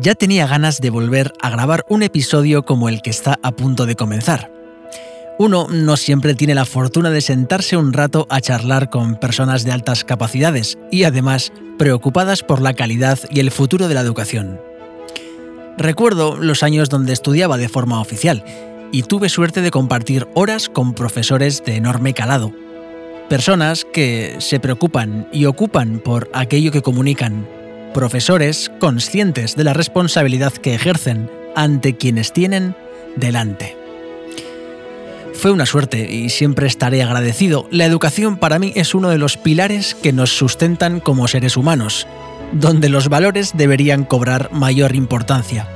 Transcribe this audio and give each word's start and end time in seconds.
ya 0.00 0.14
tenía 0.14 0.46
ganas 0.46 0.80
de 0.80 0.90
volver 0.90 1.32
a 1.40 1.50
grabar 1.50 1.84
un 1.88 2.02
episodio 2.02 2.64
como 2.64 2.88
el 2.88 3.02
que 3.02 3.10
está 3.10 3.38
a 3.42 3.52
punto 3.52 3.86
de 3.86 3.96
comenzar. 3.96 4.52
Uno 5.38 5.66
no 5.70 5.96
siempre 5.96 6.34
tiene 6.34 6.54
la 6.54 6.64
fortuna 6.64 7.10
de 7.10 7.20
sentarse 7.20 7.76
un 7.76 7.92
rato 7.92 8.26
a 8.28 8.40
charlar 8.40 8.90
con 8.90 9.16
personas 9.16 9.64
de 9.64 9.72
altas 9.72 10.04
capacidades 10.04 10.78
y 10.90 11.04
además 11.04 11.52
preocupadas 11.78 12.42
por 12.42 12.60
la 12.60 12.74
calidad 12.74 13.18
y 13.30 13.40
el 13.40 13.50
futuro 13.50 13.88
de 13.88 13.94
la 13.94 14.00
educación. 14.00 14.60
Recuerdo 15.76 16.36
los 16.36 16.64
años 16.64 16.88
donde 16.88 17.12
estudiaba 17.12 17.56
de 17.56 17.68
forma 17.68 18.00
oficial 18.00 18.44
y 18.90 19.02
tuve 19.02 19.28
suerte 19.28 19.62
de 19.62 19.70
compartir 19.70 20.26
horas 20.34 20.68
con 20.68 20.94
profesores 20.94 21.62
de 21.64 21.76
enorme 21.76 22.14
calado. 22.14 22.52
Personas 23.28 23.84
que 23.84 24.36
se 24.38 24.58
preocupan 24.58 25.28
y 25.32 25.44
ocupan 25.44 26.00
por 26.00 26.30
aquello 26.32 26.72
que 26.72 26.82
comunican. 26.82 27.57
Profesores 27.98 28.70
conscientes 28.78 29.56
de 29.56 29.64
la 29.64 29.74
responsabilidad 29.74 30.52
que 30.52 30.72
ejercen 30.72 31.28
ante 31.56 31.96
quienes 31.96 32.32
tienen 32.32 32.76
delante. 33.16 33.76
Fue 35.34 35.50
una 35.50 35.66
suerte 35.66 36.08
y 36.08 36.28
siempre 36.28 36.68
estaré 36.68 37.02
agradecido. 37.02 37.66
La 37.72 37.86
educación 37.86 38.36
para 38.36 38.60
mí 38.60 38.72
es 38.76 38.94
uno 38.94 39.08
de 39.08 39.18
los 39.18 39.36
pilares 39.36 39.96
que 39.96 40.12
nos 40.12 40.30
sustentan 40.30 41.00
como 41.00 41.26
seres 41.26 41.56
humanos, 41.56 42.06
donde 42.52 42.88
los 42.88 43.08
valores 43.08 43.56
deberían 43.56 44.04
cobrar 44.04 44.52
mayor 44.52 44.94
importancia. 44.94 45.66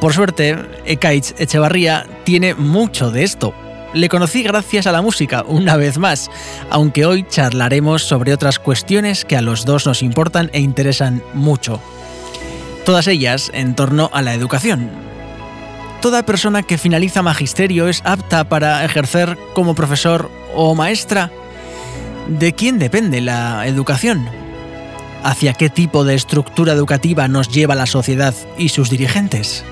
Por 0.00 0.12
suerte, 0.12 0.56
Ekaich 0.84 1.38
Echevarría 1.38 2.08
tiene 2.24 2.54
mucho 2.54 3.12
de 3.12 3.22
esto. 3.22 3.54
Le 3.92 4.08
conocí 4.08 4.42
gracias 4.44 4.86
a 4.86 4.92
la 4.92 5.02
música, 5.02 5.44
una 5.46 5.76
vez 5.76 5.98
más, 5.98 6.30
aunque 6.70 7.06
hoy 7.06 7.26
charlaremos 7.28 8.04
sobre 8.04 8.32
otras 8.32 8.60
cuestiones 8.60 9.24
que 9.24 9.36
a 9.36 9.42
los 9.42 9.64
dos 9.64 9.86
nos 9.86 10.02
importan 10.02 10.48
e 10.52 10.60
interesan 10.60 11.22
mucho. 11.34 11.80
Todas 12.84 13.08
ellas 13.08 13.50
en 13.52 13.74
torno 13.74 14.08
a 14.12 14.22
la 14.22 14.32
educación, 14.34 14.90
toda 16.00 16.24
persona 16.24 16.62
que 16.62 16.78
finaliza 16.78 17.22
magisterio 17.22 17.88
es 17.88 18.00
apta 18.04 18.44
para 18.44 18.84
ejercer 18.84 19.36
como 19.54 19.74
profesor 19.74 20.30
o 20.54 20.74
maestra? 20.74 21.30
¿De 22.28 22.52
quién 22.52 22.78
depende 22.78 23.20
la 23.20 23.66
educación? 23.66 24.28
¿Hacia 25.22 25.52
qué 25.52 25.68
tipo 25.68 26.04
de 26.04 26.14
estructura 26.14 26.72
educativa 26.72 27.28
nos 27.28 27.48
lleva 27.48 27.74
la 27.74 27.86
sociedad 27.86 28.34
y 28.56 28.70
sus 28.70 28.88
dirigentes? 28.88 29.64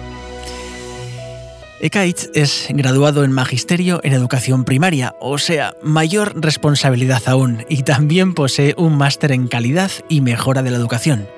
Ekaich 1.80 2.28
es 2.34 2.66
graduado 2.70 3.22
en 3.22 3.30
Magisterio 3.30 4.00
en 4.02 4.12
Educación 4.12 4.64
Primaria, 4.64 5.14
o 5.20 5.38
sea, 5.38 5.74
mayor 5.80 6.32
responsabilidad 6.34 7.22
aún, 7.26 7.64
y 7.68 7.84
también 7.84 8.34
posee 8.34 8.74
un 8.76 8.96
máster 8.96 9.30
en 9.30 9.46
calidad 9.46 9.92
y 10.08 10.20
mejora 10.20 10.64
de 10.64 10.72
la 10.72 10.76
educación. 10.76 11.28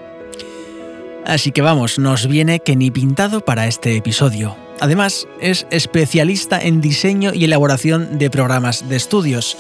Así 1.26 1.52
que 1.52 1.60
vamos, 1.60 1.98
nos 1.98 2.26
viene 2.26 2.60
que 2.60 2.74
ni 2.74 2.90
pintado 2.90 3.42
para 3.42 3.66
este 3.66 3.96
episodio. 3.96 4.56
Además, 4.80 5.28
es 5.42 5.66
especialista 5.70 6.58
en 6.58 6.80
diseño 6.80 7.32
y 7.34 7.44
elaboración 7.44 8.18
de 8.18 8.30
programas 8.30 8.88
de 8.88 8.96
estudios, 8.96 9.58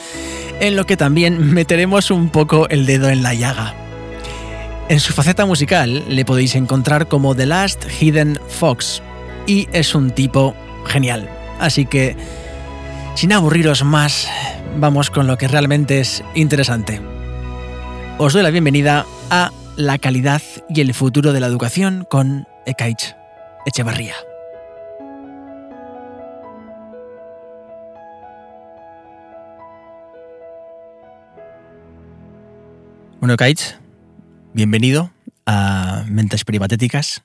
en 0.60 0.76
lo 0.76 0.86
que 0.86 0.96
también 0.96 1.52
meteremos 1.52 2.10
un 2.10 2.30
poco 2.30 2.70
el 2.70 2.86
dedo 2.86 3.10
en 3.10 3.22
la 3.22 3.34
llaga. 3.34 3.74
En 4.88 4.98
su 4.98 5.12
faceta 5.12 5.44
musical 5.44 6.04
le 6.08 6.24
podéis 6.24 6.54
encontrar 6.54 7.06
como 7.06 7.34
The 7.34 7.44
Last 7.44 7.84
Hidden 8.00 8.40
Fox, 8.48 9.02
y 9.46 9.68
es 9.72 9.94
un 9.94 10.10
tipo 10.10 10.54
genial. 10.86 11.28
Así 11.58 11.86
que, 11.86 12.16
sin 13.14 13.32
aburriros 13.32 13.84
más, 13.84 14.28
vamos 14.76 15.10
con 15.10 15.26
lo 15.26 15.36
que 15.36 15.48
realmente 15.48 16.00
es 16.00 16.24
interesante. 16.34 17.00
Os 18.18 18.32
doy 18.32 18.42
la 18.42 18.50
bienvenida 18.50 19.06
a 19.30 19.50
La 19.76 19.98
calidad 19.98 20.42
y 20.68 20.80
el 20.80 20.94
futuro 20.94 21.32
de 21.32 21.40
la 21.40 21.46
educación 21.46 22.06
con 22.08 22.46
Ekaich 22.66 23.14
Echevarría. 23.66 24.14
Bueno, 33.20 33.36
Kaich, 33.36 33.76
bienvenido 34.54 35.12
a 35.44 36.04
Mentes 36.08 36.44
Privatéticas. 36.44 37.22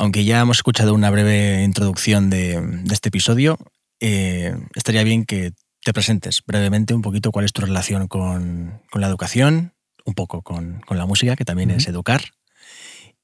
Aunque 0.00 0.24
ya 0.24 0.40
hemos 0.40 0.56
escuchado 0.56 0.94
una 0.94 1.10
breve 1.10 1.62
introducción 1.62 2.30
de, 2.30 2.58
este 2.90 3.10
episodio, 3.10 3.58
eh, 4.00 4.56
estaría 4.74 5.04
bien 5.04 5.26
que 5.26 5.52
te 5.84 5.92
presentes 5.92 6.42
brevemente 6.46 6.94
un 6.94 7.02
poquito 7.02 7.30
cuál 7.32 7.44
es 7.44 7.52
tu 7.52 7.60
relación 7.60 8.08
con, 8.08 8.80
la 8.94 9.06
educación, 9.06 9.74
un 10.06 10.14
poco 10.14 10.40
con, 10.40 10.80
la 10.88 11.04
música, 11.04 11.36
que 11.36 11.44
también 11.44 11.70
es 11.70 11.86
educar, 11.86 12.22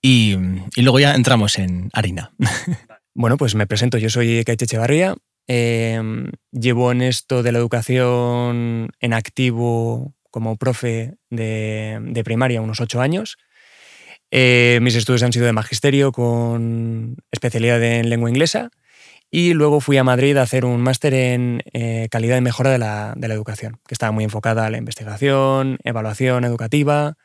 y, 0.02 0.36
luego 0.76 1.00
ya 1.00 1.14
entramos 1.14 1.58
en 1.58 1.88
harina. 1.94 2.32
Bueno, 3.18 3.38
pues 3.38 3.54
me 3.54 3.66
presento, 3.66 3.96
yo 3.96 4.10
soy 4.10 4.44
Kaich 4.44 4.60
Echevarría, 4.60 5.14
eh, 5.48 5.98
llevo 6.52 6.92
en 6.92 7.00
esto 7.00 7.42
de 7.42 7.50
la 7.50 7.58
educación 7.58 8.90
en 9.00 9.14
activo 9.14 10.14
como 10.30 10.58
profe 10.58 11.14
de, 11.30 12.22
primaria 12.26 12.60
unos 12.60 12.82
ocho 12.82 13.00
años. 13.00 13.38
Eh, 14.30 14.78
mis 14.82 14.96
estudios 14.96 15.22
han 15.22 15.32
sido 15.32 15.46
de 15.46 15.52
magisterio 15.52 16.12
con 16.12 17.16
especialidad 17.30 17.82
en 17.82 18.10
lengua 18.10 18.28
inglesa 18.28 18.70
y 19.30 19.54
luego 19.54 19.80
fui 19.80 19.96
a 19.98 20.04
Madrid 20.04 20.36
a 20.36 20.42
hacer 20.42 20.64
un 20.64 20.80
máster 20.80 21.14
en 21.14 21.62
eh, 21.72 22.08
calidad 22.10 22.36
y 22.36 22.40
mejora 22.40 22.70
de 22.70 22.78
la, 22.78 23.14
educación, 23.20 23.80
que 23.86 23.94
estaba 23.94 24.12
muy 24.12 24.24
enfocada 24.24 24.66
a 24.66 24.70
la 24.70 24.78
investigación, 24.78 25.78
evaluación 25.84 26.44
educativa, 26.44 27.16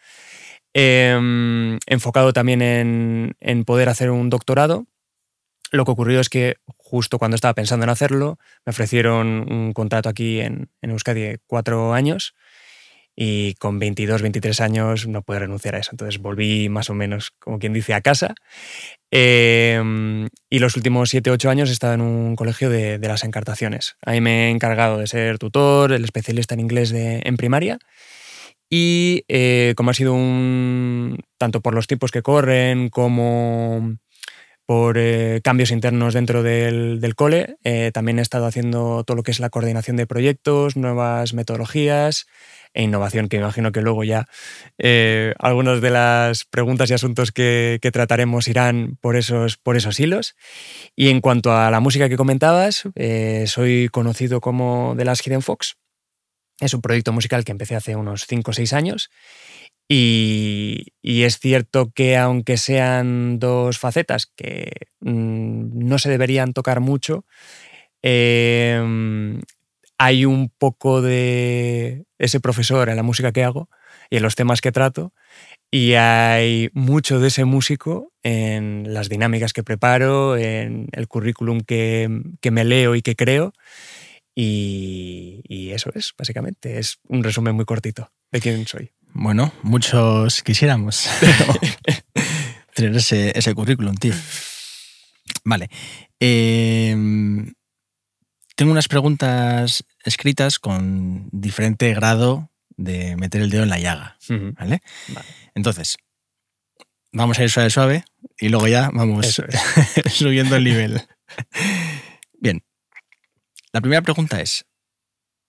em, 0.74 1.80
enfocado 1.86 2.34
también 2.34 2.62
en, 2.62 3.64
poder 3.66 3.90
hacer 3.90 4.10
un 4.12 4.30
doctorado. 4.30 4.86
Lo 5.72 5.86
que 5.86 5.92
ocurrió 5.92 6.20
es 6.20 6.30
que 6.30 6.58
justo 6.78 7.18
cuando 7.18 7.36
estaba 7.36 7.54
pensando 7.54 7.86
en 7.86 7.90
hacerlo, 7.90 8.38
me 8.66 8.72
ofrecieron 8.72 9.52
un 9.52 9.74
contrato 9.74 10.10
aquí 10.10 10.42
en, 10.42 10.70
en 10.82 10.90
Euskadi 10.92 11.22
de 11.22 11.40
cuatro 11.48 11.94
años 11.94 12.36
y 13.16 13.56
con 13.56 13.80
22, 13.80 14.22
23 14.22 14.62
años 14.62 15.08
no 15.08 15.22
pude 15.22 15.40
renunciar 15.40 15.76
a 15.76 15.80
eso. 15.80 15.92
Entonces 15.92 16.22
volví 16.22 16.70
más 16.70 16.90
o 16.90 16.94
menos, 16.94 17.32
como 17.40 17.60
quien 17.60 17.74
dice, 17.74 17.94
a 17.94 18.02
casa. 18.02 18.34
Em, 19.12 20.30
y 20.50 20.60
los 20.60 20.76
últimos 20.78 21.10
7, 21.10 21.32
8 21.32 21.50
años 21.50 21.70
he 21.70 21.74
estado 21.74 21.94
en 21.94 22.02
un 22.02 22.36
colegio 22.36 22.70
de, 22.70 23.00
las 23.00 23.24
encartaciones. 23.24 23.96
Ahí 24.06 24.22
me 24.22 24.48
he 24.48 24.50
encargado 24.50 24.98
de 24.98 25.08
ser 25.08 25.38
tutor, 25.38 25.92
el 25.92 26.04
especialista 26.04 26.54
en 26.54 26.62
inglés 26.62 26.92
de, 26.92 27.22
en 27.26 27.38
primaria. 27.38 27.78
Y 28.70 29.26
eh, 29.28 29.74
como 29.76 29.92
ha 29.92 29.94
sido 29.94 30.14
un, 30.14 31.20
tanto 31.38 31.62
por 31.62 31.76
los 31.76 31.88
tiempos 31.88 32.12
que 32.12 32.22
corren 32.22 32.90
como 32.90 33.98
por 34.72 34.98
eh, 34.98 35.42
cambios 35.44 35.70
internos 35.70 36.14
dentro 36.14 36.44
del, 36.44 37.14
cole, 37.18 37.58
eh, 37.66 37.92
también 37.94 38.20
he 38.20 38.22
estado 38.22 38.46
haciendo 38.46 39.04
todo 39.04 39.18
lo 39.18 39.24
que 39.24 39.32
es 39.32 39.42
la 39.42 39.50
coordinación 39.50 39.98
de 39.98 40.08
proyectos, 40.08 40.78
nuevas 40.78 41.34
metodologías, 41.34 42.26
e 42.74 42.84
innovación, 42.84 43.28
que 43.28 43.36
imagino 43.36 43.74
que 43.74 43.82
luego 43.82 44.06
ya 44.06 44.30
eh, 44.78 45.34
algunas 45.40 45.82
de 45.82 45.90
las 45.90 46.46
preguntas 46.46 46.90
y 46.90 46.94
asuntos 46.94 47.34
que, 47.34 47.82
trataremos 47.92 48.48
irán 48.48 48.98
por 49.02 49.18
esos, 49.18 49.58
por 49.58 49.76
esos 49.76 50.00
hilos. 50.00 50.38
Y 50.96 51.10
en 51.10 51.20
cuanto 51.20 51.52
a 51.52 51.70
la 51.70 51.82
música 51.82 52.08
que 52.08 52.16
comentabas, 52.16 52.84
eh, 52.96 53.48
soy 53.48 53.90
conocido 53.90 54.40
como 54.40 54.96
The 54.98 55.04
Last 55.04 55.28
Hidden 55.28 55.42
Fox. 55.42 55.76
Es 56.62 56.74
un 56.74 56.82
proyecto 56.82 57.12
musical 57.12 57.44
que 57.44 57.52
empecé 57.52 57.76
hace 57.76 57.98
unos 57.98 58.26
5 58.26 58.52
o 58.52 58.54
6 58.54 58.72
años. 58.72 59.10
Y, 59.94 60.94
es 61.04 61.40
cierto 61.40 61.92
que 61.94 62.16
aunque 62.16 62.56
sean 62.56 63.40
dos 63.40 63.78
facetas 63.78 64.26
que 64.26 64.72
mm, 65.02 65.86
no 65.86 65.98
se 66.00 66.10
deberían 66.10 66.54
tocar 66.54 66.80
mucho, 66.80 67.26
eh, 68.02 68.82
hay 69.98 70.26
un 70.26 70.50
poco 70.50 71.02
de 71.02 72.06
ese 72.20 72.40
profesor 72.40 72.88
en 72.88 72.96
la 72.96 73.04
música 73.04 73.34
que 73.34 73.44
hago 73.44 73.70
y 74.10 74.16
en 74.16 74.24
los 74.24 74.36
temas 74.36 74.62
que 74.62 74.72
trato, 74.72 75.14
y 75.70 75.94
hay 75.96 76.70
mucho 76.74 77.20
de 77.20 77.28
ese 77.28 77.44
músico 77.44 78.14
en 78.24 78.94
las 78.94 79.10
dinámicas 79.10 79.52
que 79.52 79.64
preparo, 79.64 80.38
en 80.38 80.88
el 80.94 81.08
currículum 81.10 81.62
que, 81.62 82.08
me 82.50 82.64
leo 82.64 82.96
y 82.96 83.02
que 83.02 83.18
creo. 83.18 83.54
Y, 84.34 85.72
eso 85.74 85.92
es, 85.96 86.14
básicamente. 86.18 86.80
Es 86.80 87.00
un 87.10 87.24
resumen 87.24 87.56
muy 87.56 87.66
cortito 87.66 88.10
de 88.32 88.40
quién 88.40 88.66
soy. 88.68 88.92
Bueno, 89.14 89.54
muchos 89.62 90.42
quisiéramos 90.42 91.10
tener 92.76 92.96
ese, 92.96 93.38
ese 93.38 93.54
currículum, 93.54 93.96
tío. 93.96 94.14
Vale. 95.44 95.70
Eh, 96.20 96.96
tengo 98.56 98.72
unas 98.72 98.88
preguntas 98.88 99.84
escritas 100.04 100.60
con 100.60 101.30
diferente 101.32 101.94
grado 101.94 102.52
de 102.70 103.16
meter 103.16 103.42
el 103.42 103.50
dedo 103.50 103.64
en 103.64 103.70
la 103.70 103.80
llaga. 103.80 104.18
¿vale? 104.30 104.82
Entonces, 105.56 105.98
vamos 107.12 107.40
a 107.40 107.44
ir 107.44 107.50
suave 107.50 107.70
suave 107.70 108.06
y 108.38 108.50
luego 108.50 108.68
ya 108.68 108.90
vamos 108.94 109.42
subiendo 110.12 110.56
el 110.56 110.64
nivel. 110.64 111.02
Bien. 112.34 112.64
La 113.72 113.82
primera 113.82 114.02
pregunta 114.02 114.42
es: 114.42 114.66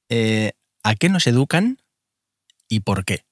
eh, 0.09 0.53
¿a 0.83 0.95
qué 0.95 1.09
nos 1.09 1.27
educan 1.27 1.83
y 2.69 2.81
por 2.81 3.05
qué? 3.05 3.25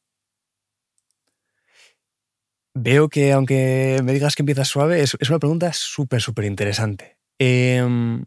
Veo 2.75 3.08
que 3.08 3.32
aunque 3.32 4.00
me 4.05 4.12
digas 4.12 4.37
que 4.37 4.43
empiezas 4.43 4.69
suave, 4.69 5.02
es, 5.02 5.14
una 5.28 5.38
pregunta 5.38 5.72
súper, 5.72 6.20
súper 6.20 6.44
interesante. 6.44 7.19
Em, 7.38 8.25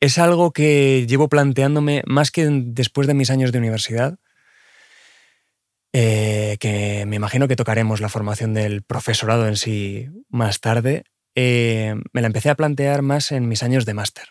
es 0.00 0.18
algo 0.18 0.52
que 0.52 1.06
llevo 1.08 1.28
planteándome 1.28 2.02
más 2.06 2.30
que 2.30 2.48
después 2.48 3.06
de 3.06 3.14
mis 3.14 3.30
años 3.30 3.52
de 3.52 3.58
universidad, 3.58 4.18
eh, 5.92 6.56
que 6.60 7.04
me 7.06 7.16
imagino 7.16 7.48
que 7.48 7.56
tocaremos 7.56 8.00
la 8.00 8.08
formación 8.08 8.54
del 8.54 8.82
profesorado 8.82 9.46
en 9.46 9.56
sí 9.56 10.08
más 10.28 10.60
tarde. 10.60 11.04
Eh, 11.34 11.94
me 12.12 12.20
la 12.20 12.28
empecé 12.28 12.50
a 12.50 12.54
plantear 12.54 13.02
más 13.02 13.32
en 13.32 13.48
mis 13.48 13.62
años 13.62 13.84
de 13.84 13.94
máster. 13.94 14.28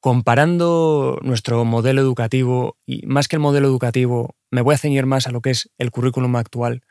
Comparando 0.00 1.18
nuestro 1.22 1.64
modelo 1.64 2.00
educativo, 2.00 2.76
y 2.86 3.06
más 3.06 3.28
que 3.28 3.36
el 3.36 3.40
modelo 3.40 3.68
educativo, 3.68 4.34
me 4.50 4.62
voy 4.62 4.74
a 4.74 4.78
ceñir 4.78 5.06
más 5.06 5.26
a 5.26 5.30
lo 5.30 5.40
que 5.40 5.50
es 5.50 5.70
el 5.78 5.90
currículum 5.90 6.36
actual, 6.36 6.82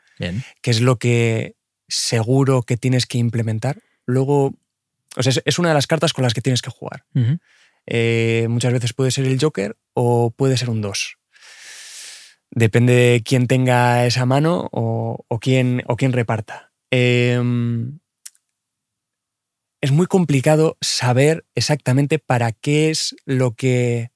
que 0.62 0.70
es 0.70 0.80
lo 0.80 0.96
que 0.96 1.56
seguro 1.88 2.62
que 2.62 2.76
tienes 2.76 3.06
que 3.06 3.18
implementar. 3.18 3.80
Luego, 4.06 4.54
o 5.16 5.22
sea, 5.22 5.32
es 5.44 5.58
una 5.58 5.70
de 5.70 5.74
las 5.74 5.86
cartas 5.86 6.12
con 6.12 6.22
las 6.22 6.34
que 6.34 6.42
tienes 6.42 6.62
que 6.62 6.70
jugar. 6.70 7.04
Eh, 7.86 8.46
muchas 8.48 8.72
veces 8.72 8.92
puede 8.92 9.10
ser 9.10 9.26
el 9.26 9.40
Joker 9.40 9.76
o 9.94 10.30
puede 10.30 10.56
ser 10.56 10.70
un 10.70 10.80
2. 10.80 11.16
Depende 12.50 12.92
de 12.92 13.22
quién 13.24 13.46
tenga 13.46 14.06
esa 14.06 14.26
mano 14.26 14.68
o, 14.72 15.38
quién, 15.40 15.82
o 15.86 15.96
quién 15.96 16.12
reparta. 16.12 16.72
Em, 16.90 17.99
es 19.80 19.92
muy 19.92 20.06
complicado 20.06 20.76
saber 20.80 21.46
exactamente 21.54 22.18
para 22.18 22.52
qué 22.52 22.90
es 22.90 23.16
lo 23.24 23.54
que 23.54 24.10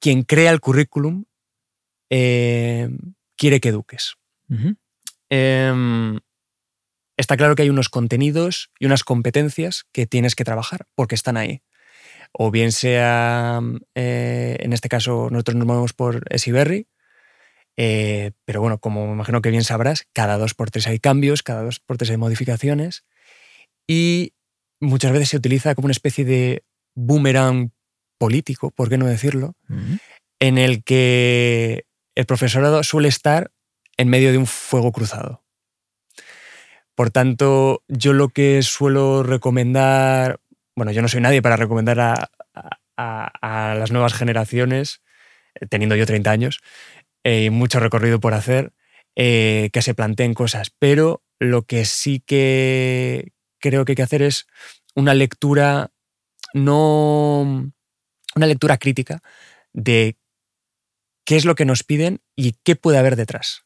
quien 0.00 0.22
crea 0.24 0.50
el 0.50 0.60
currículum 0.60 1.24
em, 2.10 3.14
quiere 3.36 3.60
que 3.60 3.68
eduques. 3.68 4.14
Em, 5.30 6.18
está 7.16 7.36
claro 7.36 7.54
que 7.54 7.62
hay 7.62 7.70
unos 7.70 7.88
contenidos 7.88 8.70
y 8.78 8.86
unas 8.86 9.04
competencias 9.04 9.84
que 9.92 10.06
tienes 10.06 10.34
que 10.34 10.44
trabajar 10.44 10.86
porque 10.94 11.14
están 11.14 11.36
ahí. 11.36 11.62
O 12.32 12.50
bien 12.50 12.72
sea, 12.72 13.60
eh, 13.94 14.56
en 14.58 14.72
este 14.72 14.88
caso, 14.88 15.28
nosotros 15.30 15.56
nos 15.56 15.66
movemos 15.66 15.92
por 15.92 16.24
Esiberry, 16.30 16.88
eh, 17.76 18.32
pero 18.44 18.60
bueno, 18.60 18.78
como 18.78 19.06
me 19.06 19.12
imagino 19.12 19.40
que 19.40 19.50
bien 19.50 19.64
sabrás, 19.64 20.06
cada 20.12 20.36
dos 20.36 20.54
por 20.54 20.70
tres 20.70 20.86
hay 20.88 20.98
cambios, 20.98 21.42
cada 21.42 21.62
dos 21.62 21.78
por 21.78 21.96
tres 21.96 22.10
hay 22.10 22.16
modificaciones 22.16 23.04
y 23.86 24.32
muchas 24.80 25.12
veces 25.12 25.30
se 25.30 25.36
utiliza 25.36 25.74
como 25.74 25.86
una 25.86 25.92
especie 25.92 26.24
de 26.24 26.64
boomerang 26.94 27.72
político, 28.18 28.70
por 28.70 28.88
qué 28.88 28.98
no 28.98 29.06
decirlo, 29.06 29.54
en 30.40 30.58
el 30.58 30.84
que 30.84 31.84
el 32.14 32.26
profesorado 32.26 32.82
suele 32.82 33.08
estar 33.08 33.50
en 33.96 34.08
medio 34.08 34.32
de 34.32 34.38
un 34.38 34.46
fuego 34.46 34.92
cruzado. 34.92 35.42
Por 36.94 37.10
tanto, 37.10 37.82
yo 37.88 38.12
lo 38.12 38.28
que 38.28 38.62
suelo 38.62 39.22
recomendar, 39.22 40.40
bueno, 40.76 40.92
yo 40.92 41.02
no 41.02 41.08
soy 41.08 41.20
nadie 41.20 41.42
para 41.42 41.56
recomendar 41.56 42.00
a, 42.00 42.30
a 42.96 43.74
las 43.74 43.90
nuevas 43.90 44.14
generaciones, 44.14 45.02
eh, 45.54 45.66
teniendo 45.66 45.96
yo 45.96 46.06
30 46.06 46.30
años, 46.30 46.60
eh, 47.24 47.50
mucho 47.50 47.80
recorrido 47.80 48.20
por 48.20 48.34
hacer, 48.34 48.72
eh, 49.16 49.70
que 49.72 49.82
se 49.82 49.94
planteen 49.94 50.34
cosas. 50.34 50.72
Pero 50.78 51.22
lo 51.38 51.62
que 51.62 51.84
sí 51.84 52.22
que 52.24 53.31
creo 53.62 53.86
que 53.86 53.92
hay 53.92 53.96
que 53.96 54.02
hacer 54.02 54.20
es 54.20 54.46
una 54.94 55.14
lectura, 55.14 55.90
no. 56.52 57.72
una 58.34 58.46
lectura 58.46 58.76
crítica 58.76 59.22
de 59.72 60.18
qué 61.24 61.36
es 61.36 61.46
lo 61.46 61.54
que 61.54 61.64
nos 61.64 61.82
piden 61.82 62.20
y 62.36 62.56
qué 62.62 62.76
puede 62.76 62.98
haber 62.98 63.16
detrás. 63.16 63.64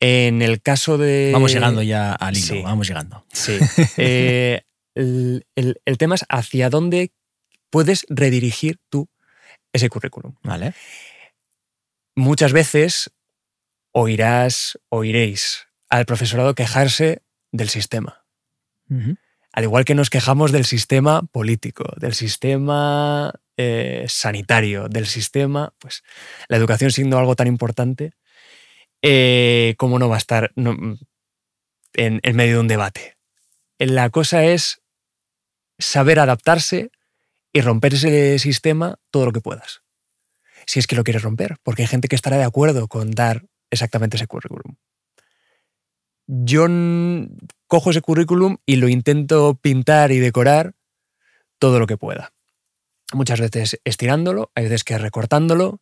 En 0.00 0.40
el 0.40 0.62
caso 0.62 0.96
de. 0.96 1.30
Vamos 1.34 1.52
llegando 1.52 1.82
ya 1.82 2.14
al 2.14 2.36
hilo, 2.36 2.62
vamos 2.62 2.88
llegando. 2.88 3.26
Sí. 3.32 3.58
Eh, 3.98 4.62
el, 4.94 5.44
el, 5.54 5.98
tema 5.98 6.14
es 6.14 6.24
hacia 6.30 6.70
dónde 6.70 7.12
puedes 7.68 8.06
redirigir 8.08 8.78
tú 8.88 9.10
ese 9.74 9.90
currículum. 9.90 10.36
Vale 10.42 10.72
muchas 12.16 12.52
veces 12.52 13.12
oirás, 13.92 14.78
oiréis 14.88 15.68
al 15.88 16.06
profesorado 16.06 16.54
quejarse 16.54 17.22
del 17.52 17.68
sistema. 17.68 18.25
Al 19.52 19.64
igual 19.64 19.84
que 19.84 19.94
nos 19.94 20.10
quejamos 20.10 20.52
del 20.52 20.64
sistema 20.64 21.22
político, 21.22 21.84
del 21.96 22.14
sistema 22.14 23.32
eh, 23.56 24.04
sanitario, 24.08 24.88
del 24.88 25.06
sistema, 25.06 25.72
pues 25.78 26.02
la 26.48 26.56
educación 26.56 26.90
siendo 26.90 27.18
algo 27.18 27.36
tan 27.36 27.46
importante, 27.46 28.12
eh, 29.02 29.74
¿cómo 29.78 29.98
no 29.98 30.08
va 30.08 30.16
a 30.16 30.18
estar 30.18 30.52
en, 30.56 30.98
en 31.94 32.36
medio 32.36 32.54
de 32.54 32.60
un 32.60 32.68
debate? 32.68 33.16
La 33.78 34.10
cosa 34.10 34.44
es 34.44 34.82
saber 35.78 36.18
adaptarse 36.18 36.90
y 37.52 37.60
romper 37.60 37.94
ese 37.94 38.38
sistema 38.38 38.98
todo 39.10 39.26
lo 39.26 39.32
que 39.32 39.40
puedas 39.40 39.82
si 40.66 40.80
es 40.80 40.86
que 40.86 40.96
lo 40.96 41.04
quieres 41.04 41.22
romper, 41.22 41.56
porque 41.62 41.82
hay 41.82 41.88
gente 41.88 42.08
que 42.08 42.16
estará 42.16 42.36
de 42.36 42.44
acuerdo 42.44 42.88
con 42.88 43.12
dar 43.12 43.46
exactamente 43.70 44.16
ese 44.16 44.26
currículum. 44.26 44.76
Yo 46.26 46.66
cojo 47.66 47.90
ese 47.90 48.00
currículum 48.00 48.56
y 48.66 48.76
lo 48.76 48.88
intento 48.88 49.58
pintar 49.60 50.12
y 50.12 50.18
decorar 50.18 50.74
todo 51.58 51.78
lo 51.78 51.86
que 51.86 51.96
pueda. 51.96 52.32
Muchas 53.12 53.40
veces 53.40 53.80
estirándolo, 53.84 54.50
hay 54.54 54.64
veces 54.64 54.84
que 54.84 54.98
recortándolo. 54.98 55.80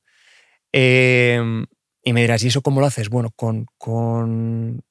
Em, 0.73 1.67
y 2.02 2.12
me 2.12 2.20
dirás, 2.20 2.43
¿y 2.44 2.49
eso 2.49 2.62
cómo 2.62 2.81
lo 2.81 2.87
haces? 2.87 3.08
Bueno, 3.08 3.31
con, 3.35 3.67
con 3.79 4.82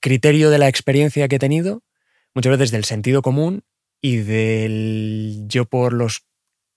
criterio 0.00 0.50
de 0.50 0.58
la 0.58 0.68
experiencia 0.68 1.28
que 1.28 1.36
he 1.36 1.38
tenido, 1.38 1.82
muchas 2.34 2.52
veces 2.52 2.70
del 2.70 2.84
sentido 2.84 3.20
común 3.22 3.64
y 4.00 4.16
del 4.18 5.44
yo 5.46 5.66
por 5.66 5.92
los 5.92 6.24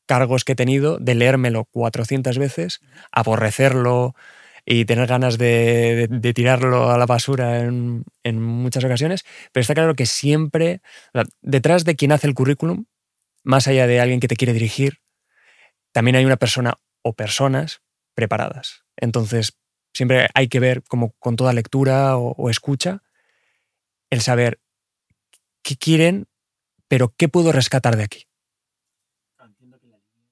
cargos 0.05 0.43
que 0.43 0.53
he 0.53 0.55
tenido 0.55 0.97
de 0.99 1.15
leérmelo 1.15 1.65
400 1.65 2.37
veces, 2.37 2.81
aborrecerlo 3.11 4.15
y 4.65 4.85
tener 4.85 5.07
ganas 5.07 5.37
de, 5.37 6.09
tirarlo 6.33 6.89
a 6.89 6.97
la 6.97 7.05
basura 7.05 7.59
en, 7.59 8.03
muchas 8.41 8.83
ocasiones, 8.83 9.23
pero 9.51 9.61
está 9.61 9.75
claro 9.75 9.95
que 9.95 10.05
siempre, 10.05 10.81
detrás 11.41 11.85
de 11.85 11.95
quien 11.95 12.11
hace 12.11 12.27
el 12.27 12.33
currículum, 12.33 12.85
más 13.43 13.67
allá 13.67 13.85
de 13.85 13.99
alguien 13.99 14.19
que 14.19 14.27
te 14.27 14.35
quiere 14.35 14.53
dirigir, 14.53 15.01
también 15.91 16.15
hay 16.15 16.25
una 16.25 16.37
persona 16.37 16.79
o 17.03 17.13
personas 17.13 17.81
preparadas. 18.15 18.83
Entonces, 18.97 19.57
siempre 19.93 20.27
hay 20.33 20.47
que 20.47 20.59
ver, 20.59 20.83
como 20.83 21.11
con 21.19 21.35
toda 21.35 21.53
lectura 21.53 22.17
o 22.17 22.49
escucha, 22.49 23.03
el 24.09 24.21
saber 24.21 24.59
qué 25.61 25.77
quieren, 25.77 26.27
pero 26.87 27.13
qué 27.15 27.29
puedo 27.29 27.51
rescatar 27.51 27.95
de 27.97 28.03
aquí. 28.03 28.27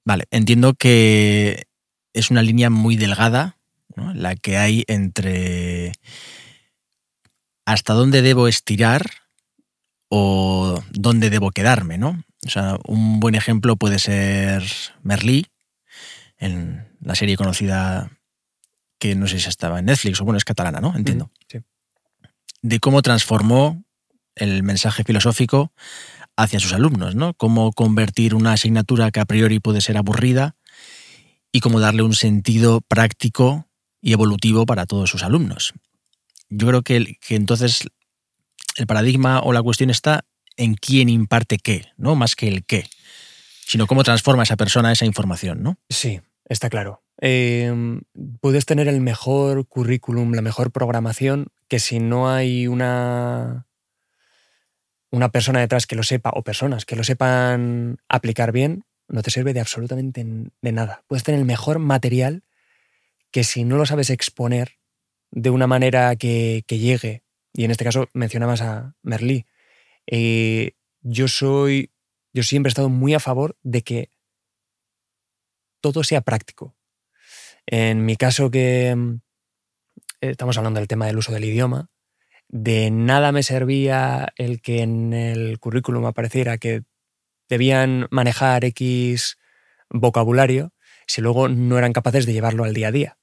Vale, 0.04 0.24
entiendo 0.30 0.74
que 0.74 1.64
es 2.12 2.30
una 2.30 2.42
línea 2.42 2.68
muy 2.68 2.96
delgada 2.96 3.58
la 3.96 4.36
que 4.36 4.56
hay 4.56 4.84
entre 4.86 5.92
hasta 7.66 7.94
dónde 7.94 8.22
debo 8.22 8.48
estirar 8.48 9.10
o 10.08 10.80
dónde 10.92 11.30
debo 11.30 11.50
quedarme, 11.50 11.98
¿no? 11.98 12.22
O 12.46 12.50
sea, 12.50 12.78
un 12.86 13.20
buen 13.20 13.34
ejemplo 13.34 13.76
puede 13.76 13.98
ser 13.98 14.62
Merlí, 15.02 15.46
en 16.38 16.86
la 17.00 17.14
serie 17.14 17.36
conocida 17.36 18.10
que 18.98 19.14
no 19.14 19.26
sé 19.26 19.40
si 19.40 19.48
estaba 19.48 19.78
en 19.78 19.86
Netflix 19.86 20.20
o 20.20 20.24
bueno, 20.24 20.38
es 20.38 20.44
catalana, 20.44 20.80
¿no? 20.80 20.94
Entiendo. 20.96 21.30
Sí. 21.48 21.58
De 22.62 22.80
cómo 22.80 23.02
transformó 23.02 23.82
el 24.34 24.62
mensaje 24.62 25.04
filosófico 25.04 25.72
hacia 26.36 26.60
sus 26.60 26.72
alumnos, 26.72 27.14
¿no? 27.14 27.34
Cómo 27.34 27.72
convertir 27.72 28.34
una 28.34 28.52
asignatura 28.52 29.10
que 29.10 29.20
a 29.20 29.24
priori 29.24 29.60
puede 29.60 29.80
ser 29.80 29.96
aburrida 29.96 30.56
y 31.52 31.60
cómo 31.60 31.80
darle 31.80 32.02
un 32.02 32.14
sentido 32.14 32.80
práctico 32.80 33.68
y 34.04 34.12
evolutivo 34.12 34.66
para 34.66 34.84
todos 34.84 35.08
sus 35.08 35.22
alumnos. 35.22 35.72
Yo 36.50 36.68
creo 36.68 36.82
que, 36.82 37.16
entonces 37.30 37.88
el 38.76 38.86
paradigma 38.86 39.40
o 39.40 39.54
la 39.54 39.62
cuestión 39.62 39.88
está 39.88 40.26
en 40.58 40.74
quién 40.74 41.08
imparte 41.08 41.56
qué, 41.56 41.86
¿no? 41.96 42.14
Más 42.14 42.36
que 42.36 42.46
el 42.46 42.66
qué, 42.66 42.86
sino 43.66 43.86
cómo 43.86 44.04
transforma 44.04 44.42
esa 44.42 44.56
persona 44.56 44.92
esa 44.92 45.06
información, 45.06 45.62
¿no? 45.62 45.78
Sí, 45.88 46.20
está 46.44 46.68
claro. 46.68 47.02
Em, 47.16 48.02
puedes 48.42 48.66
tener 48.66 48.88
el 48.88 49.00
mejor 49.00 49.66
currículum, 49.66 50.34
la 50.34 50.42
mejor 50.42 50.70
programación, 50.70 51.46
que 51.68 51.78
si 51.78 51.98
no 51.98 52.28
hay 52.28 52.66
una 52.66 53.66
una 55.10 55.30
persona 55.30 55.60
detrás 55.60 55.86
que 55.86 55.96
lo 55.96 56.02
sepa 56.02 56.30
o 56.34 56.42
personas 56.42 56.84
que 56.84 56.96
lo 56.96 57.04
sepan 57.04 57.98
aplicar 58.08 58.52
bien, 58.52 58.84
no 59.08 59.22
te 59.22 59.30
sirve 59.30 59.54
de 59.54 59.60
absolutamente 59.60 60.26
de 60.60 60.72
nada. 60.72 61.04
Puedes 61.06 61.22
tener 61.22 61.40
el 61.40 61.46
mejor 61.46 61.78
material 61.78 62.42
que 63.34 63.42
si 63.42 63.64
no 63.64 63.76
lo 63.76 63.84
sabes 63.84 64.10
exponer 64.10 64.78
de 65.32 65.50
una 65.50 65.66
manera 65.66 66.14
que, 66.14 66.62
llegue, 66.68 67.24
y 67.52 67.64
en 67.64 67.72
este 67.72 67.82
caso 67.82 68.08
mencionabas 68.12 68.62
a 68.62 68.94
Merlí, 69.02 69.44
eh, 70.06 70.76
yo 71.00 71.26
soy, 71.26 71.90
yo 72.32 72.44
siempre 72.44 72.68
he 72.68 72.70
estado 72.70 72.90
muy 72.90 73.12
a 73.12 73.18
favor 73.18 73.58
de 73.64 73.82
que 73.82 74.10
todo 75.80 76.04
sea 76.04 76.20
práctico. 76.20 76.76
En 77.66 78.04
mi 78.04 78.14
caso 78.14 78.52
que, 78.52 78.96
estamos 80.20 80.56
hablando 80.56 80.78
del 80.78 80.86
tema 80.86 81.06
del 81.06 81.18
uso 81.18 81.32
del 81.32 81.44
idioma, 81.44 81.90
de 82.46 82.92
nada 82.92 83.32
me 83.32 83.42
servía 83.42 84.32
el 84.36 84.62
que 84.62 84.82
en 84.82 85.12
el 85.12 85.58
currículum 85.58 86.06
apareciera 86.06 86.58
que 86.58 86.84
debían 87.48 88.06
manejar 88.12 88.64
X 88.64 89.38
vocabulario 89.90 90.72
si 91.08 91.20
luego 91.20 91.48
no 91.48 91.76
eran 91.78 91.92
capaces 91.92 92.26
de 92.26 92.32
llevarlo 92.32 92.62
al 92.62 92.74
día 92.74 92.88
a 92.88 92.92
día. 92.92 93.18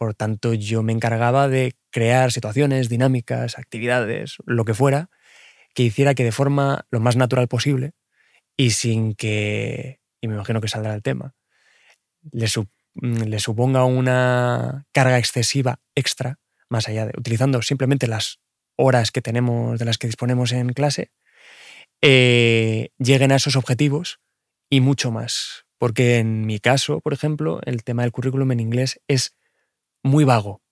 Por 0.00 0.14
tanto, 0.14 0.54
yo 0.54 0.82
me 0.82 0.94
encargaba 0.94 1.46
de 1.46 1.74
crear 1.90 2.32
situaciones, 2.32 2.88
dinámicas, 2.88 3.58
actividades, 3.58 4.36
lo 4.46 4.64
que 4.64 4.72
fuera, 4.72 5.10
que 5.74 5.82
hiciera 5.82 6.14
que 6.14 6.24
de 6.24 6.32
forma 6.32 6.86
lo 6.90 7.00
más 7.00 7.16
natural 7.16 7.48
posible 7.48 7.92
y 8.56 8.70
sin 8.70 9.14
que, 9.14 10.00
y 10.22 10.28
me 10.28 10.36
imagino 10.36 10.62
que 10.62 10.68
saldrá 10.68 10.94
el 10.94 11.02
tema, 11.02 11.34
le, 12.32 12.46
le 12.94 13.38
suponga 13.40 13.84
una 13.84 14.86
carga 14.90 15.18
excesiva 15.18 15.80
extra, 15.94 16.38
más 16.70 16.88
allá 16.88 17.04
de 17.04 17.12
utilizando 17.18 17.60
simplemente 17.60 18.06
las 18.06 18.40
horas 18.76 19.10
que 19.10 19.20
tenemos, 19.20 19.78
de 19.78 19.84
las 19.84 19.98
que 19.98 20.06
disponemos 20.06 20.52
en 20.52 20.70
clase, 20.72 21.10
eh, 22.00 22.88
lleguen 22.96 23.32
a 23.32 23.36
esos 23.36 23.54
objetivos 23.54 24.18
y 24.70 24.80
mucho 24.80 25.10
más. 25.10 25.66
Porque 25.76 26.16
en 26.16 26.46
mi 26.46 26.58
caso, 26.58 27.02
por 27.02 27.12
ejemplo, 27.12 27.60
el 27.66 27.84
tema 27.84 28.00
del 28.00 28.12
currículum 28.12 28.50
en 28.52 28.60
inglés 28.60 29.02
es 29.06 29.36
muy 30.02 30.24
vago. 30.24 30.62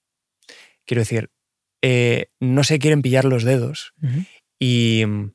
Quiero 0.85 1.02
decir, 1.02 1.30
eh, 1.82 2.26
no 2.40 2.64
se 2.64 2.78
quieren 2.78 3.02
pillar 3.02 3.25
los 3.25 3.44
dedos 3.44 3.94
y 4.58 5.04
mm, 5.06 5.32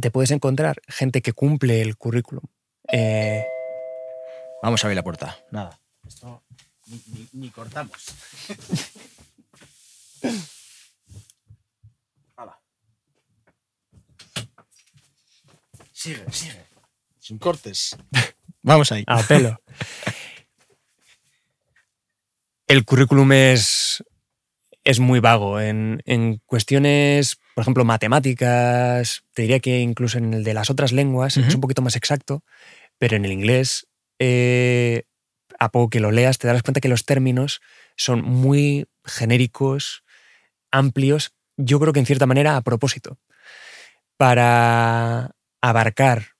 te 0.00 0.10
puedes 0.10 0.30
encontrar 0.30 0.80
gente 0.88 1.22
que 1.22 1.32
cumple 1.32 1.82
el 1.82 1.96
currículum. 1.96 2.44
Eh, 2.90 3.44
Vamos 4.62 4.82
a 4.84 4.86
abrir 4.86 4.96
la 4.96 5.02
puerta. 5.02 5.38
Nada. 5.50 5.80
Esto 6.06 6.42
ni, 7.32 7.50
cortamos. 7.50 8.14
Sigue, 15.92 16.24
sigue. 16.32 16.64
Sin 17.18 17.38
cortes. 17.38 17.96
Vamos 18.62 18.90
ahí. 18.90 19.04
A 19.06 19.22
pelo. 19.22 19.60
El 22.70 22.84
currículum 22.84 23.32
es, 23.32 24.04
es 24.84 25.00
muy 25.00 25.18
vago. 25.18 25.60
En, 25.60 26.40
cuestiones, 26.46 27.36
por 27.56 27.62
ejemplo, 27.62 27.84
matemáticas, 27.84 29.24
te 29.32 29.42
diría 29.42 29.58
que 29.58 29.80
incluso 29.80 30.18
en 30.18 30.32
el 30.32 30.44
de 30.44 30.54
las 30.54 30.70
otras 30.70 30.92
lenguas 30.92 31.36
es 31.36 31.52
un 31.52 31.60
poquito 31.60 31.82
más 31.82 31.96
exacto, 31.96 32.44
pero 32.96 33.16
en 33.16 33.24
el 33.24 33.32
inglés, 33.32 33.88
eh, 34.20 35.02
a 35.58 35.72
poco 35.72 35.90
que 35.90 35.98
lo 35.98 36.12
leas, 36.12 36.38
te 36.38 36.46
darás 36.46 36.62
cuenta 36.62 36.80
que 36.80 36.86
los 36.88 37.04
términos 37.04 37.60
son 37.96 38.22
muy 38.22 38.86
genéricos, 39.04 40.04
amplios, 40.70 41.34
yo 41.56 41.80
creo 41.80 41.92
que 41.92 41.98
en 41.98 42.06
cierta 42.06 42.26
manera 42.26 42.56
a 42.56 42.60
propósito, 42.60 43.18
para 44.16 45.32
abarcar 45.60 46.36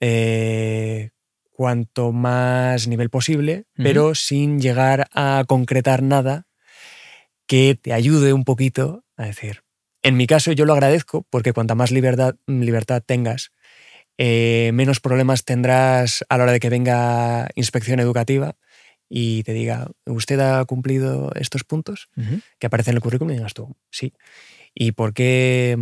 eh, 0.00 1.10
cuanto 1.58 2.12
más 2.12 2.86
nivel 2.86 3.10
posible, 3.10 3.64
pero 3.74 4.14
sin 4.14 4.60
llegar 4.60 5.08
a 5.12 5.42
concretar 5.48 6.04
nada 6.04 6.46
que 7.48 7.74
te 7.74 7.92
ayude 7.92 8.32
un 8.32 8.44
poquito 8.44 9.04
a 9.16 9.24
decir. 9.24 9.64
En 10.04 10.16
mi 10.16 10.28
caso 10.28 10.52
yo 10.52 10.66
lo 10.66 10.72
agradezco 10.72 11.26
porque 11.28 11.52
cuanta 11.52 11.74
más 11.74 11.90
libertad, 11.90 12.36
libertad 12.46 13.02
tengas, 13.04 13.50
eh, 14.18 14.70
menos 14.72 15.00
problemas 15.00 15.44
tendrás 15.44 16.24
a 16.28 16.38
la 16.38 16.44
hora 16.44 16.52
de 16.52 16.60
que 16.60 16.70
venga 16.70 17.48
inspección 17.56 17.98
educativa 17.98 18.54
y 19.08 19.42
te 19.42 19.52
diga, 19.52 19.90
¿usted 20.06 20.38
ha 20.38 20.64
cumplido 20.64 21.32
estos 21.34 21.64
puntos 21.64 22.08
que 22.60 22.68
aparecen 22.68 22.92
en 22.92 22.98
el 22.98 23.02
currículum? 23.02 23.32
Y 23.32 23.38
digas 23.38 23.54
tú, 23.54 23.74
sí. 23.90 24.12
¿Y 24.76 24.92
por 24.92 25.12
qué 25.12 25.76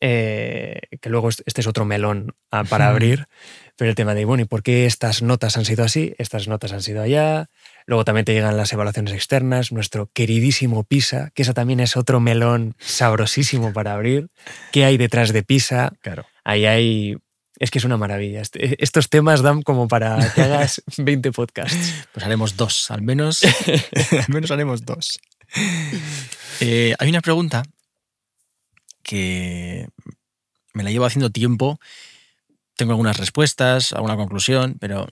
eh, 0.00 0.80
que 1.00 1.08
luego 1.08 1.28
este 1.28 1.60
es 1.60 1.66
otro 1.66 1.84
melón 1.84 2.34
ah, 2.50 2.64
para 2.64 2.88
abrir, 2.88 3.28
pero 3.76 3.90
el 3.90 3.94
tema 3.94 4.14
de, 4.14 4.24
bueno, 4.24 4.42
¿y 4.42 4.46
por 4.46 4.62
qué 4.62 4.86
estas 4.86 5.22
notas 5.22 5.56
han 5.56 5.64
sido 5.64 5.84
así? 5.84 6.14
Estas 6.18 6.48
notas 6.48 6.72
han 6.72 6.82
sido 6.82 7.02
allá. 7.02 7.48
Luego 7.86 8.04
también 8.04 8.24
te 8.24 8.32
llegan 8.32 8.56
las 8.56 8.72
evaluaciones 8.72 9.14
externas, 9.14 9.72
nuestro 9.72 10.10
queridísimo 10.12 10.84
PISA, 10.84 11.30
que 11.34 11.42
eso 11.42 11.54
también 11.54 11.80
es 11.80 11.96
otro 11.96 12.20
melón 12.20 12.74
sabrosísimo 12.78 13.72
para 13.72 13.94
abrir. 13.94 14.28
¿Qué 14.72 14.84
hay 14.84 14.96
detrás 14.96 15.32
de 15.32 15.42
PISA? 15.42 15.92
Claro. 16.00 16.26
Ahí 16.44 16.66
hay... 16.66 17.16
Es 17.58 17.70
que 17.70 17.78
es 17.78 17.84
una 17.84 17.96
maravilla. 17.96 18.42
Este, 18.42 18.82
estos 18.82 19.08
temas 19.08 19.40
dan 19.40 19.62
como 19.62 19.88
para 19.88 20.30
que 20.34 20.42
hagas 20.42 20.82
20 20.98 21.32
podcasts. 21.32 22.06
Pues 22.12 22.26
haremos 22.26 22.56
dos, 22.56 22.90
al 22.90 23.00
menos. 23.00 23.42
al 24.12 24.34
menos 24.34 24.50
haremos 24.50 24.84
dos. 24.84 25.18
Eh, 26.60 26.94
hay 26.98 27.08
una 27.08 27.22
pregunta 27.22 27.62
que 29.06 29.88
me 30.74 30.82
la 30.82 30.90
llevo 30.90 31.06
haciendo 31.06 31.30
tiempo. 31.30 31.78
Tengo 32.74 32.92
algunas 32.92 33.16
respuestas, 33.16 33.92
alguna 33.92 34.16
conclusión, 34.16 34.76
pero 34.78 35.08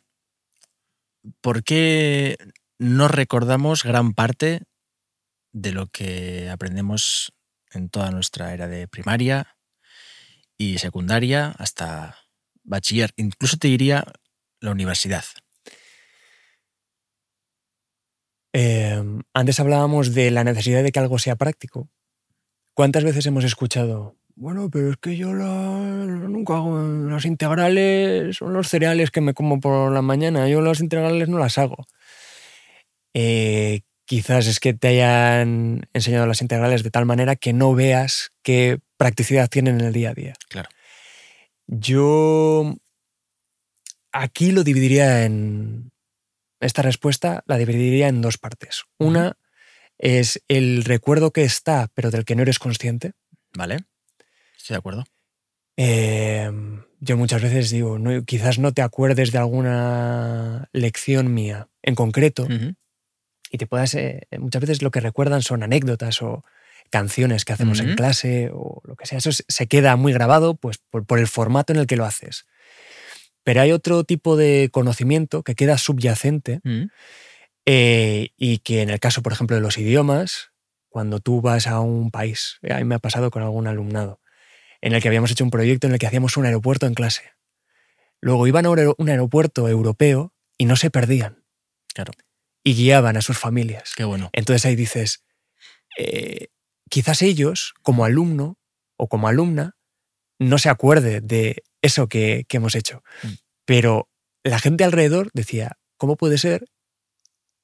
¿por 1.41 1.63
qué 1.63 2.37
no 2.79 3.09
recordamos 3.09 3.85
gran 3.85 4.13
parte 4.13 4.65
de 5.53 5.73
lo 5.73 5.87
que 5.87 6.51
aprendemos 6.51 7.33
en 7.73 7.89
toda 7.89 8.11
nuestra 8.11 8.53
era 8.53 8.67
de 8.67 8.89
primaria 8.89 9.57
y 10.59 10.79
secundaria 10.79 11.55
hasta 11.57 12.19
bachiller? 12.65 13.13
Incluso 13.17 13.57
te 13.57 13.69
diría 13.69 14.05
la 14.61 14.73
universidad. 14.73 15.25
Em, 18.53 19.23
antes 19.33 19.59
hablábamos 19.61 20.15
de 20.15 20.31
la 20.31 20.45
necesidad 20.45 20.83
de 20.83 20.93
que 20.93 20.99
algo 20.99 21.19
sea 21.19 21.37
práctico. 21.37 21.89
¿Cuántas 22.75 23.04
veces 23.04 23.25
hemos 23.26 23.45
escuchado? 23.45 24.16
Bueno, 24.37 24.69
pero 24.69 24.90
es 24.90 24.97
que 24.97 25.16
yo 25.16 25.33
nunca 25.33 26.57
hago 26.57 26.76
las 27.09 27.25
integrales, 27.25 28.37
son 28.37 28.52
los 28.52 28.69
cereales 28.69 29.12
que 29.12 29.21
me 29.21 29.33
como 29.33 29.61
por 29.61 29.93
la 29.93 30.02
mañana, 30.02 30.49
yo 30.49 30.61
las 30.61 30.81
integrales 30.81 31.28
no 31.28 31.38
las 31.38 31.57
hago. 31.57 31.87
Eh, 33.14 33.83
quizás 34.04 34.49
es 34.49 34.59
que 34.59 34.75
te 34.75 34.88
hayan 34.88 35.88
enseñado 35.93 36.26
las 36.26 36.43
integrales 36.43 36.83
de 36.83 36.90
tal 36.90 37.07
manera 37.07 37.37
que 37.37 37.52
no 37.52 37.75
veas 37.75 38.33
qué 38.43 38.81
practicidad 38.97 39.49
tienen 39.49 39.81
en 39.81 39.87
el 39.87 39.93
día 39.93 40.11
a 40.11 40.14
día. 40.14 40.35
Claro. 40.49 40.69
Yo 41.69 42.75
aquí 44.11 44.50
lo 44.50 44.64
dividiría 44.64 45.25
en. 45.25 45.93
Esta 46.61 46.83
respuesta 46.83 47.45
la 47.47 47.57
dividiría 47.57 48.09
en 48.09 48.21
dos 48.21 48.38
partes. 48.38 48.85
Una 48.99 49.37
es 49.99 50.43
el 50.49 50.85
recuerdo 50.85 51.33
que 51.33 51.45
está, 51.45 51.89
pero 51.95 52.11
del 52.11 52.25
que 52.25 52.35
no 52.35 52.43
eres 52.43 52.59
consciente. 52.59 53.13
Vale, 53.55 53.79
estoy 54.57 54.75
de 54.75 54.79
acuerdo. 54.79 55.05
Em, 55.77 56.83
yo 57.01 57.17
muchas 57.17 57.43
veces 57.43 57.71
digo, 57.71 57.99
no, 57.99 58.25
quizás 58.25 58.59
no 58.59 58.73
te 58.73 58.83
acuerdes 58.83 59.33
de 59.33 59.39
alguna 59.39 60.69
lección 60.73 61.35
mía 61.35 61.69
en 61.83 61.95
concreto 61.95 62.47
y 63.51 63.59
te 63.59 63.67
puedas, 63.67 63.95
eh, 63.95 64.27
muchas 64.39 64.61
veces 64.61 64.83
lo 64.83 64.91
que 64.91 65.01
recuerdan 65.01 65.43
son 65.43 65.63
anécdotas 65.63 66.23
o 66.23 66.45
canciones 66.91 67.45
que 67.45 67.53
hacemos 67.53 67.81
en 67.81 67.97
clase 67.97 68.51
o 68.53 68.81
lo 68.85 68.97
que 68.97 69.07
sea. 69.07 69.19
Eso 69.19 69.31
se 69.33 69.67
queda 69.67 69.97
muy 69.97 70.13
grabado 70.13 70.55
pues, 70.55 70.79
por, 70.79 71.19
el 71.19 71.27
formato 71.27 71.73
en 71.73 71.79
el 71.79 71.87
que 71.87 71.97
lo 71.97 72.05
haces. 72.05 72.47
Pero 73.43 73.61
hay 73.61 73.73
otro 73.73 74.05
tipo 74.05 74.37
de 74.37 74.71
conocimiento 74.73 75.43
que 75.43 75.55
queda 75.55 75.77
subyacente 75.77 76.61
eh, 77.66 78.30
y 78.37 78.59
que 78.59 78.83
en 78.83 78.90
el 78.90 79.00
caso, 79.00 79.23
por 79.23 79.33
ejemplo, 79.33 79.56
de 79.56 79.62
los 79.62 79.78
idiomas, 79.78 80.52
cuando 80.88 81.21
tú 81.21 81.40
vas 81.40 81.66
a 81.66 81.80
un 81.80 82.11
país, 82.11 82.59
a 82.71 82.76
mí 82.76 82.85
me 82.85 82.94
ha 82.94 83.00
pasado 83.00 83.30
con 83.30 83.42
algún 83.42 83.66
alumnado, 83.66 84.21
en 84.80 84.92
el 84.92 85.02
que 85.02 85.09
habíamos 85.09 85.30
hecho 85.30 85.44
un 85.44 85.50
proyecto 85.50 85.87
en 85.87 85.92
el 85.92 85.99
que 85.99 86.06
hacíamos 86.06 86.37
un 86.37 86.47
aeropuerto 86.47 86.87
en 86.87 86.94
clase. 86.94 87.33
Luego 88.21 88.47
iban 88.47 88.66
a 88.66 88.71
un 88.71 89.09
aeropuerto 89.09 89.68
europeo 89.68 90.33
y 90.56 90.66
no 90.66 90.76
se 90.76 90.90
perdían. 90.90 91.44
Claro. 91.94 92.12
Y 92.62 92.75
guiaban 92.75 93.16
a 93.16 93.23
sus 93.23 93.38
familias. 93.38 93.92
Qué 93.97 94.04
bueno. 94.04 94.30
Entonces 94.33 94.64
ahí 94.66 94.76
dices, 94.76 95.25
eh, 95.99 96.49
quizás 96.88 97.23
ellos, 97.23 97.75
como 97.83 98.04
alumno 98.04 98.59
o 98.97 99.09
como 99.09 99.28
alumna, 99.28 99.76
no 100.38 100.59
se 100.59 100.68
acuerde 100.68 101.21
de 101.21 101.64
eso 101.83 102.09
que, 102.09 102.44
que 102.49 102.59
hemos 102.59 102.75
hecho. 102.75 103.02
Mm. 103.23 103.28
Pero 103.64 104.09
la 104.42 104.59
gente 104.59 104.85
alrededor 104.85 105.30
decía, 105.35 105.76
¿cómo 105.97 106.16
puede 106.16 106.38
ser 106.38 106.66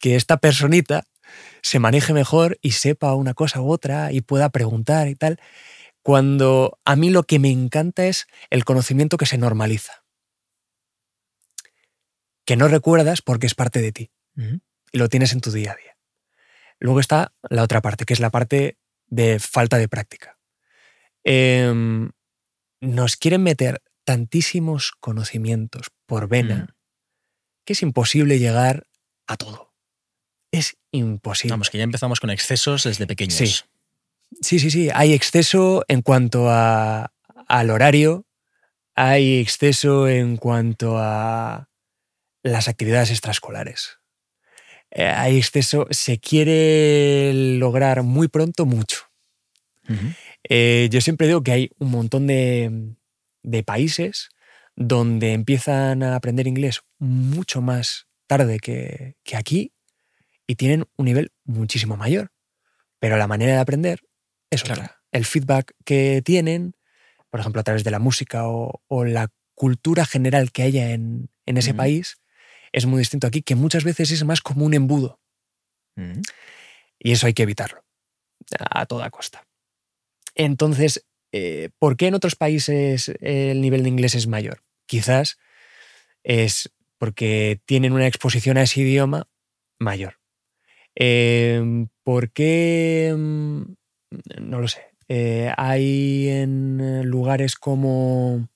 que 0.00 0.16
esta 0.16 0.38
personita 0.38 1.04
se 1.62 1.78
maneje 1.78 2.12
mejor 2.12 2.58
y 2.60 2.72
sepa 2.72 3.14
una 3.14 3.34
cosa 3.34 3.60
u 3.60 3.70
otra 3.70 4.10
y 4.10 4.22
pueda 4.22 4.48
preguntar 4.48 5.06
y 5.06 5.14
tal, 5.14 5.38
cuando 6.02 6.80
a 6.84 6.96
mí 6.96 7.10
lo 7.10 7.22
que 7.22 7.38
me 7.38 7.50
encanta 7.50 8.06
es 8.06 8.26
el 8.48 8.64
conocimiento 8.64 9.18
que 9.18 9.26
se 9.26 9.38
normaliza, 9.38 10.02
que 12.44 12.56
no 12.56 12.66
recuerdas 12.66 13.22
porque 13.22 13.46
es 13.46 13.54
parte 13.54 13.80
de 13.80 13.92
ti 13.92 14.10
y 14.92 14.98
lo 14.98 15.08
tienes 15.08 15.32
en 15.32 15.40
tu 15.40 15.52
día 15.52 15.72
a 15.72 15.76
día. 15.76 15.96
Luego 16.78 16.98
está 16.98 17.34
la 17.50 17.62
otra 17.62 17.82
parte, 17.82 18.06
que 18.06 18.14
es 18.14 18.20
la 18.20 18.30
parte 18.30 18.78
de 19.06 19.38
falta 19.38 19.76
de 19.76 19.88
práctica. 19.88 20.38
Em, 21.22 22.10
nos 22.80 23.16
quieren 23.16 23.42
meter 23.42 23.82
tantísimos 24.04 24.92
conocimientos 24.98 25.90
por 26.06 26.26
vena 26.26 26.74
que 27.66 27.74
es 27.74 27.82
imposible 27.82 28.38
llegar 28.38 28.86
a 29.26 29.36
todo 29.36 29.69
es 30.52 30.76
imposible. 30.92 31.52
Vamos, 31.52 31.70
que 31.70 31.78
ya 31.78 31.84
empezamos 31.84 32.20
con 32.20 32.30
excesos 32.30 32.84
desde 32.84 33.06
pequeños. 33.06 33.34
Sí. 33.34 33.46
Sí, 34.40 34.58
sí, 34.58 34.70
sí. 34.70 34.88
Hay 34.94 35.12
exceso 35.12 35.84
en 35.88 36.02
cuanto 36.02 36.48
a, 36.48 37.12
al 37.48 37.70
horario, 37.70 38.26
hay 38.94 39.38
exceso 39.38 40.08
en 40.08 40.36
cuanto 40.36 40.98
a 40.98 41.68
las 42.42 42.68
actividades 42.68 43.10
extraescolares. 43.10 43.98
Eh, 44.92 45.06
hay 45.06 45.36
exceso, 45.36 45.86
se 45.90 46.18
quiere 46.18 47.32
lograr 47.58 48.02
muy 48.02 48.28
pronto 48.28 48.66
mucho. 48.66 49.06
Eh, 50.48 50.88
yo 50.92 51.00
siempre 51.00 51.26
digo 51.26 51.42
que 51.42 51.50
hay 51.50 51.70
un 51.78 51.90
montón 51.90 52.28
de, 52.28 52.94
de 53.42 53.62
países 53.64 54.28
donde 54.76 55.32
empiezan 55.32 56.04
a 56.04 56.14
aprender 56.14 56.46
inglés 56.46 56.82
mucho 56.98 57.60
más 57.60 58.06
tarde 58.28 58.60
que, 58.60 59.16
que 59.24 59.36
aquí 59.36 59.72
y 60.50 60.56
tienen 60.56 60.84
un 60.96 61.04
nivel 61.04 61.30
muchísimo 61.44 61.96
mayor. 61.96 62.32
Pero 62.98 63.16
la 63.16 63.28
manera 63.28 63.52
de 63.52 63.60
aprender 63.60 64.00
es 64.50 64.64
Claro. 64.64 64.82
otra. 64.82 65.02
El 65.12 65.24
feedback 65.24 65.74
que 65.84 66.22
tienen, 66.24 66.74
por 67.30 67.38
ejemplo, 67.38 67.60
a 67.60 67.62
través 67.62 67.84
de 67.84 67.92
la 67.92 68.00
música 68.00 68.48
o, 68.48 68.82
o 68.88 69.04
la 69.04 69.28
cultura 69.54 70.04
general 70.04 70.50
que 70.50 70.62
haya 70.64 70.90
en, 70.90 71.30
en 71.46 71.56
ese 71.56 71.72
país, 71.72 72.20
es 72.72 72.86
muy 72.86 72.98
distinto 72.98 73.28
aquí, 73.28 73.42
que 73.42 73.54
muchas 73.54 73.84
veces 73.84 74.10
es 74.10 74.24
más 74.24 74.40
como 74.40 74.64
un 74.66 74.74
embudo. 74.74 75.20
Y 76.98 77.12
eso 77.12 77.26
hay 77.28 77.34
que 77.34 77.44
evitarlo 77.44 77.84
a 78.58 78.86
toda 78.86 79.10
costa. 79.10 79.46
Entonces, 80.34 81.06
eh, 81.30 81.70
¿por 81.78 81.96
qué 81.96 82.08
en 82.08 82.14
otros 82.14 82.34
países 82.34 83.12
el 83.20 83.60
nivel 83.60 83.84
de 83.84 83.88
inglés 83.88 84.16
es 84.16 84.26
mayor? 84.26 84.64
Quizás 84.86 85.38
es 86.24 86.72
porque 86.98 87.60
tienen 87.66 87.92
una 87.92 88.08
exposición 88.08 88.56
a 88.56 88.62
ese 88.62 88.80
idioma 88.80 89.28
mayor. 89.78 90.19
Eh, 90.96 91.86
¿Por 92.02 92.32
qué? 92.32 93.14
mm, 93.16 93.62
No 94.40 94.60
lo 94.60 94.68
sé. 94.68 94.80
Eh, 95.08 95.52
hay 95.56 96.28
en 96.28 96.80
eh, 96.80 97.04
lugares 97.04 97.56
como... 97.56 98.48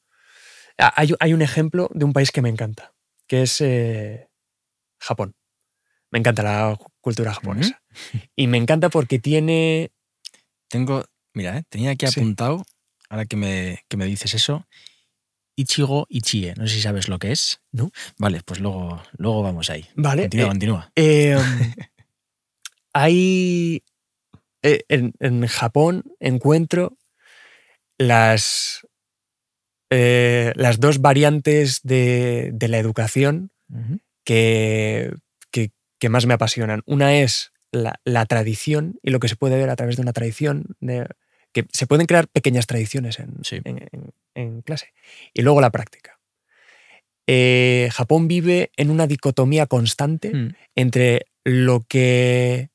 Ah, 0.78 0.92
Hay, 0.96 1.12
hay 1.20 1.32
un 1.32 1.42
ejemplo 1.42 1.88
de 1.94 2.04
un 2.04 2.12
país 2.12 2.30
que 2.32 2.42
me 2.42 2.48
encanta, 2.48 2.92
que 3.28 3.42
es 3.42 3.60
eh, 3.60 4.28
Japón. 5.00 5.34
Me 6.10 6.18
encanta 6.18 6.42
la 6.42 6.78
cultura 7.00 7.32
japonesa. 7.34 7.80
Y 8.36 8.46
me 8.48 8.58
encanta 8.58 8.88
porque 8.88 9.18
tiene... 9.20 9.92
Tengo, 10.68 11.04
mira, 11.32 11.62
tenía 11.68 11.90
aquí 11.92 12.06
Sí. 12.08 12.18
apuntado, 12.20 12.64
ahora 13.08 13.24
que 13.26 13.36
me, 13.36 13.84
que 13.88 13.96
me 13.96 14.04
dices 14.06 14.34
eso, 14.34 14.66
Ichigo 15.56 16.06
Ichie. 16.08 16.54
No 16.56 16.66
sé 16.66 16.74
si 16.74 16.80
sabes 16.82 17.08
lo 17.08 17.18
que 17.20 17.30
es. 17.30 17.60
No. 17.70 17.90
Vale, 18.18 18.40
pues 18.44 18.58
luego, 18.58 19.00
luego 19.16 19.42
vamos 19.42 19.70
ahí. 19.70 19.86
Vale. 19.94 20.22
Continúa, 20.22 20.46
eh, 20.46 20.48
continúa. 20.48 20.92
Eh, 20.96 21.36
hay. 22.94 23.82
eh, 24.62 24.80
en, 24.88 25.12
en 25.20 25.46
Japón 25.46 26.04
encuentro 26.20 26.96
las. 27.98 28.86
eh, 29.90 30.52
las 30.56 30.80
dos 30.80 31.00
variantes 31.00 31.80
de, 31.82 32.50
de 32.54 32.68
la 32.68 32.78
educación 32.78 33.50
que, 34.24 35.12
que- 35.50 35.70
que 36.00 36.08
más 36.08 36.26
me 36.26 36.34
apasionan. 36.34 36.82
Una 36.86 37.18
es 37.20 37.52
la, 37.72 38.00
la 38.04 38.24
tradición 38.26 38.98
y 39.02 39.10
lo 39.10 39.20
que 39.20 39.28
se 39.28 39.36
puede 39.36 39.56
ver 39.58 39.68
a 39.70 39.76
través 39.76 39.96
de 39.96 40.02
una 40.02 40.12
tradición, 40.12 40.64
de- 40.80 41.06
que 41.52 41.66
se 41.72 41.86
pueden 41.86 42.06
crear 42.06 42.26
pequeñas 42.28 42.66
tradiciones 42.66 43.18
en, 43.20 43.44
Sí. 43.44 43.60
en- 43.64 43.86
en- 43.92 44.10
en 44.34 44.62
clase. 44.62 44.92
Y 45.34 45.42
luego 45.42 45.60
la 45.60 45.70
práctica. 45.70 46.18
Eh, 47.26 47.88
Japón 47.92 48.28
vive 48.28 48.70
en 48.76 48.90
una 48.90 49.06
dicotomía 49.06 49.66
constante 49.66 50.32
Mm. 50.34 50.48
entre 50.76 51.26
lo 51.44 51.84
que 51.88 52.70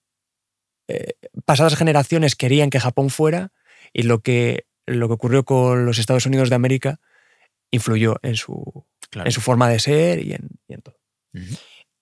eh, 0.90 1.14
pasadas 1.46 1.76
generaciones 1.76 2.36
querían 2.36 2.70
que 2.70 2.80
Japón 2.80 3.10
fuera 3.10 3.52
y 3.94 4.04
lo 4.04 4.20
que, 4.20 4.66
lo 4.86 5.08
que 5.08 5.14
ocurrió 5.14 5.46
con 5.46 5.86
los 5.86 6.00
Estados 6.00 6.26
Unidos 6.26 6.50
de 6.50 6.56
América 6.56 7.00
influyó 7.72 8.18
en 8.24 8.36
su, 8.36 8.86
Claro. 9.12 9.28
en 9.28 9.32
su 9.32 9.42
forma 9.42 9.70
de 9.70 9.80
ser 9.80 10.20
y 10.26 10.34
en, 10.34 10.50
y 10.68 10.74
en 10.74 10.82
todo. 10.82 10.98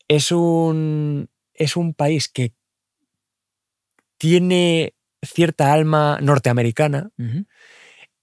Es 0.08 0.32
un, 0.32 1.30
es 1.54 1.76
un 1.78 1.94
país 1.94 2.28
que 2.30 2.54
tiene 4.18 4.94
cierta 5.22 5.74
alma 5.74 6.20
norteamericana, 6.22 7.12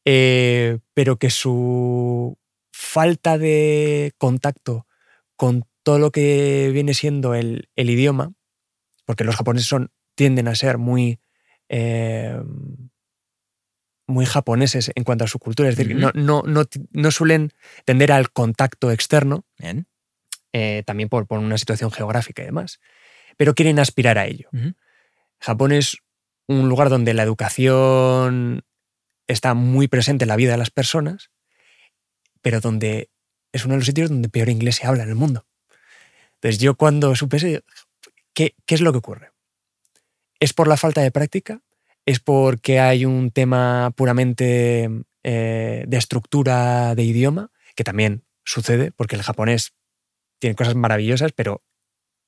eh, 0.04 0.78
pero 0.94 1.18
que 1.18 1.30
su 1.30 2.38
falta 2.72 3.38
de 3.38 4.12
contacto 4.18 4.86
con 5.36 5.66
todo 5.82 5.98
lo 5.98 6.10
que 6.10 6.70
viene 6.72 6.94
siendo 6.94 7.34
el, 7.34 7.68
el 7.76 7.90
idioma, 7.90 8.32
porque 9.04 9.24
los 9.24 9.36
japoneses 9.36 9.68
son, 9.68 9.90
tienden 10.14 10.48
a 10.48 10.54
ser 10.54 10.78
muy, 10.78 11.20
eh, 11.68 12.40
muy 14.06 14.26
japoneses 14.26 14.92
en 14.94 15.04
cuanto 15.04 15.24
a 15.24 15.28
su 15.28 15.38
cultura, 15.38 15.68
es 15.68 15.76
decir, 15.76 15.96
no, 15.96 16.10
no, 16.14 16.42
no, 16.42 16.64
no 16.92 17.10
suelen 17.10 17.52
tender 17.84 18.12
al 18.12 18.30
contacto 18.30 18.90
externo, 18.90 19.44
Bien. 19.58 19.86
eh, 20.52 20.82
también 20.86 21.08
por, 21.08 21.26
por 21.26 21.38
una 21.38 21.58
situación 21.58 21.90
geográfica 21.90 22.42
y 22.42 22.46
demás, 22.46 22.80
pero 23.36 23.54
quieren 23.54 23.78
aspirar 23.78 24.18
a 24.18 24.26
ello. 24.26 24.48
Japón 25.40 25.72
es 25.72 25.98
un 26.46 26.68
lugar 26.68 26.90
donde 26.90 27.14
la 27.14 27.22
educación 27.22 28.62
está 29.26 29.54
muy 29.54 29.88
presente 29.88 30.24
en 30.24 30.28
la 30.28 30.36
vida 30.36 30.52
de 30.52 30.58
las 30.58 30.70
personas, 30.70 31.30
pero 32.42 32.60
donde 32.60 33.10
es 33.52 33.64
uno 33.64 33.72
de 33.74 33.78
los 33.78 33.86
sitios 33.86 34.10
donde 34.10 34.28
peor 34.28 34.50
inglés 34.50 34.76
se 34.76 34.86
habla 34.86 35.02
en 35.04 35.08
el 35.08 35.14
mundo. 35.14 35.46
Entonces 36.34 36.60
yo 36.60 36.74
cuando 36.74 37.14
supe 37.16 37.38
eso, 37.38 37.46
¿qué, 38.34 38.54
qué 38.66 38.74
es 38.74 38.82
lo 38.82 38.92
que 38.92 38.98
ocurre? 38.98 39.33
¿Es 40.44 40.52
por 40.52 40.68
la 40.68 40.76
falta 40.76 41.00
de 41.00 41.10
práctica? 41.10 41.62
¿Es 42.04 42.20
porque 42.20 42.78
hay 42.78 43.06
un 43.06 43.30
tema 43.30 43.92
puramente 43.96 44.90
eh, 45.22 45.84
de 45.88 45.96
estructura 45.96 46.94
de 46.94 47.02
idioma? 47.02 47.50
Que 47.74 47.82
también 47.82 48.24
sucede, 48.44 48.92
porque 48.92 49.16
el 49.16 49.22
japonés 49.22 49.72
tiene 50.38 50.54
cosas 50.54 50.74
maravillosas, 50.74 51.32
pero 51.32 51.62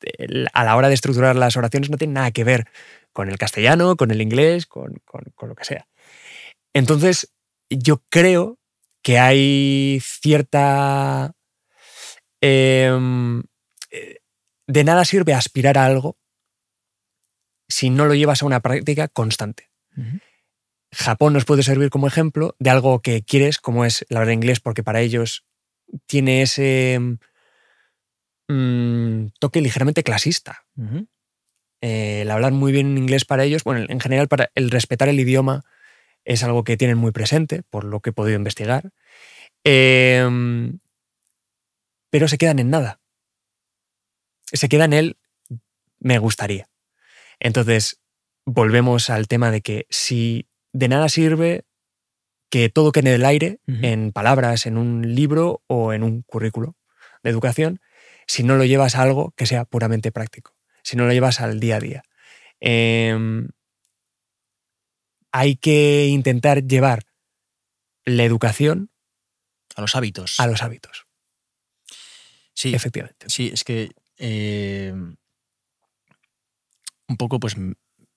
el- 0.00 0.48
a 0.54 0.64
la 0.64 0.76
hora 0.76 0.88
de 0.88 0.94
estructurar 0.94 1.36
las 1.36 1.58
oraciones 1.58 1.90
no 1.90 1.98
tiene 1.98 2.14
nada 2.14 2.30
que 2.30 2.42
ver 2.42 2.68
con 3.12 3.28
el 3.28 3.36
castellano, 3.36 3.96
con 3.96 4.10
el 4.10 4.22
inglés, 4.22 4.64
con, 4.64 4.94
con- 5.04 5.30
con 5.34 5.50
lo 5.50 5.54
que 5.54 5.66
sea. 5.66 5.86
Entonces, 6.72 7.34
yo 7.68 8.02
creo 8.08 8.58
que 9.02 9.18
hay 9.18 10.00
cierta... 10.02 11.34
em, 12.40 13.42
eh, 13.90 14.16
de 14.66 14.84
nada 14.84 15.04
sirve 15.04 15.34
aspirar 15.34 15.76
a 15.76 15.84
algo 15.84 16.16
si 17.68 17.90
no 17.90 18.06
lo 18.06 18.14
llevas 18.14 18.42
a 18.42 18.46
una 18.46 18.60
práctica 18.60 19.08
constante. 19.08 19.70
Japón 20.92 21.32
nos 21.32 21.44
puede 21.44 21.62
servir 21.62 21.90
como 21.90 22.06
ejemplo 22.06 22.54
de 22.58 22.70
algo 22.70 23.00
que 23.00 23.22
quieres, 23.22 23.58
como 23.58 23.84
es 23.84 24.04
el 24.08 24.16
hablar 24.16 24.32
inglés, 24.32 24.60
porque 24.60 24.82
para 24.82 25.00
ellos 25.00 25.44
tiene 26.06 26.42
ese 26.42 26.98
mm, 28.48 29.26
toque 29.38 29.60
ligeramente 29.60 30.02
clasista. 30.02 30.64
Eh, 31.80 32.22
el 32.22 32.30
hablar 32.30 32.52
muy 32.52 32.72
bien 32.72 32.96
inglés 32.96 33.24
para 33.24 33.44
ellos, 33.44 33.64
bueno, 33.64 33.84
en 33.88 34.00
general 34.00 34.28
para 34.28 34.50
el 34.54 34.70
respetar 34.70 35.08
el 35.08 35.20
idioma 35.20 35.64
es 36.24 36.42
algo 36.42 36.64
que 36.64 36.76
tienen 36.76 36.98
muy 36.98 37.12
presente, 37.12 37.62
por 37.62 37.84
lo 37.84 38.00
que 38.00 38.10
he 38.10 38.12
podido 38.12 38.36
investigar. 38.36 38.90
Em, 39.64 40.78
pero 42.10 42.28
se 42.28 42.38
quedan 42.38 42.58
en 42.58 42.70
nada. 42.70 43.00
Se 44.52 44.68
queda 44.68 44.84
en 44.84 44.92
el 44.92 45.16
me 45.98 46.18
gustaría. 46.18 46.68
Entonces, 47.40 48.00
volvemos 48.44 49.10
al 49.10 49.28
tema 49.28 49.50
de 49.50 49.60
que 49.60 49.86
si 49.90 50.48
de 50.72 50.88
nada 50.88 51.08
sirve 51.08 51.64
que 52.50 52.68
todo 52.68 52.92
quede 52.92 53.10
en 53.10 53.14
el 53.16 53.24
aire, 53.24 53.60
en 53.66 54.12
palabras, 54.12 54.66
en 54.66 54.78
un 54.78 55.14
libro 55.14 55.62
o 55.66 55.92
en 55.92 56.02
un 56.02 56.22
currículo 56.22 56.76
de 57.22 57.30
educación, 57.30 57.80
si 58.26 58.44
no 58.44 58.56
lo 58.56 58.64
llevas 58.64 58.94
a 58.94 59.02
algo 59.02 59.32
que 59.36 59.46
sea 59.46 59.64
puramente 59.64 60.12
práctico, 60.12 60.54
si 60.82 60.96
no 60.96 61.06
lo 61.06 61.12
llevas 61.12 61.40
al 61.40 61.58
día 61.60 61.76
a 61.76 61.80
día. 61.80 62.02
Em, 62.60 63.48
hay 65.32 65.56
que 65.56 66.06
intentar 66.06 66.62
llevar 66.64 67.04
la 68.04 68.24
educación 68.24 68.90
A 69.74 69.80
los 69.80 69.96
hábitos. 69.96 70.38
a 70.38 70.46
los 70.46 70.62
hábitos, 70.62 71.06
sí, 72.54 72.74
efectivamente. 72.74 73.26
sí, 73.28 73.50
es 73.52 73.64
que 73.64 73.90
eh, 74.18 74.94
un 77.08 77.16
poco 77.16 77.40
pues 77.40 77.56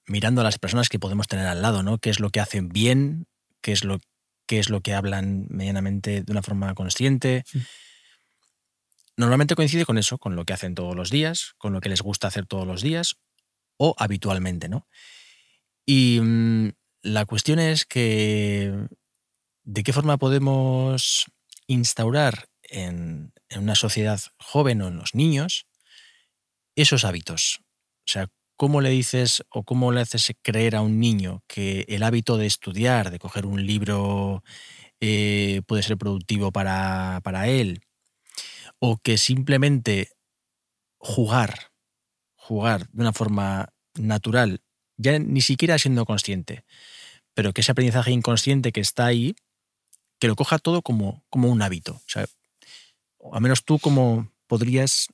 mirando 0.05 0.41
a 0.41 0.43
las 0.43 0.57
personas 0.57 0.89
que 0.89 0.99
podemos 0.99 1.27
tener 1.27 1.45
al 1.47 1.61
lado, 1.61 1.83
¿no? 1.83 1.97
¿Qué 1.99 2.09
es 2.09 2.19
lo 2.19 2.29
que 2.29 2.39
hacen 2.39 2.69
bien? 2.69 3.27
¿Qué 3.61 3.71
es 3.71 3.83
lo, 3.83 3.99
qué 4.47 4.59
es 4.59 4.69
lo 4.69 4.81
que 4.81 4.93
hablan 4.93 5.45
medianamente 5.49 6.23
de 6.23 6.31
una 6.31 6.41
forma 6.41 6.73
consciente? 6.73 7.43
Normalmente 9.15 9.55
coincide 9.55 9.85
con 9.85 9.97
eso, 9.97 10.17
con 10.17 10.35
lo 10.35 10.45
que 10.45 10.53
hacen 10.53 10.75
todos 10.75 10.95
los 10.95 11.11
días, 11.11 11.53
con 11.57 11.73
lo 11.73 11.81
que 11.81 11.89
les 11.89 12.01
gusta 12.01 12.27
hacer 12.27 12.45
todos 12.45 12.65
los 12.65 12.81
días 12.81 13.17
o 13.77 13.95
habitualmente, 13.97 14.69
¿no? 14.69 14.87
Y 15.85 16.19
mm, 16.21 16.69
la 17.03 17.25
cuestión 17.25 17.59
es 17.59 17.85
que 17.85 18.73
de 19.63 19.83
qué 19.83 19.93
forma 19.93 20.17
podemos 20.17 21.25
instaurar 21.67 22.49
en, 22.63 23.33
en 23.49 23.61
una 23.61 23.75
sociedad 23.75 24.19
joven 24.37 24.81
o 24.81 24.87
en 24.87 24.97
los 24.97 25.15
niños 25.15 25.65
esos 26.75 27.03
hábitos. 27.03 27.59
O 27.59 28.11
sea, 28.11 28.29
¿cómo 28.59 28.81
le 28.81 28.89
dices 28.89 29.45
o 29.49 29.63
cómo 29.63 29.93
le 29.93 30.01
haces 30.01 30.33
creer 30.41 30.75
a 30.75 30.81
un 30.81 30.99
niño 30.99 31.45
que 31.47 31.85
el 31.87 32.03
hábito 32.03 32.35
de 32.35 32.45
estudiar, 32.45 33.09
de 33.09 33.17
coger 33.17 33.45
un 33.45 33.65
libro, 33.65 34.43
eh, 34.99 35.61
puede 35.65 35.81
ser 35.81 35.97
productivo 35.97 36.51
para, 36.51 37.21
para 37.23 37.47
él? 37.47 37.79
O 38.77 38.97
que 38.97 39.17
simplemente 39.17 40.11
jugar, 40.97 41.71
jugar 42.35 42.89
de 42.89 43.01
una 43.01 43.13
forma 43.13 43.69
natural, 43.95 44.61
ya 44.97 45.17
ni 45.19 45.39
siquiera 45.39 45.79
siendo 45.79 46.05
consciente, 46.05 46.65
pero 47.33 47.53
que 47.53 47.61
ese 47.61 47.71
aprendizaje 47.71 48.11
inconsciente 48.11 48.73
que 48.73 48.81
está 48.81 49.05
ahí, 49.05 49.37
que 50.19 50.27
lo 50.27 50.35
coja 50.35 50.59
todo 50.59 50.81
como, 50.81 51.23
como 51.29 51.47
un 51.47 51.61
hábito. 51.61 51.93
O 51.93 52.09
sea, 52.09 52.25
a 53.31 53.39
menos 53.39 53.63
tú 53.63 53.79
como 53.79 54.33
podrías 54.47 55.07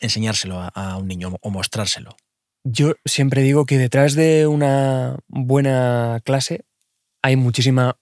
enseñárselo 0.00 0.70
a, 0.74 0.96
un 0.96 1.08
niño 1.08 1.36
o 1.40 1.50
mostrárselo. 1.50 2.16
Yo 2.64 2.94
siempre 3.04 3.42
digo 3.42 3.66
que 3.66 3.78
detrás 3.78 4.14
de 4.14 4.46
una 4.46 5.18
buena 5.28 6.20
clase 6.24 6.64
hay 7.22 7.36
muchísima 7.36 7.98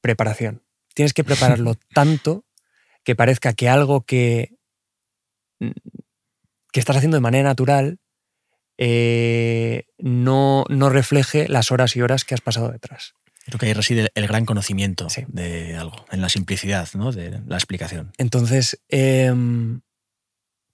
preparación. 0.00 0.62
Tienes 0.94 1.12
que 1.12 1.24
prepararlo 1.24 1.74
tanto 1.94 2.44
que 3.04 3.14
parezca 3.14 3.52
que 3.52 3.68
algo 3.68 4.02
que, 4.02 4.56
que 5.58 6.80
estás 6.80 6.96
haciendo 6.96 7.16
de 7.16 7.20
manera 7.20 7.44
natural 7.44 7.98
eh, 8.78 9.84
no, 9.98 10.64
no 10.68 10.90
refleje 10.90 11.48
las 11.48 11.70
horas 11.70 11.96
y 11.96 12.02
horas 12.02 12.24
que 12.24 12.34
has 12.34 12.40
pasado 12.40 12.70
detrás. 12.70 13.14
Creo 13.46 13.58
que 13.60 13.66
ahí 13.66 13.72
reside 13.74 14.10
el 14.14 14.26
gran 14.26 14.44
conocimiento 14.44 15.06
de 15.28 15.76
algo, 15.76 16.04
en 16.10 16.20
la 16.20 16.28
simplicidad 16.28 16.88
¿no? 16.94 17.12
de 17.12 17.40
la 17.46 17.56
explicación. 17.56 18.12
Entonces, 18.18 18.82
em, 18.88 19.82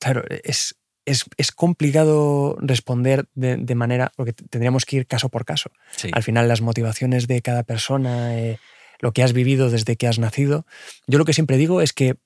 claro, 0.02 0.24
es, 0.28 0.74
es, 1.04 1.52
complicado 1.52 2.56
responder 2.60 3.26
de, 3.34 3.74
manera, 3.74 4.12
porque 4.16 4.32
tendríamos 4.32 4.84
que 4.84 4.96
ir 4.96 5.06
caso 5.06 5.28
por 5.28 5.44
caso. 5.44 5.70
Al 6.12 6.22
final, 6.22 6.48
las 6.48 6.60
motivaciones 6.60 7.26
de 7.26 7.42
cada 7.42 7.62
persona, 7.62 8.38
eh, 8.38 8.58
lo 9.00 9.12
que 9.12 9.22
has 9.22 9.32
vivido 9.32 9.70
desde 9.70 9.96
que 9.96 10.06
has 10.06 10.18
nacido. 10.18 10.66
Yo 11.06 11.18
lo 11.18 11.24
que 11.24 11.32
siempre 11.32 11.56
digo 11.56 11.80
es 11.80 11.92
que 11.92 12.16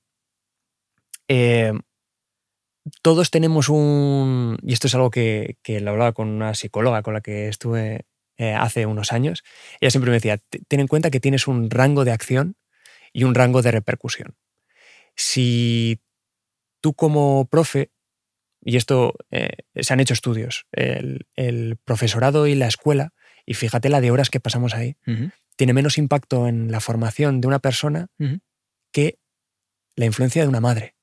eh, 1.28 1.72
todos 3.02 3.30
tenemos 3.30 3.68
un, 3.68 4.58
y 4.62 4.72
esto 4.72 4.86
es 4.86 4.94
algo 4.94 5.10
que, 5.10 5.56
que 5.62 5.80
lo 5.80 5.90
hablaba 5.90 6.12
con 6.12 6.28
una 6.28 6.54
psicóloga 6.54 7.02
con 7.02 7.14
la 7.14 7.20
que 7.20 7.48
estuve 7.48 8.06
eh, 8.38 8.52
hace 8.52 8.86
unos 8.86 9.12
años, 9.12 9.42
ella 9.80 9.90
siempre 9.90 10.10
me 10.10 10.16
decía, 10.16 10.38
ten 10.68 10.80
en 10.80 10.88
cuenta 10.88 11.10
que 11.10 11.20
tienes 11.20 11.48
un 11.48 11.70
rango 11.70 12.04
de 12.04 12.12
acción 12.12 12.56
y 13.12 13.24
un 13.24 13.34
rango 13.34 13.62
de 13.62 13.70
repercusión. 13.70 14.36
Si 15.14 16.00
tú 16.80 16.94
como 16.94 17.46
profe, 17.46 17.90
y 18.60 18.76
esto 18.76 19.14
eh, 19.30 19.58
se 19.74 19.92
han 19.92 20.00
hecho 20.00 20.14
estudios, 20.14 20.66
el, 20.72 21.26
profesorado 21.84 22.46
y 22.46 22.54
la 22.54 22.66
escuela, 22.66 23.12
y 23.44 23.54
fíjate 23.54 23.88
la 23.88 24.00
de 24.00 24.10
horas 24.10 24.30
que 24.30 24.40
pasamos 24.40 24.74
ahí, 24.74 24.96
tiene 25.56 25.72
menos 25.72 25.98
impacto 25.98 26.48
en 26.48 26.70
la 26.70 26.80
formación 26.80 27.40
de 27.40 27.48
una 27.48 27.60
persona 27.60 28.08
que 28.92 29.18
la 29.94 30.04
influencia 30.04 30.42
de 30.42 30.48
una 30.48 30.60
madre. 30.60 30.94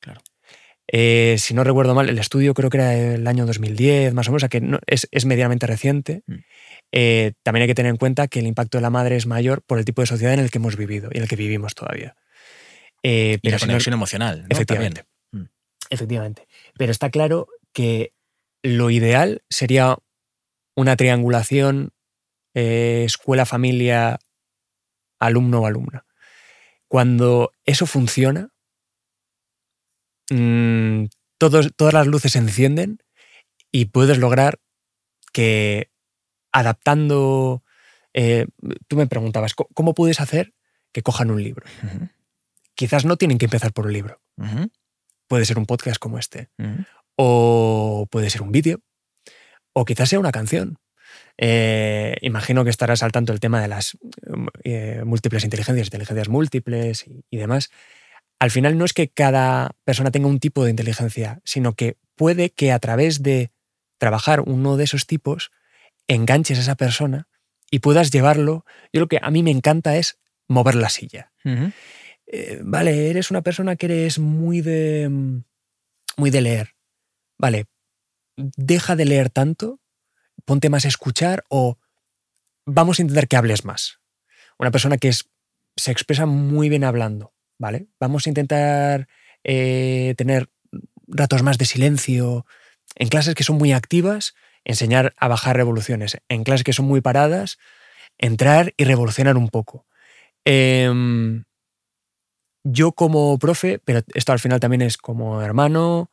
Claro. 0.00 0.20
Eh, 0.90 1.36
si 1.38 1.52
no 1.52 1.64
recuerdo 1.64 1.94
mal, 1.94 2.08
el 2.08 2.18
estudio 2.18 2.54
creo 2.54 2.70
que 2.70 2.78
era 2.78 2.94
el 2.94 3.26
año 3.26 3.44
2010, 3.44 4.14
más 4.14 4.28
o 4.28 4.30
menos, 4.30 4.42
o 4.42 4.44
sea 4.44 4.48
que 4.48 4.78
es, 4.86 5.26
medianamente 5.26 5.66
reciente. 5.66 6.22
Mm. 6.26 6.34
Eh, 6.92 7.32
también 7.42 7.62
hay 7.62 7.68
que 7.68 7.74
tener 7.74 7.90
en 7.90 7.98
cuenta 7.98 8.26
que 8.26 8.38
el 8.38 8.46
impacto 8.46 8.78
de 8.78 8.82
la 8.82 8.90
madre 8.90 9.16
es 9.16 9.26
mayor 9.26 9.62
por 9.62 9.78
el 9.78 9.84
tipo 9.84 10.00
de 10.00 10.06
sociedad 10.06 10.32
en 10.32 10.40
el 10.40 10.50
que 10.50 10.58
hemos 10.58 10.76
vivido 10.76 11.10
y 11.12 11.18
en 11.18 11.24
el 11.24 11.28
que 11.28 11.36
vivimos 11.36 11.74
todavía. 11.74 12.16
Eh, 13.02 13.38
y 13.42 13.50
la 13.50 13.58
conexión 13.58 13.94
emocional. 13.94 14.46
Efectivamente. 14.48 15.04
Mm. 15.32 15.44
Efectivamente. 15.90 16.48
Pero 16.76 16.92
está 16.92 17.10
claro 17.10 17.48
que 17.72 18.12
lo 18.62 18.90
ideal 18.90 19.42
sería 19.48 19.98
una 20.74 20.96
triangulación 20.96 21.92
escuela, 22.54 23.46
familia, 23.46 24.18
alumno 25.20 25.60
o 25.60 25.66
alumna. 25.66 26.06
Cuando 26.88 27.52
eso 27.64 27.86
funciona, 27.86 28.50
Mm, 30.30 31.06
todas 31.38 31.94
las 31.94 32.06
luces 32.06 32.32
se 32.32 32.38
encienden 32.38 32.98
y 33.70 33.86
puedes 33.86 34.18
lograr 34.18 34.60
que 35.32 35.90
adaptando... 36.52 37.62
Eh, 38.14 38.46
tú 38.88 38.96
me 38.96 39.06
preguntabas, 39.06 39.54
¿cómo 39.54 39.94
puedes 39.94 40.20
hacer 40.20 40.54
que 40.92 41.02
cojan 41.02 41.30
un 41.30 41.42
libro? 41.42 41.66
Quizás 42.78 43.04
no 43.04 43.16
tienen 43.16 43.38
que 43.38 43.46
empezar 43.46 43.72
por 43.72 43.86
un 43.86 43.92
libro. 43.92 44.20
Puede 45.26 45.44
ser 45.44 45.58
un 45.58 45.66
podcast 45.66 45.98
como 45.98 46.18
este. 46.18 46.48
O 47.16 48.06
puede 48.08 48.30
ser 48.30 48.42
un 48.42 48.52
vídeo. 48.52 48.80
O 49.72 49.84
quizás 49.84 50.08
sea 50.08 50.20
una 50.20 50.30
canción. 50.30 50.78
Eh, 51.38 52.16
imagino 52.20 52.62
que 52.62 52.70
estarás 52.70 53.02
al 53.02 53.10
tanto 53.10 53.32
del 53.32 53.40
tema 53.40 53.60
de 53.60 53.66
las 53.66 53.98
eh, 54.62 55.02
múltiples 55.04 55.42
inteligencias, 55.42 55.88
inteligencias 55.88 56.28
múltiples 56.28 57.04
y 57.30 57.36
demás 57.36 57.70
al 58.38 58.50
final 58.50 58.78
no 58.78 58.84
es 58.84 58.92
que 58.92 59.08
cada 59.08 59.72
persona 59.84 60.10
tenga 60.10 60.28
un 60.28 60.40
tipo 60.40 60.64
de 60.64 60.70
inteligencia, 60.70 61.40
sino 61.44 61.74
que 61.74 61.96
puede 62.14 62.50
que 62.50 62.72
a 62.72 62.78
través 62.78 63.22
de 63.22 63.50
trabajar 63.98 64.40
uno 64.40 64.76
de 64.76 64.84
esos 64.84 65.06
tipos 65.06 65.50
enganches 66.06 66.58
a 66.58 66.62
esa 66.62 66.74
persona 66.76 67.28
y 67.70 67.80
puedas 67.80 68.10
llevarlo. 68.10 68.64
Yo 68.92 69.00
lo 69.00 69.08
que 69.08 69.18
a 69.20 69.30
mí 69.30 69.42
me 69.42 69.50
encanta 69.50 69.96
es 69.96 70.18
mover 70.46 70.76
la 70.76 70.88
silla. 70.88 71.32
Eh, 72.30 72.60
vale, 72.62 73.10
eres 73.10 73.30
una 73.30 73.42
persona 73.42 73.76
que 73.76 73.86
eres 73.86 74.18
muy 74.18 74.60
de, 74.60 75.10
muy 76.16 76.30
de 76.30 76.40
leer. 76.40 76.74
Vale, 77.38 77.66
deja 78.36 78.96
de 78.96 79.04
leer 79.04 79.30
tanto, 79.30 79.80
ponte 80.44 80.68
más 80.68 80.84
a 80.84 80.88
escuchar 80.88 81.44
o 81.48 81.78
vamos 82.66 82.98
a 82.98 83.02
intentar 83.02 83.28
que 83.28 83.36
hables 83.36 83.64
más. 83.64 84.00
Una 84.58 84.70
persona 84.70 84.98
que 84.98 85.08
es, 85.08 85.30
se 85.76 85.90
expresa 85.90 86.26
muy 86.26 86.68
bien 86.68 86.84
hablando 86.84 87.32
¿vale? 87.58 87.88
Vamos 88.00 88.26
a 88.26 88.30
intentar 88.30 89.08
eh, 89.44 90.14
tener 90.16 90.48
ratos 91.06 91.42
más 91.42 91.58
de 91.58 91.66
silencio. 91.66 92.46
En 92.94 93.08
clases 93.08 93.34
que 93.34 93.44
son 93.44 93.58
muy 93.58 93.72
activas, 93.72 94.34
enseñar 94.64 95.14
a 95.18 95.28
bajar 95.28 95.56
revoluciones. 95.56 96.18
En 96.28 96.44
clases 96.44 96.64
que 96.64 96.72
son 96.72 96.86
muy 96.86 97.00
paradas, 97.00 97.58
entrar 98.16 98.72
y 98.76 98.84
revolucionar 98.84 99.36
un 99.36 99.48
poco. 99.48 99.86
Em, 100.44 101.44
yo 102.72 102.92
como 102.92 103.38
profe, 103.38 103.80
pero 103.84 104.00
esto 104.14 104.32
al 104.32 104.38
final 104.38 104.60
también 104.60 104.82
es 104.82 104.96
como 104.96 105.42
hermano, 105.42 106.10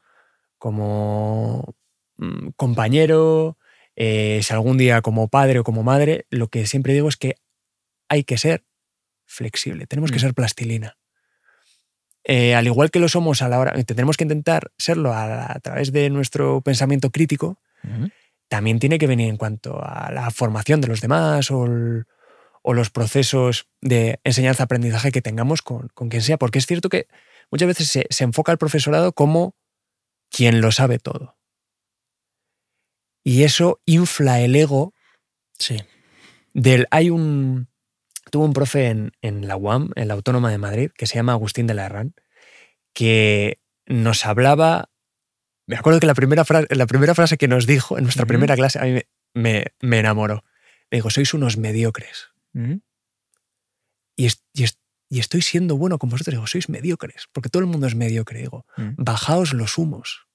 como 0.58 1.76
mm, 2.18 2.50
compañero, 2.56 3.58
eh, 3.96 4.42
si 4.44 4.54
algún 4.54 4.78
día 4.78 5.02
como 5.02 5.28
padre 5.28 5.60
o 5.60 5.64
como 5.64 5.84
madre, 5.84 6.26
lo 6.30 6.48
que 6.48 6.66
siempre 6.66 6.94
digo 6.94 7.08
es 7.08 7.18
que 7.18 7.36
hay 8.10 8.24
que 8.24 8.38
ser 8.38 8.64
flexible, 9.26 9.88
tenemos 9.88 10.12
que 10.12 10.18
mm. 10.18 10.22
ser 10.22 10.34
plastilina. 10.34 10.98
Eh, 12.24 12.56
al 12.56 12.66
igual 12.66 12.90
que 12.90 13.00
lo 13.00 13.08
somos 13.08 13.42
a 13.42 13.50
la 13.50 13.60
hora, 13.60 13.72
tendremos 13.84 14.18
que 14.18 14.24
intentar 14.24 14.72
serlo 14.78 15.14
a, 15.14 15.60
través 15.62 15.92
de 15.92 16.10
nuestro 16.10 16.62
pensamiento 16.62 17.12
crítico, 17.12 17.60
también 18.48 18.80
tiene 18.80 18.98
que 18.98 19.06
venir 19.06 19.30
en 19.30 19.38
cuanto 19.38 19.80
a 19.80 20.12
la 20.12 20.32
formación 20.32 20.82
de 20.82 20.88
los 20.88 21.02
demás 21.02 21.52
o, 21.52 21.68
los 22.74 22.90
procesos 22.90 23.68
de 23.82 24.20
enseñanza-aprendizaje 24.24 25.12
que 25.12 25.22
tengamos 25.22 25.62
con, 25.62 25.90
quien 26.10 26.22
sea, 26.22 26.38
porque 26.38 26.60
es 26.60 26.66
cierto 26.66 26.90
que 26.90 27.08
muchas 27.52 27.68
veces 27.68 28.06
se, 28.10 28.24
enfoca 28.24 28.52
el 28.52 28.58
profesorado 28.58 29.14
como 29.14 29.56
quien 30.32 30.62
lo 30.62 30.72
sabe 30.72 31.00
todo. 31.00 31.38
Y 33.24 33.44
eso 33.44 33.82
infla 33.86 34.42
el 34.42 34.56
ego 34.56 34.94
sí. 35.58 35.78
del... 36.54 36.88
Hay 36.92 37.10
un, 37.10 37.68
tuvo 38.32 38.46
un 38.46 38.54
profe 38.54 38.88
en, 38.88 39.48
la 39.48 39.58
UAM, 39.58 39.92
en 39.96 40.08
la 40.08 40.14
Autónoma 40.16 40.52
de 40.52 40.58
Madrid, 40.58 40.92
que 40.96 41.08
se 41.08 41.16
llama 41.16 41.34
Agustín 41.34 41.68
de 41.68 41.74
la 41.74 41.86
Herrán, 41.86 42.16
que 42.94 43.60
nos 43.86 44.26
hablaba. 44.26 44.90
Me 45.68 45.76
acuerdo 45.76 46.00
que 46.00 46.08
la 46.08 46.16
primera, 46.16 46.46
frase, 46.46 46.68
la 46.76 46.88
primera 46.88 47.16
frase 47.16 47.38
que 47.38 47.48
nos 47.48 47.68
dijo 47.68 47.98
en 47.98 48.04
nuestra 48.04 48.26
primera 48.26 48.56
clase 48.56 48.80
a 48.80 48.84
mí 48.84 49.02
me, 49.34 49.66
me, 49.82 50.00
enamoró. 50.00 50.44
Me 50.92 50.98
dijo: 50.98 51.10
Sois 51.10 51.34
unos 51.34 51.58
mediocres. 51.58 52.35
Y, 54.16 54.28
y, 55.10 55.20
estoy 55.20 55.42
siendo 55.42 55.78
bueno 55.78 55.98
con 55.98 56.10
vosotros. 56.10 56.34
Digo: 56.34 56.48
Sois 56.48 56.70
mediocres, 56.70 57.28
porque 57.32 57.50
todo 57.50 57.62
el 57.62 57.68
mundo 57.68 57.88
es 57.88 57.96
mediocre. 57.96 58.40
Digo: 58.40 58.66
mm. 58.78 58.96
Bajaos 58.98 59.54
los 59.54 59.78
humos 59.78 60.26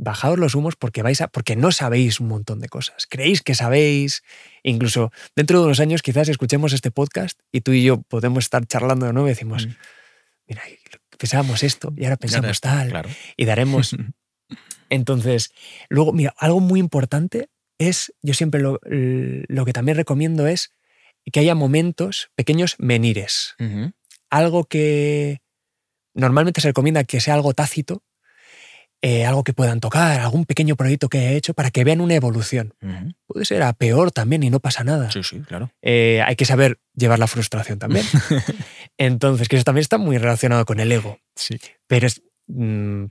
bajaos 0.00 0.38
los 0.38 0.54
humos 0.54 0.76
porque 0.76 1.02
vais 1.02 1.20
a, 1.20 1.28
porque 1.28 1.56
no 1.56 1.72
sabéis 1.72 2.20
un 2.20 2.28
montón 2.28 2.60
de 2.60 2.68
cosas. 2.68 3.06
Creéis 3.06 3.42
que 3.42 3.54
sabéis, 3.54 4.22
incluso 4.62 5.12
dentro 5.36 5.60
de 5.60 5.66
unos 5.66 5.80
años 5.80 6.02
quizás 6.02 6.28
escuchemos 6.28 6.72
este 6.72 6.90
podcast 6.90 7.38
y 7.52 7.60
tú 7.60 7.72
y 7.72 7.84
yo 7.84 8.00
podemos 8.02 8.44
estar 8.44 8.66
charlando 8.66 9.06
de 9.06 9.12
nuevo 9.12 9.28
y 9.28 9.32
decimos, 9.32 9.66
mm. 9.66 9.70
mira, 10.48 10.62
pensábamos 11.18 11.62
esto 11.62 11.92
y 11.96 12.04
ahora 12.04 12.16
pensamos 12.16 12.60
tal 12.60 13.06
y 13.36 13.44
daremos. 13.44 13.94
Entonces, 14.90 15.52
luego, 15.88 16.12
mira, 16.12 16.34
algo 16.38 16.60
muy 16.60 16.80
importante 16.80 17.50
es, 17.78 18.12
yo 18.22 18.34
siempre 18.34 18.60
lo, 18.60 18.80
lo, 18.82 19.64
que 19.64 19.72
también 19.72 19.96
recomiendo 19.96 20.46
es 20.46 20.72
que 21.32 21.40
haya 21.40 21.54
momentos, 21.54 22.30
pequeños 22.34 22.76
menires. 22.78 23.54
Algo 24.30 24.64
que 24.64 25.40
normalmente 26.14 26.60
se 26.60 26.68
recomienda 26.68 27.04
que 27.04 27.20
sea 27.20 27.34
algo 27.34 27.54
tácito, 27.54 28.02
eh, 29.02 29.24
algo 29.24 29.44
que 29.44 29.54
puedan 29.54 29.80
tocar, 29.80 30.20
algún 30.20 30.44
pequeño 30.44 30.76
proyecto 30.76 31.08
que 31.08 31.18
he 31.18 31.36
hecho 31.36 31.54
para 31.54 31.70
que 31.70 31.84
vean 31.84 32.00
una 32.00 32.14
evolución. 32.14 32.74
Puede 33.26 33.44
ser 33.44 33.62
a 33.62 33.72
peor 33.72 34.12
también 34.12 34.42
y 34.42 34.50
no 34.50 34.60
pasa 34.60 34.84
nada. 34.84 35.10
Sí, 35.10 35.22
sí, 35.22 35.40
claro. 35.40 35.72
Eh, 35.82 36.22
hay 36.26 36.36
que 36.36 36.44
saber 36.44 36.78
llevar 36.94 37.18
la 37.18 37.26
frustración 37.26 37.78
también. 37.78 38.04
Entonces, 38.98 39.48
que 39.48 39.56
eso 39.56 39.64
también 39.64 39.82
está 39.82 39.96
muy 39.98 40.18
relacionado 40.18 40.64
con 40.66 40.80
el 40.80 40.92
ego. 40.92 41.18
Sí. 41.34 41.58
Pero 41.86 42.06
es, 42.06 42.22
mm, 42.46 43.06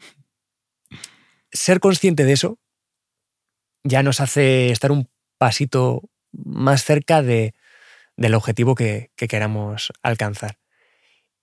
ser 1.51 1.79
consciente 1.79 2.23
de 2.25 2.33
eso 2.33 2.59
ya 3.83 4.03
nos 4.03 4.19
hace 4.19 4.69
estar 4.71 4.91
un 4.91 5.09
pasito 5.37 6.03
más 6.31 6.83
cerca 6.83 7.21
de, 7.21 7.53
del 8.19 8.35
objetivo 8.35 8.75
que, 8.75 9.11
queramos 9.15 9.93
alcanzar. 10.03 10.59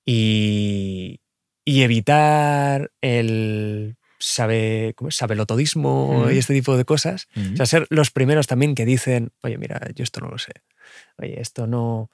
Y, 0.05 1.21
y 1.65 1.83
evitar 1.83 2.93
el 3.01 3.97
sabe, 4.19 4.95
sabelotodismo 5.09 6.29
y 6.31 6.39
este 6.39 6.55
tipo 6.55 6.77
de 6.77 6.85
cosas. 6.85 7.29
O 7.53 7.57
sea, 7.57 7.67
ser 7.67 7.87
los 7.91 8.11
primeros 8.11 8.47
también 8.47 8.75
que 8.75 8.85
dicen, 8.85 9.33
oye, 9.43 9.59
mira, 9.59 9.81
yo 9.95 10.05
esto 10.05 10.21
no 10.21 10.29
lo 10.29 10.39
sé. 10.39 10.53
Oye, 11.17 11.41
esto 11.41 11.67
no. 11.67 12.11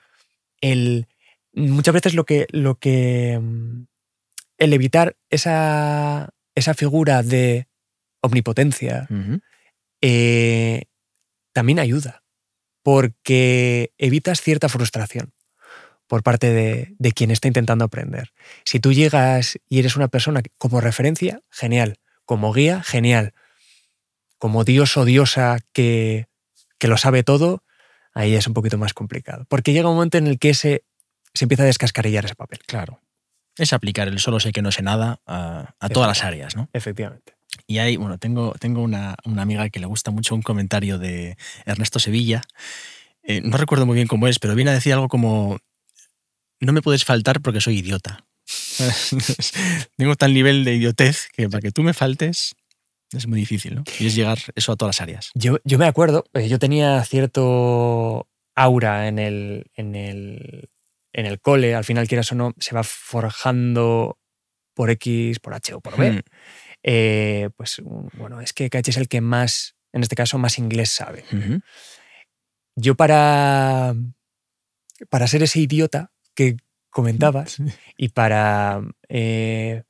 El, 0.61 1.09
muchas 1.53 1.95
veces 1.95 2.15
lo 2.15 2.25
que, 2.25 2.47
lo 2.51 2.79
que. 2.79 3.39
Mm, 3.41 3.87
el 4.59 4.73
evitar 4.73 5.17
esa, 5.29 6.31
esa 6.55 6.75
figura 6.75 7.25
de 7.25 7.67
omnipotencia 8.21 9.09
eh, 10.01 10.85
también 11.53 11.81
ayuda, 11.81 12.22
porque 12.83 13.93
evitas 13.99 14.41
cierta 14.41 14.69
frustración 14.69 15.33
por 16.07 16.23
parte 16.23 16.53
de, 16.53 16.95
de, 16.99 17.13
quien 17.13 17.31
está 17.31 17.49
intentando 17.49 17.85
aprender. 17.85 18.33
Si 18.65 18.81
tú 18.81 18.93
llegas 18.93 19.59
y 19.69 19.79
eres 19.79 19.97
una 19.97 20.09
persona 20.09 20.43
como 20.59 20.81
referencia, 20.81 21.41
genial. 21.51 21.97
Como 22.27 22.53
guía, 22.53 22.83
genial. 22.83 23.33
Como 24.39 24.65
dios 24.65 24.97
o 24.97 25.05
diosa 25.05 25.59
que, 25.73 26.27
que 26.79 26.89
lo 26.89 26.99
sabe 26.99 27.23
todo, 27.23 27.65
ahí 28.13 28.35
es 28.35 28.47
un 28.47 28.55
poquito 28.55 28.77
más 28.77 28.93
complicado. 28.93 29.47
Porque 29.49 29.73
llega 29.73 29.89
un 29.89 29.95
momento 29.95 30.19
en 30.19 30.27
el 30.27 30.39
que 30.39 30.53
se, 30.53 30.85
se 31.33 31.47
empieza 31.47 31.63
a 31.63 31.67
descascarillar 31.67 32.25
ese 32.25 32.35
papel. 32.35 32.59
Claro. 32.67 33.01
Es 33.57 33.73
aplicar 33.73 34.09
el 34.09 34.19
solo 34.19 34.41
sé 34.41 34.53
que 34.53 34.63
no 34.63 34.73
sé 34.73 34.83
nada 34.83 35.21
a, 35.27 35.75
a 35.79 35.89
todas 35.89 36.09
las 36.09 36.25
áreas, 36.25 36.57
¿no? 36.57 36.69
Efectivamente. 36.73 37.35
Y 37.67 37.79
ahí, 37.79 37.97
bueno, 37.97 38.19
tengo, 38.19 38.55
tengo 38.59 38.83
una, 38.83 39.17
una, 39.25 39.43
amiga 39.43 39.69
que 39.69 39.81
le 39.81 39.87
gusta 39.87 40.11
mucho 40.11 40.35
un 40.35 40.43
comentario 40.43 40.99
de 40.99 41.37
Ernesto 41.67 41.99
Sevilla. 41.99 42.43
Eh, 43.23 43.41
no 43.43 43.57
recuerdo 43.57 43.87
muy 43.87 43.95
bien 43.95 44.09
cómo 44.09 44.27
es, 44.27 44.39
pero 44.39 44.55
viene 44.55 44.71
a 44.71 44.75
decir 44.75 44.93
algo 44.93 45.09
como 45.09 45.59
no 46.61 46.73
me 46.73 46.83
puedes 46.83 47.05
faltar 47.05 47.41
porque 47.41 47.61
soy 47.61 47.79
idiota. 47.79 48.25
Tengo 49.97 50.17
tal 50.17 50.35
nivel 50.35 50.65
de 50.65 50.75
idiotez 50.75 51.29
que 51.33 51.49
para 51.49 51.61
que 51.61 51.73
tú 51.73 51.83
me 51.83 51.93
faltes 51.93 52.55
es 53.13 53.27
muy 53.27 53.39
difícil, 53.39 53.75
¿no? 53.75 53.85
Y 53.99 54.07
es 54.07 54.15
llegar 54.15 54.39
eso 54.55 54.73
a 54.73 54.77
todas 54.77 54.97
las 54.97 55.03
áreas. 55.03 55.31
Yo, 55.35 55.59
yo 55.65 55.79
me 55.79 55.87
acuerdo, 55.87 56.25
eh, 56.33 56.49
yo 56.49 56.59
tenía 56.59 57.05
cierto 57.05 58.29
aura 58.55 59.09
en 59.09 59.19
el, 59.19 59.67
en 59.75 59.95
el, 59.95 60.71
en 61.13 61.27
el 61.27 61.41
cole, 61.41 61.75
al 61.75 61.85
final 61.85 62.09
quieras 62.09 62.33
o 62.33 62.35
no, 62.35 62.55
se 62.59 62.75
va 62.75 62.83
forjando 62.85 64.19
por 64.75 64.91
X, 64.91 65.41
por 65.41 65.55
H 65.55 65.75
o 65.75 65.81
por 65.81 65.97
B. 65.99 66.13
Hmm. 66.13 66.21
Eh, 66.83 67.51
pues 67.57 67.81
bueno, 67.85 68.41
es 68.41 68.53
que 68.53 68.69
KH 68.71 68.89
es 68.89 68.97
el 68.97 69.09
que 69.09 69.21
más, 69.21 69.77
en 69.93 70.03
este 70.03 70.17
caso, 70.17 70.39
más 70.39 70.59
inglés 70.59 70.91
sabe. 70.91 71.25
Yo 72.77 72.95
para, 72.95 73.95
para 75.09 75.27
ser 75.27 75.43
ese 75.43 75.61
idiota, 75.61 76.13
que 76.35 76.57
comentabas 76.91 77.59
y 77.97 78.11
para 78.11 78.83
eh, 79.09 79.83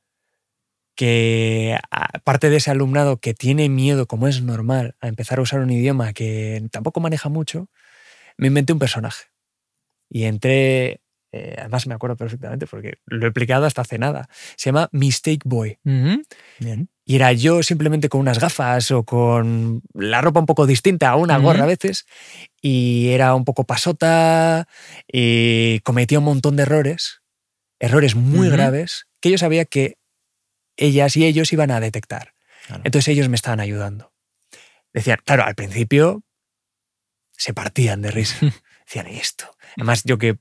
que 0.95 1.77
parte 2.23 2.49
de 2.49 2.57
ese 2.57 2.71
alumnado 2.71 3.17
que 3.17 3.33
tiene 3.33 3.69
miedo, 3.69 4.07
como 4.07 4.27
es 4.27 4.41
normal, 4.41 4.95
a 5.01 5.07
empezar 5.07 5.39
a 5.39 5.43
usar 5.43 5.59
un 5.59 5.69
idioma 5.69 6.13
que 6.13 6.65
tampoco 6.71 6.99
maneja 6.99 7.29
mucho, 7.29 7.69
me 8.37 8.47
inventé 8.47 8.73
un 8.73 8.79
personaje. 8.79 9.25
Y 10.09 10.23
entré, 10.23 11.01
eh, 11.35 11.55
además 11.57 11.87
me 11.87 11.95
acuerdo 11.95 12.15
perfectamente 12.15 12.67
porque 12.67 12.99
lo 13.07 13.25
he 13.25 13.29
explicado 13.29 13.65
hasta 13.65 13.81
hace 13.81 13.97
nada, 13.97 14.29
se 14.55 14.69
llama 14.69 14.87
Mistake 14.91 15.41
Boy. 15.43 15.79
Bien. 15.83 16.89
Y 17.05 17.15
era 17.15 17.33
yo 17.33 17.63
simplemente 17.63 18.07
con 18.07 18.21
unas 18.21 18.37
gafas 18.39 18.91
o 18.91 19.03
con 19.03 19.81
la 19.95 20.21
ropa 20.21 20.39
un 20.39 20.45
poco 20.45 20.67
distinta 20.67 21.09
a 21.09 21.15
una 21.15 21.39
gorra 21.39 21.63
a 21.63 21.67
veces. 21.67 22.05
Y 22.61 23.09
era 23.09 23.33
un 23.33 23.45
poco 23.45 23.65
pasota 23.65 24.67
y 25.11 25.79
cometía 25.79 26.19
un 26.19 26.25
montón 26.25 26.55
de 26.55 26.63
errores, 26.63 27.23
errores 27.79 28.15
muy 28.15 28.49
graves, 28.49 29.07
que 29.19 29.31
yo 29.31 29.39
sabía 29.39 29.65
que 29.65 29.97
ellas 30.77 31.17
y 31.17 31.25
ellos 31.25 31.51
iban 31.51 31.71
a 31.71 31.79
detectar. 31.79 32.35
Entonces 32.83 33.07
ellos 33.09 33.27
me 33.27 33.35
estaban 33.35 33.59
ayudando. 33.59 34.13
Decían, 34.93 35.19
claro, 35.25 35.43
al 35.43 35.55
principio 35.55 36.23
se 37.31 37.55
partían 37.55 38.03
de 38.03 38.11
risa. 38.11 38.37
Decían, 38.85 39.07
¿y 39.11 39.17
esto? 39.17 39.49
Además, 39.75 40.03
yo 40.05 40.17
que 40.17 40.37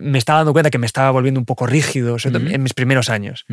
me 0.00 0.18
estaba 0.18 0.40
dando 0.40 0.52
cuenta 0.52 0.70
que 0.70 0.78
me 0.78 0.86
estaba 0.86 1.10
volviendo 1.10 1.40
un 1.40 1.46
poco 1.46 1.66
rígido 1.66 2.16
en 2.24 2.62
mis 2.62 2.74
primeros 2.74 3.08
años. 3.08 3.44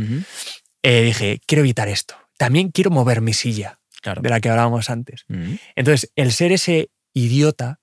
Eh, 0.84 1.02
dije, 1.02 1.42
quiero 1.46 1.62
evitar 1.62 1.88
esto. 1.88 2.16
También 2.38 2.70
quiero 2.72 2.92
mover 2.92 3.22
mi 3.22 3.34
silla, 3.34 3.80
de 4.22 4.30
la 4.30 4.42
que 4.42 4.50
hablábamos 4.50 4.90
antes. 4.90 5.26
Mm. 5.30 5.54
Entonces, 5.76 6.12
el 6.16 6.34
ser 6.34 6.52
ese 6.52 6.90
idiota, 7.14 7.80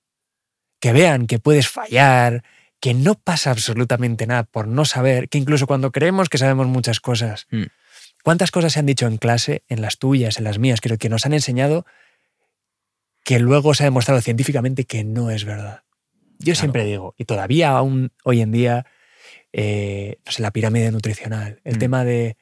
que 0.80 0.92
vean 0.92 1.26
que 1.26 1.38
puedes 1.38 1.68
fallar, 1.68 2.42
que 2.80 2.94
no 2.94 3.14
pasa 3.14 3.50
absolutamente 3.50 4.26
nada 4.26 4.44
por 4.44 4.66
no 4.66 4.84
saber, 4.84 5.28
que 5.28 5.38
incluso 5.38 5.66
cuando 5.66 5.92
creemos 5.92 6.28
que 6.28 6.38
sabemos 6.38 6.66
muchas 6.66 7.00
cosas, 7.00 7.46
mm. 7.50 7.64
¿cuántas 8.22 8.50
cosas 8.50 8.72
se 8.74 8.80
han 8.80 8.86
dicho 8.86 9.06
en 9.06 9.16
clase, 9.16 9.62
en 9.68 9.80
las 9.80 9.98
tuyas, 9.98 10.38
en 10.38 10.44
las 10.44 10.58
mías, 10.58 10.80
creo 10.80 10.98
que 10.98 11.08
nos 11.08 11.26
han 11.26 11.32
enseñado 11.32 11.86
que 13.24 13.38
luego 13.38 13.74
se 13.74 13.84
ha 13.84 13.86
demostrado 13.86 14.20
científicamente 14.20 14.84
que 14.84 15.04
no 15.04 15.30
es 15.30 15.44
verdad? 15.44 15.82
Yo 16.40 16.54
siempre 16.54 16.84
digo, 16.84 17.14
y 17.18 17.24
todavía 17.26 17.70
aún 17.70 18.12
hoy 18.24 18.40
en 18.40 18.50
día, 18.50 18.86
eh, 19.52 20.18
no 20.24 20.32
sé, 20.32 20.42
la 20.42 20.50
pirámide 20.52 20.90
nutricional, 20.90 21.60
el 21.64 21.76
Mm. 21.76 21.78
tema 21.78 22.04
de 22.04 22.36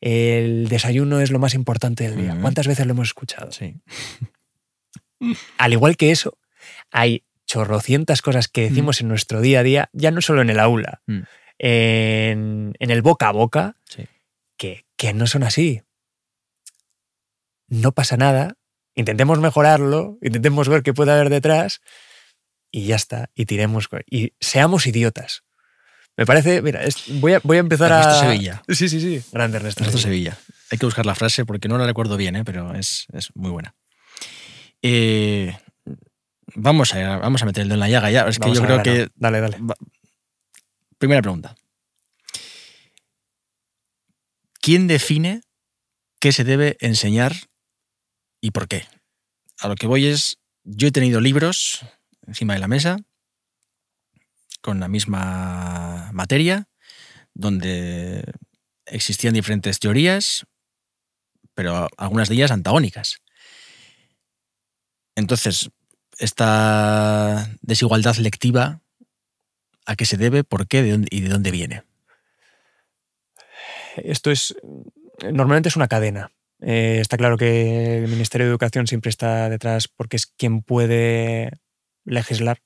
el 0.00 0.68
desayuno 0.68 1.20
es 1.20 1.30
lo 1.30 1.38
más 1.38 1.52
importante 1.54 2.04
del 2.04 2.16
día. 2.16 2.32
Ujú. 2.32 2.40
¿Cuántas 2.40 2.66
veces 2.66 2.86
lo 2.86 2.92
hemos 2.92 3.08
escuchado? 3.08 3.52
Sí. 3.52 3.74
Al 5.58 5.72
igual 5.72 5.96
que 5.98 6.10
eso, 6.10 6.38
hay 6.90 7.24
chorrocientas 7.46 8.22
cosas 8.22 8.48
que 8.48 8.62
decimos 8.70 9.00
en 9.02 9.08
nuestro 9.08 9.40
día 9.42 9.60
a 9.60 9.62
día, 9.62 9.90
ya 9.92 10.10
no 10.10 10.20
solo 10.22 10.40
en 10.42 10.48
el 10.50 10.58
aula, 10.60 11.02
Mm. 11.06 11.20
en, 11.58 12.72
en 12.78 12.90
el 12.90 13.02
boca 13.02 13.28
a 13.28 13.32
boca, 13.32 13.76
Sí. 13.84 14.04
que, 14.56 14.86
que 14.96 15.12
no 15.12 15.26
son 15.26 15.42
así. 15.42 15.82
No 17.68 17.92
pasa 17.92 18.16
nada, 18.16 18.56
intentemos 18.94 19.38
mejorarlo, 19.40 20.18
intentemos 20.22 20.68
ver 20.68 20.82
qué 20.82 20.94
puede 20.94 21.12
haber 21.12 21.28
detrás 21.30 21.80
y 22.70 22.86
ya 22.86 22.96
está, 22.96 23.30
y 23.34 23.46
tiremos, 23.46 23.88
y 24.08 24.32
seamos 24.40 24.86
idiotas. 24.86 25.42
Me 26.16 26.26
parece, 26.26 26.60
mira, 26.62 26.82
es- 26.84 27.04
voy, 27.20 27.34
a, 27.34 27.40
voy 27.42 27.56
a 27.56 27.60
empezar 27.60 27.90
Ernesto 27.90 28.12
a... 28.12 28.20
Sevilla. 28.20 28.62
Sí, 28.68 28.88
sí, 28.88 29.00
sí, 29.00 29.22
grande 29.32 29.56
Ernesto. 29.58 29.80
Ernesto 29.82 29.98
Sevilla. 30.00 30.34
Sevilla. 30.34 30.56
Hay 30.70 30.78
que 30.78 30.86
buscar 30.86 31.06
la 31.06 31.14
frase 31.14 31.44
porque 31.46 31.68
no 31.68 31.78
la 31.78 31.86
recuerdo 31.86 32.16
bien, 32.16 32.36
¿eh? 32.36 32.44
pero 32.44 32.74
es, 32.74 33.06
es 33.12 33.30
muy 33.34 33.50
buena. 33.50 33.74
Eh, 34.82 35.56
vamos, 36.54 36.94
a, 36.94 37.16
vamos 37.18 37.42
a 37.42 37.46
meter 37.46 37.62
el 37.62 37.68
dedo 37.68 37.74
en 37.74 37.80
la 37.80 37.88
llaga 37.88 38.10
ya. 38.10 38.28
Es 38.28 38.38
que 38.38 38.42
Vamos 38.42 38.58
yo 38.58 38.64
creo 38.64 38.82
que. 38.82 39.08
Dale, 39.14 39.40
dale. 39.40 39.56
va- 39.58 39.76
Primera 40.98 41.22
pregunta. 41.22 41.54
¿Quién 44.60 44.86
define 44.86 45.40
qué 46.20 46.32
se 46.32 46.44
debe 46.44 46.76
enseñar 46.80 47.34
y 48.40 48.50
por 48.50 48.68
qué? 48.68 48.86
A 49.58 49.68
lo 49.68 49.74
que 49.74 49.86
voy 49.86 50.06
es, 50.06 50.38
yo 50.64 50.88
he 50.88 50.92
tenido 50.92 51.20
libros 51.20 51.80
encima 52.26 52.54
de 52.54 52.60
la 52.60 52.68
mesa 52.68 52.98
con 54.60 54.80
la 54.80 54.88
misma 54.88 56.10
materia, 56.12 56.68
donde 57.34 58.24
existían 58.86 59.34
diferentes 59.34 59.78
teorías, 59.80 60.46
pero 61.54 61.88
algunas 61.96 62.28
de 62.28 62.34
ellas 62.34 62.50
antagónicas. 62.50 63.18
Entonces, 65.16 65.70
esta 66.18 67.56
desigualdad 67.62 68.16
lectiva, 68.16 68.82
¿a 69.86 69.96
qué 69.96 70.04
se 70.04 70.16
debe? 70.16 70.44
¿Por 70.44 70.66
qué? 70.66 70.82
¿De 70.82 70.90
dónde, 70.92 71.08
¿Y 71.10 71.20
de 71.20 71.28
dónde 71.28 71.50
viene? 71.50 71.82
Esto 73.96 74.30
es. 74.30 74.54
Normalmente 75.22 75.68
es 75.68 75.76
una 75.76 75.88
cadena. 75.88 76.32
Eh, 76.60 76.98
está 77.00 77.16
claro 77.16 77.38
que 77.38 77.98
el 77.98 78.10
Ministerio 78.10 78.46
de 78.46 78.50
Educación 78.50 78.86
siempre 78.86 79.08
está 79.08 79.48
detrás 79.48 79.88
porque 79.88 80.16
es 80.16 80.26
quien 80.26 80.62
puede 80.62 81.50
legislar. 82.04 82.60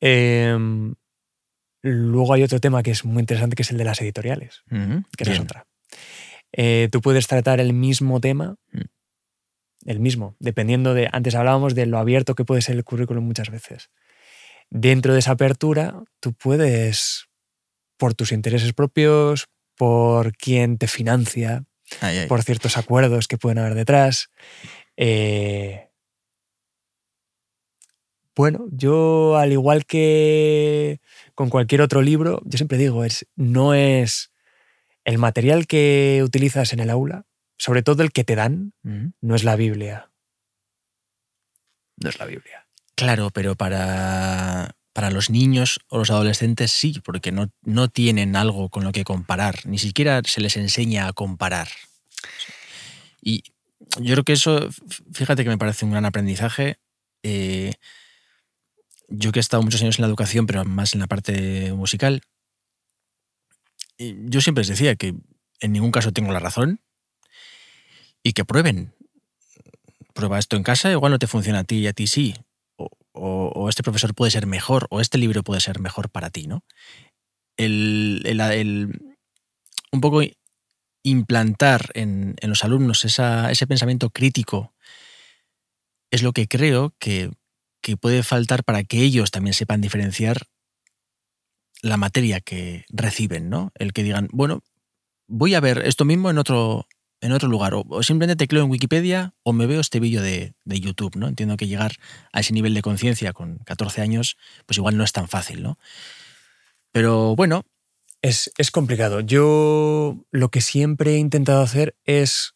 Eh, 0.00 0.56
luego 1.82 2.32
hay 2.34 2.42
otro 2.42 2.60
tema 2.60 2.82
que 2.82 2.90
es 2.90 3.04
muy 3.04 3.20
interesante, 3.20 3.56
que 3.56 3.62
es 3.62 3.70
el 3.70 3.78
de 3.78 3.84
las 3.84 4.00
editoriales, 4.00 4.62
que 4.68 5.22
esa 5.24 5.32
es 5.32 5.40
otra. 5.40 5.66
Eh, 6.52 6.88
tú 6.90 7.00
puedes 7.00 7.26
tratar 7.26 7.60
el 7.60 7.72
mismo 7.72 8.20
tema, 8.20 8.56
Mm. 8.72 8.80
el 9.86 10.00
mismo, 10.00 10.36
dependiendo 10.40 10.94
de. 10.94 11.08
Antes 11.12 11.34
hablábamos 11.34 11.74
de 11.74 11.86
lo 11.86 11.98
abierto 11.98 12.34
que 12.34 12.44
puede 12.44 12.62
ser 12.62 12.76
el 12.76 12.84
currículum 12.84 13.24
muchas 13.24 13.50
veces. 13.50 13.90
Dentro 14.70 15.12
de 15.12 15.20
esa 15.20 15.32
apertura, 15.32 16.02
tú 16.20 16.32
puedes, 16.32 17.26
por 17.96 18.14
tus 18.14 18.32
intereses 18.32 18.72
propios, 18.72 19.46
por 19.76 20.32
quién 20.36 20.76
te 20.78 20.88
financia, 20.88 21.64
Ay, 22.00 22.18
ay. 22.18 22.26
por 22.26 22.42
ciertos 22.42 22.76
acuerdos 22.76 23.28
que 23.28 23.38
pueden 23.38 23.58
haber 23.58 23.74
detrás. 23.74 24.30
Eh, 24.96 25.85
bueno, 28.36 28.66
yo 28.70 29.36
al 29.38 29.50
igual 29.52 29.86
que 29.86 31.00
con 31.34 31.48
cualquier 31.48 31.80
otro 31.80 32.02
libro, 32.02 32.42
yo 32.44 32.58
siempre 32.58 32.76
digo, 32.76 33.02
es, 33.02 33.26
no 33.34 33.72
es 33.72 34.30
el 35.04 35.16
material 35.16 35.66
que 35.66 36.20
utilizas 36.22 36.74
en 36.74 36.80
el 36.80 36.90
aula, 36.90 37.24
sobre 37.56 37.82
todo 37.82 38.02
el 38.02 38.12
que 38.12 38.24
te 38.24 38.36
dan, 38.36 38.74
no 38.82 39.34
es 39.34 39.42
la 39.42 39.56
Biblia. 39.56 40.10
No 41.96 42.10
es 42.10 42.18
la 42.18 42.26
Biblia. 42.26 42.66
Claro, 42.94 43.30
pero 43.30 43.54
para, 43.54 44.76
para 44.92 45.10
los 45.10 45.30
niños 45.30 45.80
o 45.88 45.98
los 45.98 46.10
adolescentes 46.10 46.70
sí, 46.70 47.00
porque 47.02 47.32
no, 47.32 47.50
no 47.62 47.88
tienen 47.88 48.36
algo 48.36 48.68
con 48.68 48.84
lo 48.84 48.92
que 48.92 49.04
comparar, 49.04 49.64
ni 49.64 49.78
siquiera 49.78 50.20
se 50.24 50.42
les 50.42 50.58
enseña 50.58 51.06
a 51.06 51.14
comparar. 51.14 51.68
Y 53.22 53.44
yo 53.98 54.14
creo 54.14 54.24
que 54.24 54.34
eso, 54.34 54.68
fíjate 55.12 55.42
que 55.42 55.50
me 55.50 55.58
parece 55.58 55.86
un 55.86 55.92
gran 55.92 56.04
aprendizaje. 56.04 56.76
Eh, 57.22 57.72
yo 59.08 59.32
que 59.32 59.38
he 59.38 59.40
estado 59.40 59.62
muchos 59.62 59.82
años 59.82 59.98
en 59.98 60.02
la 60.02 60.08
educación, 60.08 60.46
pero 60.46 60.64
más 60.64 60.94
en 60.94 61.00
la 61.00 61.06
parte 61.06 61.72
musical, 61.72 62.22
yo 63.98 64.40
siempre 64.40 64.60
les 64.62 64.68
decía 64.68 64.96
que 64.96 65.14
en 65.60 65.72
ningún 65.72 65.90
caso 65.92 66.12
tengo 66.12 66.32
la 66.32 66.40
razón 66.40 66.80
y 68.22 68.32
que 68.32 68.44
prueben. 68.44 68.92
Prueba 70.14 70.38
esto 70.38 70.56
en 70.56 70.62
casa, 70.62 70.90
igual 70.90 71.12
no 71.12 71.18
te 71.18 71.26
funciona 71.26 71.60
a 71.60 71.64
ti 71.64 71.78
y 71.78 71.86
a 71.86 71.92
ti 71.92 72.06
sí. 72.06 72.34
O, 72.76 72.88
o- 73.12 73.52
o 73.54 73.68
este 73.68 73.82
profesor 73.82 74.14
puede 74.14 74.30
ser 74.30 74.46
mejor, 74.46 74.86
o 74.90 75.00
este 75.00 75.18
libro 75.18 75.42
puede 75.42 75.60
ser 75.60 75.80
mejor 75.80 76.10
para 76.10 76.30
ti, 76.30 76.46
¿no? 76.46 76.62
El, 77.56 78.22
el- 78.24 78.40
el- 78.40 79.16
un 79.92 80.00
poco 80.00 80.22
implantar 81.02 81.90
en, 81.94 82.36
en 82.40 82.50
los 82.50 82.64
alumnos 82.64 83.04
esa- 83.04 83.50
ese 83.50 83.66
pensamiento 83.66 84.10
crítico 84.10 84.74
es 86.10 86.22
lo 86.22 86.32
que 86.32 86.48
creo 86.48 86.94
que, 86.98 87.30
que 87.86 87.96
puede 87.96 88.24
faltar 88.24 88.64
para 88.64 88.82
que 88.82 88.98
ellos 89.02 89.30
también 89.30 89.54
sepan 89.54 89.80
diferenciar 89.80 90.48
la 91.82 91.96
materia 91.96 92.40
que 92.40 92.84
reciben, 92.88 93.48
¿no? 93.48 93.70
El 93.76 93.92
que 93.92 94.02
digan, 94.02 94.26
bueno, 94.32 94.64
voy 95.28 95.54
a 95.54 95.60
ver 95.60 95.78
esto 95.86 96.04
mismo 96.04 96.28
en 96.28 96.38
otro, 96.38 96.88
en 97.20 97.30
otro 97.30 97.48
lugar, 97.48 97.74
o, 97.74 97.84
o 97.88 98.02
simplemente 98.02 98.34
tecleo 98.42 98.64
en 98.64 98.70
Wikipedia 98.70 99.34
o 99.44 99.52
me 99.52 99.66
veo 99.66 99.80
este 99.80 100.00
vídeo 100.00 100.20
de, 100.20 100.54
de 100.64 100.80
YouTube, 100.80 101.14
¿no? 101.14 101.28
Entiendo 101.28 101.56
que 101.56 101.68
llegar 101.68 101.92
a 102.32 102.40
ese 102.40 102.54
nivel 102.54 102.74
de 102.74 102.82
conciencia 102.82 103.32
con 103.32 103.58
14 103.58 104.02
años, 104.02 104.36
pues 104.66 104.78
igual 104.78 104.96
no 104.96 105.04
es 105.04 105.12
tan 105.12 105.28
fácil, 105.28 105.62
¿no? 105.62 105.78
Pero 106.92 107.36
bueno, 107.36 107.62
Es, 108.22 108.50
es 108.58 108.70
complicado. 108.72 109.20
Yo 109.20 110.16
lo 110.32 110.48
que 110.50 110.60
siempre 110.60 111.14
he 111.14 111.18
intentado 111.18 111.62
hacer 111.62 111.96
es 112.04 112.54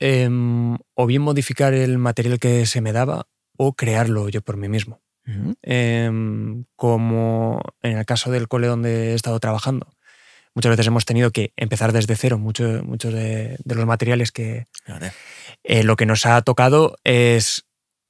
em, 0.00 0.78
o 0.94 1.06
bien 1.06 1.22
modificar 1.22 1.74
el 1.74 1.98
material 1.98 2.38
que 2.38 2.66
se 2.66 2.80
me 2.80 2.92
daba 2.92 3.26
o 3.62 3.74
crearlo 3.74 4.30
yo 4.30 4.40
por 4.40 4.56
mí 4.56 4.68
mismo. 4.70 5.02
ujú, 5.26 5.54
Em, 5.62 6.64
como 6.76 7.60
en 7.82 7.98
el 7.98 8.06
caso 8.06 8.30
del 8.30 8.48
cole 8.48 8.66
donde 8.68 9.10
he 9.12 9.14
estado 9.14 9.38
trabajando. 9.38 9.92
Muchas 10.54 10.70
veces 10.70 10.86
hemos 10.86 11.04
tenido 11.04 11.30
que 11.30 11.52
empezar 11.56 11.92
desde 11.92 12.16
cero 12.16 12.38
mucho- 12.38 12.82
muchos 12.84 13.12
de, 13.12 13.56
de 13.62 13.74
los 13.74 13.84
materiales 13.84 14.32
que 14.32 14.64
fíjate, 14.86 15.12
eh, 15.62 15.84
lo 15.84 15.96
que 15.96 16.06
nos 16.06 16.24
ha 16.24 16.40
tocado 16.42 16.96
es 17.04 17.66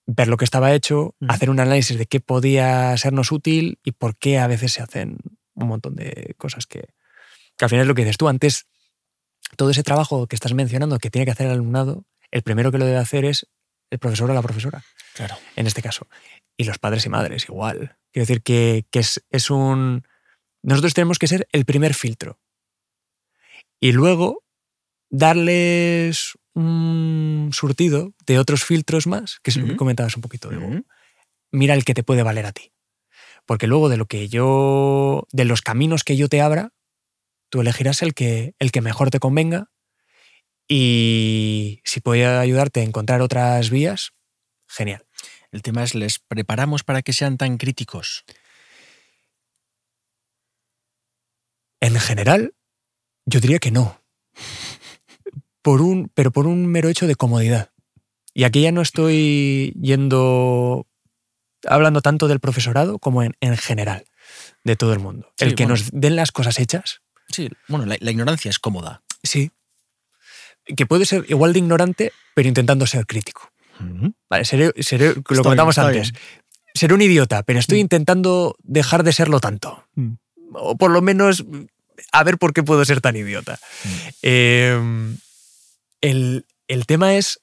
ver 0.06 0.28
lo 0.28 0.36
que 0.36 0.44
estaba 0.44 0.72
hecho, 0.72 1.16
Ujú. 1.20 1.32
hacer 1.32 1.50
un 1.50 1.58
análisis 1.58 1.98
de 1.98 2.06
qué 2.06 2.20
podía 2.20 2.96
sernos 2.96 3.32
útil 3.32 3.78
y 3.84 3.90
por 3.92 4.16
qué 4.16 4.38
a 4.38 4.46
veces 4.46 4.72
se 4.72 4.82
hacen 4.82 5.18
un 5.54 5.66
montón 5.68 5.96
de 5.96 6.34
cosas 6.38 6.66
que, 6.66 6.80
que 7.56 7.64
al 7.64 7.68
final 7.70 7.82
es 7.82 7.88
lo 7.88 7.94
que 7.96 8.02
dices 8.04 8.18
tú. 8.18 8.28
Antes, 8.28 8.66
todo 9.56 9.70
ese 9.70 9.82
trabajo 9.82 10.28
que 10.28 10.36
estás 10.36 10.54
mencionando 10.54 10.98
que 10.98 11.10
tiene 11.10 11.24
que 11.26 11.32
hacer 11.32 11.46
el 11.46 11.52
alumnado, 11.54 12.04
el 12.30 12.42
primero 12.42 12.70
que 12.70 12.78
lo 12.78 12.86
debe 12.86 12.98
hacer 12.98 13.24
es 13.24 13.46
el 13.90 13.98
profesor 13.98 14.30
o 14.30 14.34
la 14.34 14.42
profesora 14.42 14.84
claro. 15.14 15.36
en 15.56 15.66
este 15.66 15.82
caso. 15.82 16.06
Y 16.56 16.64
los 16.64 16.78
padres 16.78 17.06
y 17.06 17.08
madres 17.08 17.44
igual. 17.48 17.96
Quiero 18.12 18.26
decir 18.26 18.42
que, 18.42 18.86
que 18.90 19.00
es, 19.00 19.24
es 19.30 19.50
un... 19.50 20.06
Nosotros 20.62 20.94
tenemos 20.94 21.18
que 21.18 21.28
ser 21.28 21.48
el 21.52 21.64
primer 21.64 21.94
filtro. 21.94 22.38
Y 23.80 23.92
luego 23.92 24.44
darles 25.08 26.38
un 26.54 27.50
surtido 27.52 28.14
de 28.26 28.38
otros 28.38 28.64
filtros 28.64 29.06
más, 29.06 29.40
que 29.42 29.50
es 29.50 29.56
lo 29.56 29.66
que 29.66 29.76
comentabas 29.76 30.16
un 30.16 30.22
poquito. 30.22 30.50
digo, 30.50 30.82
Mira 31.52 31.74
el 31.74 31.84
que 31.84 31.94
te 31.94 32.02
puede 32.02 32.22
valer 32.22 32.46
a 32.46 32.52
ti. 32.52 32.72
Porque 33.46 33.66
luego 33.66 33.88
de 33.88 33.96
lo 33.96 34.06
que 34.06 34.28
yo. 34.28 35.26
de 35.32 35.44
los 35.44 35.62
caminos 35.62 36.04
que 36.04 36.16
yo 36.16 36.28
te 36.28 36.40
abra, 36.40 36.72
tú 37.48 37.60
elegirás 37.60 38.02
el 38.02 38.14
que, 38.14 38.54
el 38.58 38.70
que 38.70 38.80
mejor 38.80 39.10
te 39.10 39.18
convenga. 39.18 39.70
Y 40.68 41.80
si 41.84 42.00
puede 42.00 42.26
ayudarte 42.26 42.80
a 42.80 42.84
encontrar 42.84 43.22
otras 43.22 43.70
vías, 43.70 44.12
genial. 44.70 45.04
El 45.52 45.62
tema 45.62 45.82
es, 45.82 45.94
¿les 45.94 46.18
preparamos 46.18 46.84
para 46.84 47.02
que 47.02 47.12
sean 47.12 47.36
tan 47.36 47.58
críticos? 47.58 48.24
En 51.80 51.98
general, 51.98 52.54
yo 53.26 53.40
diría 53.40 53.58
que 53.58 53.70
no. 53.70 54.00
Por 55.62 55.82
un, 55.82 56.10
pero 56.14 56.30
por 56.30 56.46
un 56.46 56.66
mero 56.66 56.88
hecho 56.88 57.06
de 57.06 57.14
comodidad. 57.16 57.70
Y 58.32 58.44
aquí 58.44 58.62
ya 58.62 58.72
no 58.72 58.80
estoy 58.82 59.74
yendo 59.80 60.86
hablando 61.66 62.00
tanto 62.00 62.28
del 62.28 62.40
profesorado 62.40 62.98
como 62.98 63.22
en, 63.22 63.34
en 63.40 63.56
general, 63.56 64.04
de 64.64 64.76
todo 64.76 64.92
el 64.92 65.00
mundo. 65.00 65.32
Sí, 65.36 65.44
el 65.46 65.54
que 65.54 65.64
bueno. 65.64 65.74
nos 65.76 65.90
den 65.92 66.16
las 66.16 66.32
cosas 66.32 66.58
hechas, 66.58 67.02
Sí, 67.32 67.48
bueno, 67.68 67.86
la, 67.86 67.96
la 68.00 68.10
ignorancia 68.10 68.48
es 68.48 68.58
cómoda. 68.58 69.02
sí. 69.22 69.50
Que 70.76 70.84
puede 70.86 71.04
ser 71.06 71.24
igual 71.28 71.52
de 71.52 71.58
ignorante, 71.60 72.12
pero 72.34 72.46
intentando 72.48 72.86
ser 72.86 73.06
crítico. 73.06 73.49
Vale, 74.28 74.44
seré, 74.44 74.72
seré- 74.82 75.14
lo 75.14 75.42
comentamos 75.42 75.78
antes. 75.78 76.12
Seré 76.74 76.94
un 76.94 77.02
idiota, 77.02 77.42
pero 77.42 77.58
estoy 77.58 77.78
Mm. 77.78 77.80
intentando 77.80 78.56
dejar 78.62 79.02
de 79.02 79.12
serlo 79.12 79.40
tanto. 79.40 79.84
Mm. 79.94 80.12
O 80.54 80.76
por 80.76 80.90
lo 80.90 81.02
menos 81.02 81.44
a 82.12 82.22
ver 82.24 82.38
por 82.38 82.52
qué 82.52 82.62
puedo 82.62 82.84
ser 82.84 83.00
tan 83.00 83.16
idiota. 83.16 83.58
Mm. 83.84 83.88
Eh, 84.22 85.14
el, 86.00 86.46
el 86.68 86.86
tema 86.86 87.14
es 87.14 87.40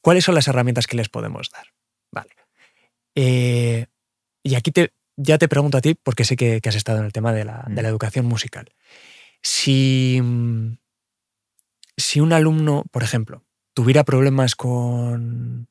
cuáles 0.00 0.24
son 0.24 0.34
las 0.34 0.48
herramientas 0.48 0.86
que 0.86 0.96
les 0.96 1.08
podemos 1.08 1.50
dar. 1.50 1.66
Vale. 2.10 2.30
Eh, 3.14 3.86
y 4.42 4.54
aquí 4.54 4.70
te, 4.70 4.92
ya 5.16 5.36
te 5.38 5.48
pregunto 5.48 5.76
a 5.78 5.80
ti, 5.80 5.94
porque 5.94 6.24
sé 6.24 6.36
que, 6.36 6.60
que 6.60 6.68
has 6.68 6.74
estado 6.76 6.98
en 7.00 7.04
el 7.04 7.12
tema 7.12 7.32
de 7.32 7.44
la, 7.44 7.64
de 7.68 7.82
la 7.82 7.88
Mm. 7.88 7.92
educación 7.92 8.24
musical. 8.26 8.72
Si, 9.42 10.18
mm, 10.22 10.78
si 11.96 12.20
un 12.20 12.32
alumno, 12.32 12.84
por 12.90 13.02
ejemplo, 13.02 13.44
tuviera 13.78 14.02
problemas 14.02 14.56
con 14.56 15.68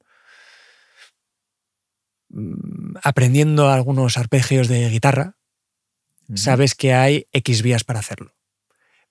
mm, 2.30 2.96
aprendiendo 3.04 3.70
algunos 3.70 4.18
arpegios 4.18 4.70
de 4.70 4.88
guitarra, 4.90 5.36
sabes 6.34 6.74
que 6.74 6.94
hay 6.94 7.28
X 7.34 7.62
vías 7.64 7.84
para 7.84 8.00
hacerlo. 8.00 8.32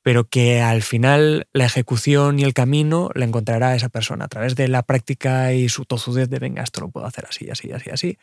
Pero 0.01 0.25
que 0.31 0.63
al 0.63 0.81
final 0.83 1.47
la 1.53 1.67
ejecución 1.67 2.39
y 2.39 2.45
el 2.45 2.55
camino 2.55 3.11
la 3.15 3.27
encontrará 3.27 3.75
esa 3.75 3.91
persona 3.91 4.25
a 4.25 4.29
través 4.29 4.57
de 4.57 4.67
la 4.67 4.83
práctica 4.83 5.53
y 5.53 5.69
su 5.69 5.85
tozudez 5.85 6.31
de 6.31 6.39
venga, 6.39 6.63
esto 6.63 6.81
lo 6.81 6.89
puedo 6.89 7.05
hacer 7.05 7.27
así, 7.29 7.51
así, 7.51 7.71
así, 7.73 7.91
así. 7.91 8.19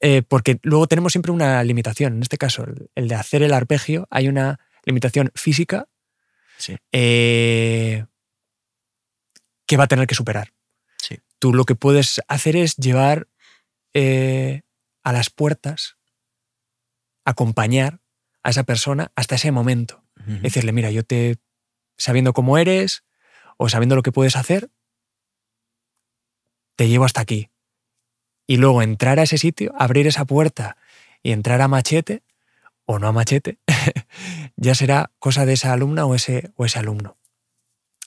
Eh, 0.00 0.20
porque 0.28 0.58
luego 0.62 0.88
tenemos 0.88 1.12
siempre 1.14 1.32
una 1.32 1.64
limitación. 1.64 2.16
En 2.16 2.22
este 2.22 2.36
caso, 2.36 2.64
el, 2.64 2.90
el 2.96 3.08
de 3.08 3.14
hacer 3.14 3.42
el 3.42 3.54
arpegio, 3.54 4.06
hay 4.10 4.28
una 4.28 4.60
limitación 4.84 5.30
física 5.34 5.88
Sí. 6.58 6.76
eh, 6.92 8.04
que 9.66 9.76
va 9.76 9.84
a 9.84 9.88
tener 9.88 10.06
que 10.06 10.14
superar. 10.14 10.52
Sí. 10.98 11.18
Tú 11.38 11.52
lo 11.54 11.64
que 11.64 11.74
puedes 11.74 12.20
hacer 12.28 12.56
es 12.56 12.76
llevar 12.76 13.28
eh, 13.94 14.62
a 15.02 15.12
las 15.12 15.30
puertas, 15.30 15.96
acompañar 17.24 18.00
a 18.42 18.50
esa 18.50 18.64
persona 18.64 19.12
hasta 19.14 19.36
ese 19.36 19.52
momento. 19.52 20.02
Decirle, 20.24 20.70
mira, 20.70 20.92
yo 20.92 21.02
te, 21.02 21.38
sabiendo 21.96 22.32
cómo 22.32 22.56
eres 22.56 23.02
o 23.56 23.68
sabiendo 23.68 23.96
lo 23.96 24.02
que 24.02 24.12
puedes 24.12 24.36
hacer, 24.36 24.70
te 26.76 26.88
llevo 26.88 27.04
hasta 27.04 27.20
aquí. 27.20 27.50
Y 28.46 28.56
luego 28.56 28.82
entrar 28.82 29.18
a 29.18 29.24
ese 29.24 29.36
sitio, 29.36 29.72
abrir 29.76 30.06
esa 30.06 30.24
puerta 30.24 30.76
y 31.24 31.32
entrar 31.32 31.60
a 31.60 31.66
machete 31.66 32.22
o 32.84 33.00
no 33.00 33.08
a 33.08 33.12
machete, 33.12 33.58
ya 34.56 34.76
será 34.76 35.10
cosa 35.18 35.44
de 35.44 35.54
esa 35.54 35.72
alumna 35.72 36.06
o 36.06 36.14
ese, 36.14 36.52
o 36.54 36.64
ese 36.64 36.78
alumno. 36.78 37.16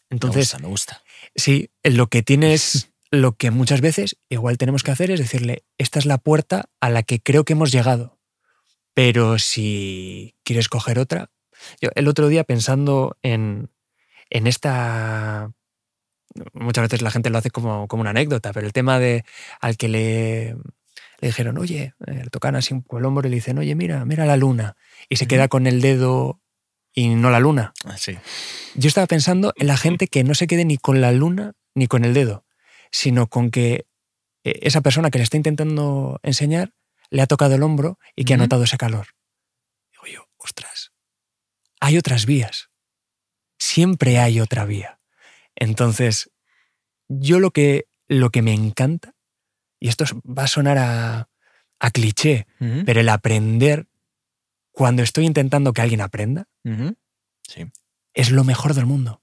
me 0.09 0.15
Entonces, 0.15 0.51
gusta, 0.51 0.59
me 0.59 0.67
gusta. 0.67 1.03
Sí, 1.35 1.69
lo 1.83 2.07
que 2.07 2.23
tienes, 2.23 2.91
lo 3.11 3.35
que 3.35 3.51
muchas 3.51 3.81
veces 3.81 4.17
igual 4.29 4.57
tenemos 4.57 4.83
que 4.83 4.91
hacer 4.91 5.11
es 5.11 5.19
decirle, 5.19 5.65
esta 5.77 5.99
es 5.99 6.05
la 6.05 6.17
puerta 6.17 6.69
a 6.79 6.89
la 6.89 7.03
que 7.03 7.21
creo 7.21 7.43
que 7.43 7.53
hemos 7.53 7.71
llegado, 7.71 8.17
pero 8.93 9.37
si 9.39 10.35
quieres 10.43 10.69
coger 10.69 10.99
otra... 10.99 11.31
Yo 11.81 11.89
el 11.95 12.07
otro 12.07 12.27
día 12.27 12.43
pensando 12.43 13.17
en, 13.21 13.69
en 14.29 14.47
esta... 14.47 15.51
Muchas 16.53 16.83
veces 16.83 17.01
la 17.01 17.11
gente 17.11 17.29
lo 17.29 17.37
hace 17.37 17.49
como, 17.49 17.87
como 17.87 18.01
una 18.01 18.09
anécdota, 18.09 18.51
pero 18.51 18.67
el 18.67 18.73
tema 18.73 18.99
de 18.99 19.23
al 19.61 19.77
que 19.77 19.87
le, 19.87 20.55
le 21.21 21.27
dijeron, 21.27 21.57
oye, 21.57 21.93
eh, 22.07 22.21
le 22.23 22.29
tocan 22.29 22.55
así 22.55 22.73
un 22.73 22.83
poco 22.83 22.97
el 22.97 23.05
hombro 23.05 23.27
y 23.27 23.31
le 23.31 23.35
dicen, 23.35 23.57
oye, 23.57 23.73
mira, 23.75 24.03
mira 24.05 24.25
la 24.25 24.37
luna, 24.37 24.75
y 25.07 25.15
se 25.15 25.27
queda 25.27 25.47
con 25.47 25.65
el 25.65 25.81
dedo 25.81 26.41
y 26.95 27.09
no 27.09 27.29
la 27.29 27.39
luna. 27.39 27.73
Ah, 27.83 27.97
Sí. 27.97 28.17
Yo 28.73 28.87
estaba 28.87 29.05
pensando 29.07 29.53
en 29.57 29.67
la 29.67 29.77
gente 29.77 30.07
que 30.07 30.23
no 30.23 30.33
se 30.33 30.47
quede 30.47 30.65
ni 30.65 30.77
con 30.77 30.99
la 30.99 31.11
luna 31.11 31.53
ni 31.75 31.87
con 31.87 32.03
el 32.03 32.13
dedo, 32.13 32.45
sino 32.91 33.27
con 33.27 33.51
que 33.51 33.85
eh, 34.43 34.59
esa 34.63 34.81
persona 34.81 35.11
que 35.11 35.17
le 35.17 35.23
está 35.23 35.37
intentando 35.37 36.19
enseñar 36.23 36.73
le 37.09 37.21
ha 37.21 37.27
tocado 37.27 37.55
el 37.55 37.63
hombro 37.63 37.99
y 38.15 38.25
que 38.25 38.33
ha 38.33 38.37
notado 38.37 38.63
ese 38.63 38.77
calor. 38.77 39.07
Digo 39.91 40.05
yo, 40.07 40.27
ostras, 40.37 40.91
hay 41.79 41.97
otras 41.97 42.25
vías. 42.25 42.69
Siempre 43.59 44.17
hay 44.19 44.39
otra 44.39 44.65
vía. 44.65 44.97
Entonces, 45.55 46.31
yo 47.07 47.39
lo 47.39 47.51
que, 47.51 47.87
lo 48.07 48.29
que 48.29 48.41
me 48.41 48.53
encanta, 48.53 49.13
y 49.79 49.87
esto 49.87 50.05
va 50.25 50.43
a 50.43 50.47
sonar 50.47 50.77
a, 50.77 51.29
a 51.79 51.91
cliché, 51.91 52.47
pero 52.85 52.99
el 52.99 53.09
aprender 53.09 53.87
cuando 54.75 55.01
estoy 55.03 55.25
intentando 55.25 55.73
que 55.73 55.81
alguien 55.81 56.01
aprenda. 56.01 56.47
Sí. 57.47 57.65
es 58.13 58.31
lo 58.31 58.43
mejor 58.43 58.73
del 58.73 58.85
mundo. 58.85 59.21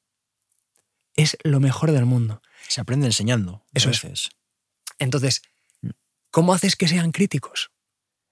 Es 1.15 1.37
lo 1.43 1.61
mejor 1.61 1.93
del 1.93 2.07
mundo. 2.07 2.41
Se 2.69 2.81
aprende 2.81 3.07
enseñando. 3.07 3.65
Eso 3.75 3.91
es. 3.91 4.31
Entonces, 4.99 5.43
Mm. 5.83 5.91
¿cómo 6.31 6.55
haces 6.55 6.77
que 6.77 6.87
sean 6.89 7.11
críticos? 7.13 7.71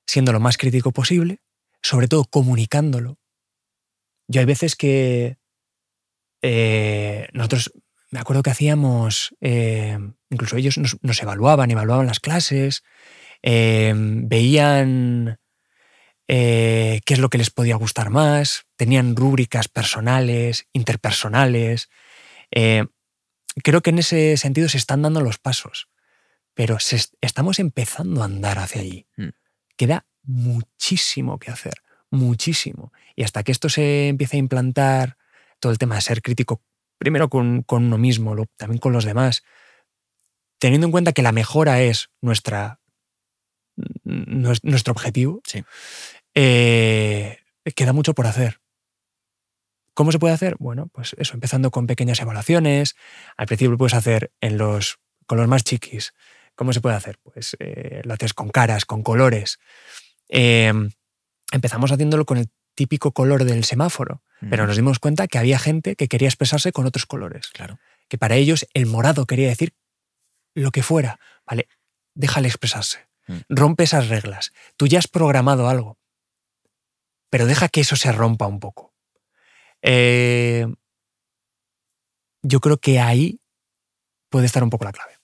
Siendo 0.06 0.32
lo 0.32 0.40
más 0.40 0.56
crítico 0.56 0.92
posible, 0.92 1.40
sobre 1.82 2.06
todo 2.08 2.24
comunicándolo. 2.24 3.18
Yo 4.28 4.40
hay 4.40 4.46
veces 4.46 4.76
que 4.76 5.38
eh, 6.42 7.28
nosotros, 7.32 7.72
me 8.10 8.20
acuerdo 8.20 8.42
que 8.42 8.50
hacíamos, 8.50 9.34
eh, 9.40 9.98
incluso 10.30 10.56
ellos 10.56 10.78
nos, 10.78 10.96
nos 11.02 11.20
evaluaban, 11.22 11.70
evaluaban 11.70 12.06
las 12.06 12.20
clases, 12.20 12.82
eh, 13.42 13.92
veían 13.96 15.39
eh, 16.32 17.00
qué 17.04 17.14
es 17.14 17.18
lo 17.20 17.28
que 17.28 17.38
les 17.38 17.50
podía 17.50 17.74
gustar 17.74 18.08
más, 18.10 18.66
tenían 18.76 19.16
rúbricas 19.16 19.66
personales, 19.66 20.68
interpersonales. 20.72 21.88
Eh, 22.52 22.86
creo 23.64 23.80
que 23.80 23.90
en 23.90 23.98
ese 23.98 24.36
sentido 24.36 24.68
se 24.68 24.78
están 24.78 25.02
dando 25.02 25.22
los 25.22 25.38
pasos, 25.38 25.88
pero 26.54 26.78
se 26.78 27.00
estamos 27.20 27.58
empezando 27.58 28.22
a 28.22 28.26
andar 28.26 28.58
hacia 28.60 28.80
allí. 28.82 29.06
Mm. 29.16 29.30
Queda 29.76 30.06
muchísimo 30.22 31.38
que 31.40 31.50
hacer, 31.50 31.74
muchísimo. 32.10 32.92
Y 33.16 33.24
hasta 33.24 33.42
que 33.42 33.50
esto 33.50 33.68
se 33.68 34.06
empiece 34.08 34.36
a 34.36 34.40
implantar, 34.40 35.16
todo 35.58 35.72
el 35.72 35.78
tema 35.78 35.96
de 35.96 36.00
ser 36.02 36.22
crítico, 36.22 36.62
primero 36.98 37.28
con, 37.28 37.62
con 37.62 37.84
uno 37.86 37.98
mismo, 37.98 38.36
también 38.56 38.78
con 38.78 38.92
los 38.92 39.04
demás, 39.04 39.42
teniendo 40.60 40.86
en 40.86 40.92
cuenta 40.92 41.12
que 41.12 41.22
la 41.22 41.32
mejora 41.32 41.82
es 41.82 42.10
nuestra, 42.20 42.80
nues- 44.04 44.60
nuestro 44.62 44.92
objetivo, 44.92 45.40
Sí. 45.44 45.64
Eh, 46.42 47.38
queda 47.74 47.92
mucho 47.92 48.14
por 48.14 48.26
hacer. 48.26 48.60
¿Cómo 49.94 50.12
se 50.12 50.18
puede 50.18 50.32
hacer? 50.32 50.56
Bueno, 50.58 50.88
pues 50.92 51.14
eso, 51.18 51.34
empezando 51.34 51.70
con 51.70 51.86
pequeñas 51.86 52.20
evaluaciones. 52.20 52.94
Al 53.36 53.46
principio 53.46 53.72
lo 53.72 53.78
puedes 53.78 53.94
hacer 53.94 54.32
en 54.40 54.56
los, 54.56 54.98
con 55.26 55.38
los 55.38 55.48
más 55.48 55.64
chiquis. 55.64 56.14
¿Cómo 56.54 56.72
se 56.72 56.80
puede 56.80 56.96
hacer? 56.96 57.18
Pues 57.22 57.56
eh, 57.60 58.00
lo 58.04 58.14
haces 58.14 58.32
con 58.32 58.48
caras, 58.48 58.86
con 58.86 59.02
colores. 59.02 59.58
Eh, 60.28 60.72
empezamos 61.52 61.92
haciéndolo 61.92 62.24
con 62.24 62.38
el 62.38 62.48
típico 62.74 63.12
color 63.12 63.44
del 63.44 63.64
semáforo, 63.64 64.22
pero 64.48 64.66
nos 64.66 64.76
dimos 64.76 64.98
cuenta 64.98 65.28
que 65.28 65.36
había 65.36 65.58
gente 65.58 65.96
que 65.96 66.08
quería 66.08 66.28
expresarse 66.28 66.72
con 66.72 66.86
otros 66.86 67.04
colores. 67.04 67.48
Claro. 67.48 67.78
Que 68.08 68.16
para 68.16 68.36
ellos 68.36 68.66
el 68.72 68.86
morado 68.86 69.26
quería 69.26 69.48
decir 69.48 69.74
lo 70.54 70.70
que 70.70 70.82
fuera. 70.82 71.20
Vale, 71.46 71.68
déjale 72.14 72.48
expresarse. 72.48 73.10
Mm. 73.26 73.38
Rompe 73.50 73.84
esas 73.84 74.08
reglas. 74.08 74.52
Tú 74.78 74.86
ya 74.86 74.98
has 74.98 75.08
programado 75.08 75.68
algo, 75.68 75.99
pero 77.30 77.46
deja 77.46 77.68
que 77.68 77.80
eso 77.80 77.96
se 77.96 78.12
rompa 78.12 78.46
un 78.46 78.60
poco. 78.60 78.92
Eh, 79.82 80.66
yo 82.42 82.60
creo 82.60 82.78
que 82.78 83.00
ahí 83.00 83.40
puede 84.28 84.46
estar 84.46 84.62
un 84.62 84.70
poco 84.70 84.84
la 84.84 84.92
clave. 84.92 85.18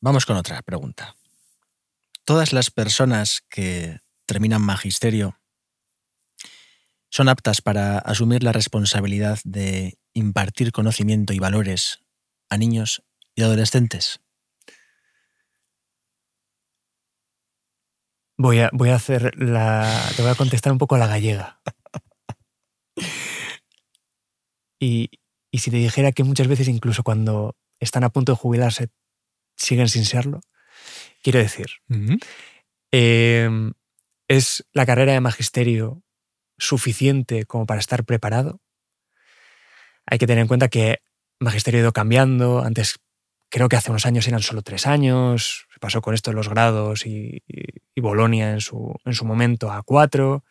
Vamos 0.00 0.26
con 0.26 0.36
otra 0.36 0.60
pregunta. 0.62 1.16
¿Todas 2.24 2.52
las 2.52 2.70
personas 2.70 3.42
que 3.48 4.00
terminan 4.26 4.62
magisterio 4.62 5.38
son 7.10 7.28
aptas 7.28 7.62
para 7.62 7.98
asumir 7.98 8.42
la 8.42 8.52
responsabilidad 8.52 9.38
de 9.44 9.98
impartir 10.12 10.72
conocimiento 10.72 11.32
y 11.32 11.38
valores 11.38 12.00
a 12.48 12.58
niños 12.58 13.02
y 13.34 13.42
adolescentes? 13.42 14.23
Voy 18.36 18.60
a, 18.60 18.70
voy 18.72 18.90
a 18.90 18.96
hacer 18.96 19.32
la. 19.40 20.10
Te 20.16 20.22
voy 20.22 20.30
a 20.30 20.34
contestar 20.34 20.72
un 20.72 20.78
poco 20.78 20.94
a 20.96 20.98
la 20.98 21.06
gallega. 21.06 21.60
Y, 24.80 25.08
y 25.50 25.58
si 25.58 25.70
te 25.70 25.78
dijera 25.78 26.12
que 26.12 26.24
muchas 26.24 26.46
veces, 26.46 26.68
incluso 26.68 27.02
cuando 27.04 27.56
están 27.80 28.04
a 28.04 28.10
punto 28.10 28.32
de 28.32 28.36
jubilarse, 28.36 28.88
siguen 29.56 29.88
sin 29.88 30.04
serlo, 30.04 30.40
quiero 31.22 31.38
decir, 31.38 31.66
eh, 32.92 33.48
¿es 34.28 34.66
la 34.72 34.84
carrera 34.84 35.12
de 35.12 35.20
magisterio 35.20 36.02
suficiente 36.58 37.44
como 37.44 37.66
para 37.66 37.80
estar 37.80 38.04
preparado? 38.04 38.60
Hay 40.06 40.18
que 40.18 40.26
tener 40.26 40.42
en 40.42 40.48
cuenta 40.48 40.68
que 40.68 40.98
magisterio 41.40 41.80
ha 41.80 41.82
ido 41.82 41.92
cambiando. 41.92 42.62
Antes, 42.62 42.98
creo 43.50 43.68
que 43.68 43.76
hace 43.76 43.90
unos 43.90 44.06
años 44.06 44.28
eran 44.28 44.42
solo 44.42 44.62
tres 44.62 44.86
años. 44.86 45.66
Pasó 45.84 46.00
con 46.00 46.14
esto 46.14 46.30
de 46.30 46.36
los 46.36 46.48
grados 46.48 47.04
y, 47.04 47.42
y- 47.46 47.82
y 47.94 48.00
Bolonia 48.00 48.52
en 48.52 48.62
su, 48.62 48.94
en 49.04 49.12
su 49.12 49.26
momento 49.26 49.70
a 49.70 49.82
cuatro. 49.82 50.42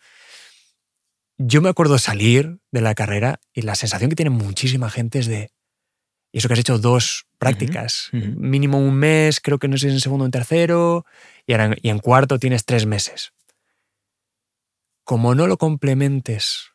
Yo 1.39 1.59
me 1.59 1.69
acuerdo 1.69 1.97
salir 1.97 2.59
de 2.71 2.81
la 2.81 2.93
carrera 2.93 3.39
y 3.51 3.63
la 3.63 3.73
sensación 3.73 4.11
que 4.11 4.15
tiene 4.15 4.29
muchísima 4.29 4.91
gente 4.91 5.17
es 5.17 5.25
de. 5.25 5.49
Y 6.31 6.37
eso 6.37 6.47
que 6.47 6.53
has 6.53 6.59
hecho 6.59 6.77
dos 6.77 7.25
prácticas, 7.39 8.09
mínimo 8.37 8.77
un 8.77 8.93
mes, 8.93 9.39
creo 9.41 9.57
que 9.57 9.67
no 9.67 9.75
sé 9.77 9.87
si 9.89 9.95
en 9.95 10.01
segundo 10.01 10.21
o 10.21 10.27
en 10.27 10.31
tercero, 10.31 11.03
y, 11.47 11.53
ahora 11.53 11.65
en- 11.65 11.77
y 11.81 11.89
en 11.89 11.97
cuarto 11.97 12.37
tienes 12.37 12.63
tres 12.63 12.85
meses. 12.85 13.33
Como 15.03 15.33
no 15.33 15.47
lo 15.47 15.57
complementes, 15.57 16.69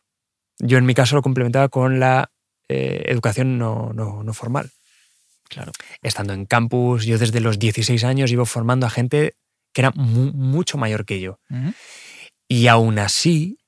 yo 0.59 0.79
en 0.79 0.85
mi 0.85 0.95
caso 0.95 1.15
lo 1.15 1.23
complementaba 1.23 1.69
con 1.69 2.01
la 2.01 2.33
eh, 2.69 3.05
educación 3.07 3.57
no, 3.57 3.93
no, 3.95 4.25
no 4.25 4.35
formal. 4.35 4.73
Claro. 5.49 5.73
Estando 6.03 6.33
en 6.35 6.45
campus, 6.47 7.05
yo 7.07 7.19
desde 7.19 7.41
los 7.41 7.59
16 7.59 8.05
años 8.05 8.31
iba 8.31 8.45
formando 8.45 8.87
a 8.87 8.91
gente 8.91 9.35
que 9.73 9.81
era 9.83 9.91
mu- 9.93 10.33
mucho 10.33 10.79
mayor 10.79 11.05
que 11.05 11.21
yo. 11.21 11.41
Y 12.49 12.67
aún 12.69 12.99
así, 12.99 13.59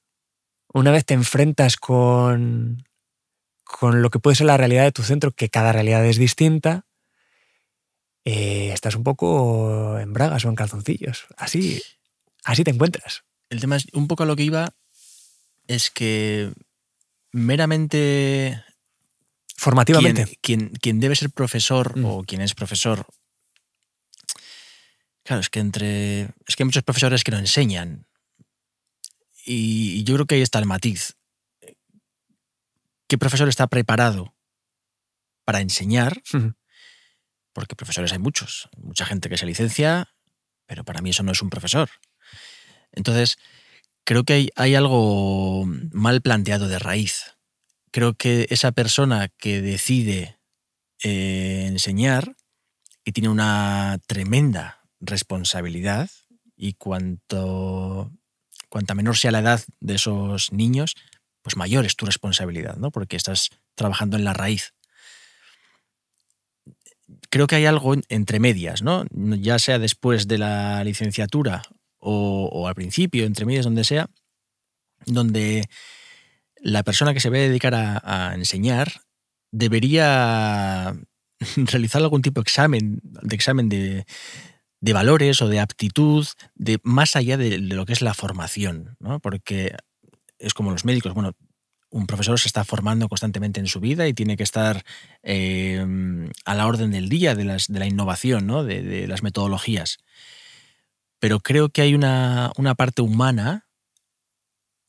una 0.72 0.90
vez 0.90 1.04
te 1.04 1.14
enfrentas 1.14 1.76
con, 1.76 2.84
con 3.64 4.02
lo 4.02 4.10
que 4.10 4.18
puede 4.18 4.36
ser 4.36 4.46
la 4.46 4.56
realidad 4.56 4.84
de 4.84 4.92
tu 4.92 5.02
centro, 5.02 5.32
que 5.32 5.48
cada 5.48 5.72
realidad 5.72 6.04
es 6.06 6.16
distinta, 6.18 6.86
eh, 8.24 8.70
estás 8.72 8.94
un 8.96 9.04
poco 9.04 9.98
en 9.98 10.12
bragas 10.12 10.44
o 10.44 10.48
en 10.48 10.54
calzoncillos. 10.54 11.26
Así, 11.36 11.82
así 12.44 12.64
te 12.64 12.70
encuentras. 12.70 13.24
El 13.48 13.60
tema 13.60 13.76
es, 13.76 13.86
un 13.92 14.06
poco 14.08 14.22
a 14.22 14.26
lo 14.26 14.36
que 14.36 14.44
iba, 14.44 14.74
es 15.66 15.90
que 15.90 16.52
meramente 17.32 18.62
Formativamente. 19.60 20.24
quien, 20.24 20.38
quien- 20.68 20.70
quien 20.80 21.00
debe 21.00 21.14
ser 21.16 21.30
profesor 21.30 21.98
Mm. 21.98 22.04
o 22.06 22.24
quien 22.24 22.40
es 22.40 22.54
profesor. 22.54 23.06
Claro, 25.22 25.40
es 25.40 25.50
que 25.50 25.60
entre. 25.60 26.22
Es 26.46 26.56
que 26.56 26.62
hay 26.62 26.66
muchos 26.66 26.82
profesores 26.82 27.22
que 27.24 27.30
no 27.30 27.38
enseñan. 27.38 28.06
Y 29.44 30.02
yo 30.04 30.14
creo 30.14 30.26
que 30.26 30.36
ahí 30.36 30.42
está 30.42 30.58
el 30.58 30.66
matiz. 30.66 31.14
¿Qué 33.06 33.18
profesor 33.18 33.48
está 33.48 33.66
preparado 33.66 34.34
para 35.44 35.60
enseñar? 35.60 36.22
Porque 37.52 37.74
profesores 37.76 38.12
hay 38.12 38.18
muchos. 38.18 38.68
Mucha 38.76 39.04
gente 39.04 39.28
que 39.28 39.36
se 39.36 39.46
licencia, 39.46 40.08
pero 40.66 40.84
para 40.84 41.00
mí 41.02 41.10
eso 41.10 41.22
no 41.22 41.32
es 41.32 41.42
un 41.42 41.50
profesor. 41.50 41.90
Entonces, 42.92 43.36
creo 44.04 44.24
que 44.24 44.32
hay, 44.34 44.48
hay 44.56 44.74
algo 44.74 45.64
mal 45.92 46.22
planteado 46.22 46.68
de 46.68 46.78
raíz. 46.78 47.34
Creo 47.92 48.14
que 48.14 48.46
esa 48.50 48.72
persona 48.72 49.28
que 49.28 49.60
decide 49.62 50.38
eh, 51.02 51.64
enseñar 51.66 52.36
y 53.04 53.12
tiene 53.12 53.28
una 53.28 53.98
tremenda 54.06 54.82
responsabilidad 55.00 56.10
y 56.56 56.74
cuanto 56.74 58.12
cuanta 58.68 58.94
menor 58.94 59.16
sea 59.16 59.32
la 59.32 59.40
edad 59.40 59.62
de 59.80 59.94
esos 59.94 60.52
niños, 60.52 60.94
pues 61.42 61.56
mayor 61.56 61.86
es 61.86 61.96
tu 61.96 62.06
responsabilidad, 62.06 62.76
¿no? 62.76 62.90
Porque 62.90 63.16
estás 63.16 63.50
trabajando 63.74 64.16
en 64.16 64.24
la 64.24 64.34
raíz. 64.34 64.74
Creo 67.30 67.46
que 67.46 67.56
hay 67.56 67.66
algo 67.66 67.94
en- 67.94 68.04
entre 68.08 68.38
medias, 68.38 68.82
¿no? 68.82 69.04
Ya 69.10 69.58
sea 69.58 69.78
después 69.78 70.28
de 70.28 70.38
la 70.38 70.84
licenciatura 70.84 71.62
o 71.98 72.66
al 72.68 72.74
principio, 72.74 73.24
entre 73.24 73.44
medias, 73.46 73.64
donde 73.64 73.84
sea, 73.84 74.08
donde 75.06 75.68
la 76.60 76.82
persona 76.82 77.14
que 77.14 77.20
se 77.20 77.30
va 77.30 77.36
a 77.36 77.40
dedicar 77.40 77.74
a, 77.74 78.34
enseñar 78.34 79.02
debería 79.52 80.94
realizar 81.56 82.02
algún 82.02 82.22
tipo 82.22 82.40
de 82.40 82.42
examen, 82.42 83.00
de 83.02 83.34
examen 83.34 83.68
de, 83.68 84.06
de 84.80 84.92
valores 84.92 85.42
o 85.42 85.48
de 85.48 85.60
aptitud, 85.60 86.26
de 86.54 86.78
más 86.82 87.16
allá 87.16 87.36
de, 87.36 87.50
de 87.50 87.58
lo 87.58 87.86
que 87.86 87.92
es 87.92 88.02
la 88.02 88.14
formación, 88.14 88.96
¿no? 89.00 89.20
Porque 89.20 89.74
es 90.38 90.54
como 90.54 90.70
los 90.70 90.84
médicos. 90.84 91.14
Bueno, 91.14 91.34
un 91.90 92.06
profesor 92.06 92.38
se 92.38 92.48
está 92.48 92.64
formando 92.64 93.08
constantemente 93.08 93.60
en 93.60 93.66
su 93.66 93.80
vida 93.80 94.06
y 94.06 94.14
tiene 94.14 94.36
que 94.36 94.44
estar 94.44 94.84
eh, 95.22 95.84
a 96.44 96.54
la 96.54 96.66
orden 96.66 96.92
del 96.92 97.08
día 97.08 97.34
de, 97.34 97.44
de 97.44 97.78
la 97.78 97.86
innovación, 97.86 98.46
¿no? 98.46 98.64
de, 98.64 99.06
las 99.08 99.22
metodologías. 99.22 99.98
Pero 101.18 101.40
creo 101.40 101.68
que 101.68 101.82
hay 101.82 101.94
una, 101.94 102.52
parte 102.76 103.02
humana 103.02 103.66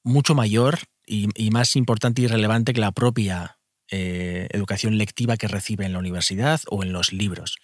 mucho 0.04 0.36
mayor 0.36 0.80
y, 1.06 1.50
más 1.52 1.76
importante 1.76 2.22
y 2.22 2.28
relevante 2.28 2.74
que 2.74 2.82
la 2.82 2.92
propia 2.92 3.58
eh, 3.90 4.48
educación 4.52 4.98
lectiva 4.98 5.38
que 5.38 5.48
recibe 5.48 5.86
en 5.86 5.94
la 5.94 6.00
universidad 6.00 6.62
o 6.68 6.84
en 6.84 6.94
los 6.94 7.12
libros. 7.14 7.58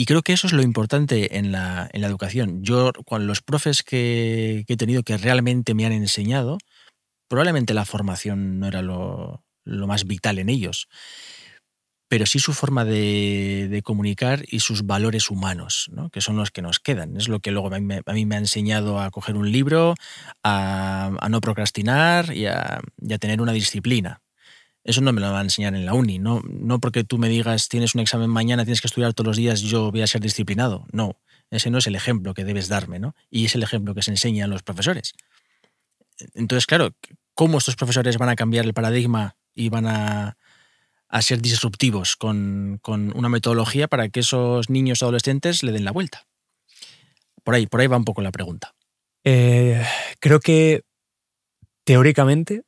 Y 0.00 0.06
creo 0.06 0.22
que 0.22 0.32
eso 0.32 0.46
es 0.46 0.54
lo 0.54 0.62
importante 0.62 1.36
en 1.36 1.52
la, 1.52 1.90
educación. 1.92 2.64
Yo, 2.64 2.90
con 3.04 3.26
los 3.26 3.42
profes 3.42 3.82
que, 3.82 4.64
he 4.66 4.76
tenido 4.78 5.02
que 5.02 5.18
realmente 5.18 5.74
me 5.74 5.84
han 5.84 5.92
enseñado, 5.92 6.56
probablemente 7.28 7.74
la 7.74 7.84
formación 7.84 8.58
no 8.58 8.66
era 8.66 8.80
lo, 8.80 9.44
más 9.66 10.06
vital 10.06 10.38
en 10.38 10.48
ellos, 10.48 10.88
pero 12.10 12.26
sí 12.26 12.40
su 12.40 12.52
forma 12.52 12.84
de, 12.84 13.80
comunicar 13.84 14.44
y 14.48 14.58
sus 14.58 14.84
valores 14.84 15.30
humanos, 15.30 15.92
que 16.10 16.20
son 16.20 16.36
los 16.36 16.50
que 16.50 16.60
nos 16.60 16.80
quedan. 16.80 17.16
Es 17.16 17.28
lo 17.28 17.38
que 17.38 17.52
luego 17.52 17.72
a 17.72 17.78
mí, 17.78 18.26
me, 18.26 18.34
ha 18.34 18.38
enseñado 18.38 18.98
a 18.98 19.12
coger 19.12 19.36
un 19.36 19.52
libro, 19.52 19.94
a, 20.42 21.12
no 21.30 21.40
procrastinar 21.40 22.34
y 22.34 22.46
a 22.46 22.80
tener 23.20 23.40
una 23.40 23.52
disciplina. 23.52 24.22
Eso 24.82 25.02
no 25.02 25.12
me 25.12 25.20
lo 25.20 25.28
van 25.28 25.36
a 25.36 25.42
enseñar 25.42 25.76
en 25.76 25.86
la 25.86 25.94
uni. 25.94 26.18
No, 26.18 26.42
no 26.42 26.80
porque 26.80 27.04
tú 27.04 27.16
me 27.16 27.28
digas 27.28 27.68
tienes 27.68 27.94
un 27.94 28.00
examen 28.00 28.28
mañana, 28.28 28.64
tienes 28.64 28.80
que 28.80 28.88
estudiar 28.88 29.14
todos 29.14 29.28
los 29.28 29.36
días, 29.36 29.60
yo 29.60 29.92
voy 29.92 30.02
a 30.02 30.08
ser 30.08 30.20
disciplinado. 30.20 30.86
No, 30.90 31.16
ese 31.50 31.70
no 31.70 31.78
es 31.78 31.86
el 31.86 31.94
ejemplo 31.94 32.34
que 32.34 32.44
debes 32.44 32.66
darme, 32.66 32.98
¿no? 32.98 33.14
Y 33.30 33.44
es 33.44 33.54
el 33.54 33.62
ejemplo 33.62 33.94
que 33.94 34.02
se 34.02 34.10
enseña 34.10 34.46
a 34.46 34.48
los 34.48 34.64
profesores. 34.64 35.14
Entonces, 36.34 36.66
claro, 36.66 36.94
¿cómo 37.34 37.58
estos 37.58 37.76
profesores 37.76 38.18
van 38.18 38.30
a 38.30 38.36
cambiar 38.36 38.64
el 38.64 38.74
paradigma 38.74 39.36
y 39.54 39.68
van 39.68 39.86
a, 39.86 40.36
ser 41.20 41.40
disruptivos 41.40 42.16
con, 42.16 42.78
con, 42.82 43.16
una 43.16 43.28
metodología 43.28 43.88
para 43.88 44.08
que 44.08 44.20
esos 44.20 44.70
niños 44.70 45.02
adolescentes 45.02 45.62
le 45.62 45.72
den 45.72 45.84
la 45.84 45.92
vuelta? 45.92 46.26
Por 47.42 47.54
ahí, 47.54 47.66
por 47.66 47.80
ahí 47.80 47.86
va 47.86 47.96
un 47.96 48.04
poco 48.04 48.22
la 48.22 48.32
pregunta. 48.32 48.74
Eh, 49.24 49.84
creo 50.20 50.40
que 50.40 50.82
teóricamente 51.84 52.62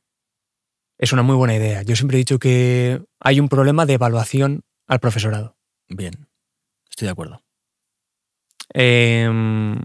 es 0.98 1.12
una 1.12 1.22
muy 1.22 1.36
buena 1.36 1.54
idea. 1.54 1.82
Yo 1.82 1.96
siempre 1.96 2.16
he 2.16 2.18
dicho 2.18 2.38
que 2.38 3.02
hay 3.20 3.40
un 3.40 3.48
problema 3.48 3.86
de 3.86 3.94
evaluación 3.94 4.62
al 4.86 5.00
profesorado. 5.00 5.56
Bien, 5.88 6.28
estoy 6.88 7.06
de 7.06 7.12
acuerdo. 7.12 7.42
Em, 8.74 9.80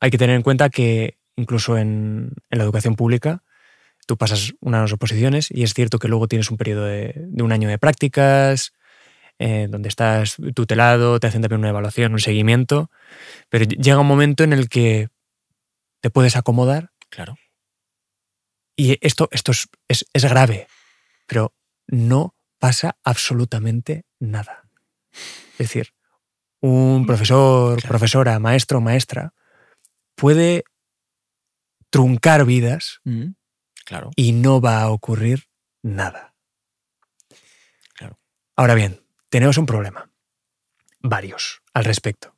hay 0.00 0.10
que 0.10 0.18
tener 0.18 0.36
en 0.36 0.42
cuenta 0.42 0.70
que 0.70 1.18
incluso 1.36 1.76
en, 1.76 2.32
la 2.50 2.64
educación 2.64 2.96
pública 2.96 3.42
tú 4.10 4.16
pasas 4.16 4.54
unas 4.58 4.92
oposiciones 4.92 5.52
y 5.52 5.62
es 5.62 5.72
cierto 5.72 6.00
que 6.00 6.08
luego 6.08 6.26
tienes 6.26 6.50
un 6.50 6.56
periodo 6.56 6.84
de, 6.84 7.28
un 7.40 7.52
año 7.52 7.68
de 7.68 7.78
prácticas, 7.78 8.72
eh, 9.38 9.68
donde 9.70 9.88
estás 9.88 10.34
tutelado, 10.52 11.20
te 11.20 11.28
hacen 11.28 11.42
también 11.42 11.60
una 11.60 11.68
evaluación, 11.68 12.10
un 12.10 12.18
seguimiento, 12.18 12.90
pero 13.50 13.66
llega 13.66 14.00
un 14.00 14.08
momento 14.08 14.42
en 14.42 14.52
el 14.52 14.68
que 14.68 15.10
te 16.00 16.10
puedes 16.10 16.34
acomodar. 16.34 16.90
Claro. 17.08 17.36
Y 18.74 18.98
esto, 19.00 19.28
esto 19.30 19.52
es, 19.86 20.24
grave, 20.24 20.66
pero 21.28 21.54
no 21.86 22.34
pasa 22.58 22.96
absolutamente 23.04 24.06
nada. 24.18 24.68
Es 25.52 25.68
decir, 25.68 25.94
un 26.60 27.06
profesor, 27.06 27.80
profesora, 27.80 28.40
maestro 28.40 28.80
maestra 28.80 29.34
puede 30.16 30.64
truncar 31.90 32.44
vidas 32.44 32.98
mm, 33.04 33.34
claro. 33.90 34.10
y 34.14 34.32
no 34.32 34.60
va 34.60 34.80
a 34.82 34.90
ocurrir 34.90 35.48
nada. 35.82 36.34
Claro. 37.94 38.20
Ahora 38.54 38.74
bien, 38.74 39.04
tenemos 39.28 39.58
un 39.58 39.66
problema, 39.66 40.10
varios 41.00 41.62
al 41.74 41.84
respecto. 41.84 42.36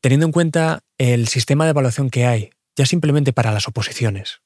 Teniendo 0.00 0.26
en 0.26 0.32
cuenta 0.32 0.84
el 0.98 1.28
sistema 1.28 1.64
de 1.64 1.70
evaluación 1.70 2.10
que 2.10 2.26
hay, 2.26 2.50
ya 2.76 2.86
simplemente 2.86 3.32
para 3.32 3.52
las 3.52 3.68
oposiciones, 3.68 4.42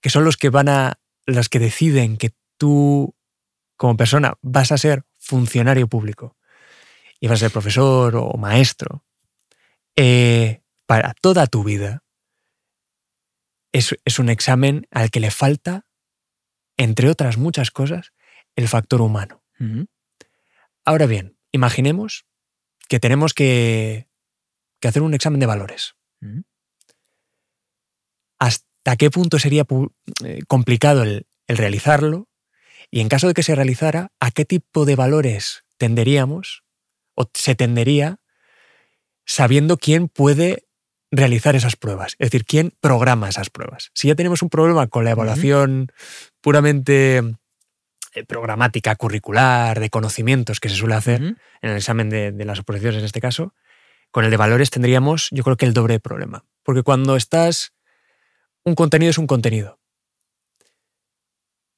que 0.00 0.08
son 0.08 0.24
los 0.24 0.38
que 0.38 0.48
van 0.48 0.68
a, 0.70 0.98
los 1.26 1.50
que 1.50 1.58
deciden 1.58 2.16
que 2.16 2.32
tú 2.56 3.14
como 3.76 3.96
persona 3.96 4.34
vas 4.40 4.72
a 4.72 4.78
ser 4.78 5.04
funcionario 5.18 5.88
público 5.88 6.36
y 7.20 7.28
vas 7.28 7.36
a 7.36 7.44
ser 7.46 7.50
profesor 7.50 8.16
o 8.16 8.32
maestro 8.38 9.04
eh, 9.94 10.62
para 10.86 11.14
toda 11.20 11.46
tu 11.46 11.64
vida, 11.64 12.02
es, 13.72 13.96
es 14.04 14.18
un 14.18 14.28
examen 14.28 14.86
al 14.90 15.10
que 15.10 15.20
le 15.20 15.30
falta, 15.30 15.86
entre 16.76 17.08
otras 17.08 17.38
muchas 17.38 17.70
cosas, 17.70 18.12
el 18.56 18.68
factor 18.68 19.00
humano. 19.00 19.42
Ahora 20.84 21.06
bien, 21.06 21.36
imaginemos 21.52 22.24
que 22.88 22.98
tenemos 22.98 23.34
que, 23.34 24.08
que, 24.80 24.88
hacer 24.88 25.02
un 25.02 25.14
examen 25.14 25.38
de 25.38 25.46
valores. 25.46 25.94
Hasta 28.38 28.70
¿A 28.84 28.96
qué 28.96 29.10
punto 29.10 29.38
sería 29.38 29.64
eh, 30.24 30.40
complicado 30.48 31.02
el, 31.02 31.26
realizarlo? 31.46 32.28
Y 32.90 33.00
en 33.00 33.08
caso 33.08 33.28
de 33.28 33.34
que 33.34 33.42
se 33.42 33.54
realizara, 33.54 34.12
¿a 34.20 34.30
qué 34.30 34.44
tipo 34.44 34.84
de 34.84 34.96
valores 34.96 35.62
tenderíamos 35.76 36.64
o 37.14 37.30
se 37.34 37.54
tendería 37.54 38.20
sabiendo 39.26 39.76
quién 39.76 40.08
puede 40.08 40.64
realizar 41.10 41.56
esas 41.56 41.76
pruebas? 41.76 42.14
Es 42.18 42.30
decir, 42.30 42.44
quién 42.44 42.72
programa 42.80 43.28
esas 43.28 43.50
pruebas. 43.50 43.90
Si 43.94 44.08
ya 44.08 44.14
tenemos 44.14 44.42
un 44.42 44.48
problema 44.48 44.86
con 44.86 45.04
la 45.04 45.10
evaluación 45.10 45.92
puramente 46.40 47.18
eh, 48.14 48.24
programática, 48.26 48.96
curricular, 48.96 49.80
de 49.80 49.90
conocimientos 49.90 50.60
que 50.60 50.68
se 50.68 50.76
suele 50.76 50.94
hacer 50.94 51.22
en 51.22 51.70
el 51.70 51.76
examen 51.76 52.10
de, 52.10 52.32
de, 52.32 52.44
las 52.44 52.60
oposiciones 52.60 52.98
en 52.98 53.04
este 53.04 53.20
caso, 53.20 53.54
con 54.10 54.24
el 54.24 54.30
de 54.30 54.36
valores 54.36 54.70
tendríamos 54.70 55.28
yo 55.30 55.44
creo 55.44 55.56
que 55.56 55.66
el 55.66 55.74
doble 55.74 56.00
problema. 56.00 56.44
Porque 56.62 56.82
cuando 56.82 57.16
estás 57.16 57.72
un 58.64 58.74
contenido 58.74 59.10
es 59.10 59.18
un 59.18 59.26
contenido. 59.26 59.78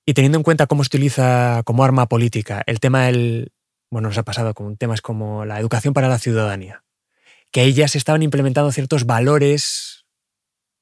Y 0.04 0.14
teniendo 0.14 0.38
en 0.38 0.42
cuenta 0.42 0.66
cómo 0.66 0.82
se 0.82 0.88
utiliza 0.88 1.62
como 1.64 1.84
arma 1.84 2.06
política 2.06 2.62
el 2.66 2.80
tema 2.80 3.04
del, 3.04 3.52
bueno, 3.90 4.08
nos 4.08 4.18
ha 4.18 4.24
pasado 4.24 4.52
con 4.54 4.76
temas 4.76 5.00
como 5.00 5.44
la 5.44 5.60
educación 5.60 5.94
para 5.94 6.08
la 6.08 6.18
ciudadanía, 6.18 6.82
que 7.52 7.60
ahí 7.60 7.72
ya 7.74 7.86
se 7.86 7.98
estaban 7.98 8.22
implementando 8.22 8.72
ciertos 8.72 9.04
valores 9.04 10.04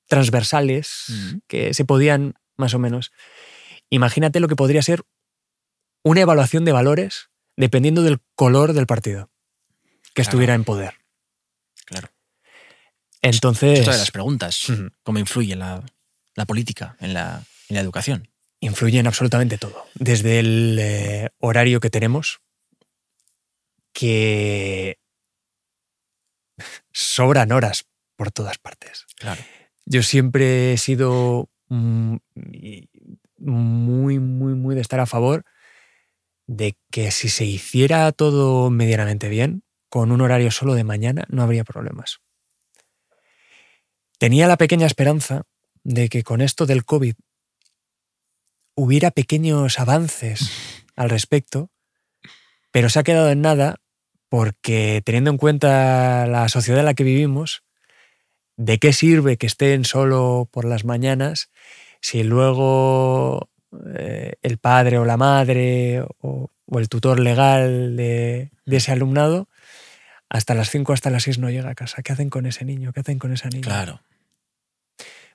transversales 0.06 1.06
que 1.46 1.74
se 1.74 1.84
podían 1.84 2.34
más 2.56 2.74
o 2.74 2.78
menos. 2.78 3.12
Imagínate 3.90 4.40
lo 4.40 4.48
que 4.48 4.56
podría 4.56 4.82
ser 4.82 5.02
una 6.02 6.22
evaluación 6.22 6.64
de 6.64 6.72
valores 6.72 7.28
dependiendo 7.56 8.02
del 8.02 8.20
color 8.34 8.72
del 8.72 8.86
partido 8.86 9.30
que 10.14 10.22
estuviera 10.22 10.54
en 10.54 10.64
poder. 10.64 10.94
Claro. 11.84 12.08
Entonces. 13.20 13.74
Es 13.74 13.80
otra 13.80 13.94
de 13.94 13.98
las 13.98 14.10
preguntas. 14.10 14.66
¿Cómo 15.02 15.18
influye 15.18 15.56
la, 15.56 15.84
política 16.46 16.96
en 17.00 17.14
la, 17.14 17.44
educación? 17.68 18.28
Influye 18.60 18.98
en 18.98 19.06
absolutamente 19.06 19.58
todo. 19.58 19.86
Desde 19.94 20.38
el 20.38 20.78
eh, 20.80 21.30
horario 21.38 21.80
que 21.80 21.90
tenemos, 21.90 22.40
que 23.92 24.99
sobran 26.92 27.52
horas 27.52 27.86
por 28.16 28.30
todas 28.30 28.58
partes. 28.58 29.06
Claro. 29.16 29.42
Yo 29.86 30.02
siempre 30.02 30.72
he 30.72 30.76
sido 30.76 31.48
muy, 31.68 32.20
muy, 33.38 34.54
muy 34.54 34.74
de 34.74 34.80
estar 34.80 35.00
a 35.00 35.06
favor 35.06 35.44
de 36.46 36.76
que 36.90 37.10
si 37.10 37.28
se 37.28 37.44
hiciera 37.44 38.10
todo 38.12 38.70
medianamente 38.70 39.28
bien, 39.28 39.62
con 39.88 40.12
un 40.12 40.20
horario 40.20 40.50
solo 40.50 40.74
de 40.74 40.84
mañana, 40.84 41.24
no 41.28 41.42
habría 41.42 41.64
problemas. 41.64 42.20
Tenía 44.18 44.46
la 44.46 44.56
pequeña 44.56 44.86
esperanza 44.86 45.42
de 45.82 46.08
que 46.08 46.22
con 46.22 46.40
esto 46.40 46.66
del 46.66 46.84
COVID 46.84 47.14
hubiera 48.74 49.10
pequeños 49.10 49.78
avances 49.78 50.50
al 50.96 51.10
respecto, 51.10 51.70
pero 52.70 52.88
se 52.88 52.98
ha 52.98 53.02
quedado 53.02 53.30
en 53.30 53.40
nada 53.40 53.79
porque 54.30 55.02
teniendo 55.04 55.30
en 55.30 55.36
cuenta 55.36 56.26
la 56.26 56.48
sociedad 56.48 56.80
en 56.80 56.86
la 56.86 56.94
que 56.94 57.04
vivimos, 57.04 57.62
¿de 58.56 58.78
qué 58.78 58.94
sirve 58.94 59.36
que 59.36 59.46
estén 59.46 59.84
solo 59.84 60.48
por 60.50 60.64
las 60.64 60.86
mañanas 60.86 61.50
si 62.00 62.22
luego 62.22 63.50
eh, 63.94 64.36
el 64.40 64.56
padre 64.56 64.96
o 64.96 65.04
la 65.04 65.18
madre 65.18 66.02
o, 66.22 66.50
el 66.72 66.88
tutor 66.88 67.20
legal 67.20 67.94
de, 67.96 68.52
de, 68.64 68.76
ese 68.76 68.92
alumnado 68.92 69.48
hasta 70.30 70.54
las 70.54 70.70
5, 70.70 70.94
hasta 70.94 71.10
las 71.10 71.24
6 71.24 71.38
no 71.38 71.50
llega 71.50 71.68
a 71.68 71.74
casa? 71.74 72.00
¿Qué 72.02 72.12
hacen 72.12 72.30
con 72.30 72.46
ese 72.46 72.64
niño? 72.64 72.94
¿Qué 72.94 73.00
hacen 73.00 73.18
con 73.18 73.34
esa 73.34 73.50
niña? 73.50 73.62
Claro 73.62 74.00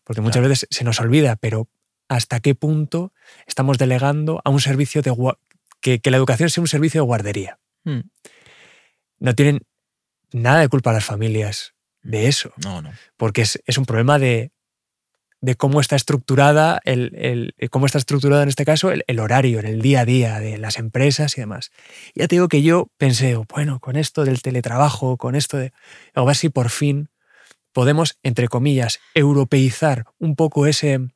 porque 0.05 0.21
muchas 0.21 0.47
veces 0.47 0.67
se 0.69 0.85
nos 0.85 1.01
olvida, 1.01 1.35
pero 1.35 1.67
¿hasta 2.07 2.39
qué 2.39 2.55
punto 2.55 3.11
estamos 3.47 3.77
delegando 3.77 4.39
a 4.45 4.49
un 4.49 4.61
servicio 4.61 5.01
de 5.01 5.13
que, 5.81 5.99
la 6.09 6.17
educación 6.17 6.49
sea 6.49 6.61
un 6.61 6.67
servicio 6.67 7.01
de 7.01 7.05
guardería? 7.05 7.59
Hmm. 7.83 8.01
No 9.19 9.35
tienen 9.35 9.61
nada 10.31 10.59
de 10.59 10.69
culpa 10.69 10.93
las 10.93 11.05
familias 11.05 11.73
de 12.01 12.27
eso. 12.27 12.53
No, 12.63 12.81
no. 12.81 12.91
Porque 13.17 13.41
es, 13.41 13.77
un 13.77 13.85
problema 13.85 14.19
de 14.19 14.51
de 15.41 15.55
cómo 15.55 15.79
está 15.79 15.95
estructurada 15.95 16.81
el, 16.85 17.53
cómo 17.69 17.85
está 17.85 17.99
estructurado 17.99 18.41
en 18.41 18.49
este 18.49 18.65
caso 18.65 18.91
el, 18.91 19.19
horario, 19.19 19.59
en 19.59 19.67
el 19.67 19.81
día 19.81 20.01
a 20.01 20.05
día 20.05 20.39
de 20.39 20.57
las 20.57 20.79
empresas 20.79 21.37
y 21.37 21.41
demás. 21.41 21.71
Ya 22.15 22.27
te 22.27 22.35
digo 22.35 22.47
que 22.47 22.63
yo 22.63 22.89
pensé, 22.97 23.35
bueno, 23.53 23.79
con 23.79 23.95
esto 23.95 24.25
del 24.25 24.41
teletrabajo, 24.41 25.17
con 25.17 25.35
esto 25.35 25.57
de. 25.57 25.71
A 26.15 26.23
ver 26.23 26.35
si 26.35 26.49
por 26.49 26.69
fin 26.69 27.09
podemos, 27.73 28.17
entre 28.23 28.47
comillas, 28.47 28.99
europeizar 29.13 30.05
un 30.17 30.35
poco 30.35 30.65
ese. 30.65 30.97
Mm. 30.97 31.09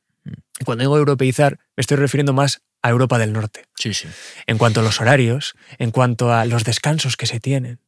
Cuando 0.64 0.82
digo 0.82 0.96
europeizar, 0.96 1.58
me 1.76 1.80
estoy 1.80 1.96
refiriendo 1.96 2.32
más 2.32 2.62
a 2.82 2.90
Europa 2.90 3.18
del 3.18 3.32
Norte. 3.32 3.64
Sí, 3.76 3.94
sí. 3.94 4.08
En 4.46 4.58
cuanto 4.58 4.80
a 4.80 4.82
los 4.82 5.00
horarios, 5.00 5.54
en 5.78 5.90
cuanto 5.90 6.32
a 6.32 6.44
los 6.44 6.64
descansos 6.64 7.16
que 7.16 7.26
se 7.26 7.40
tienen. 7.40 7.80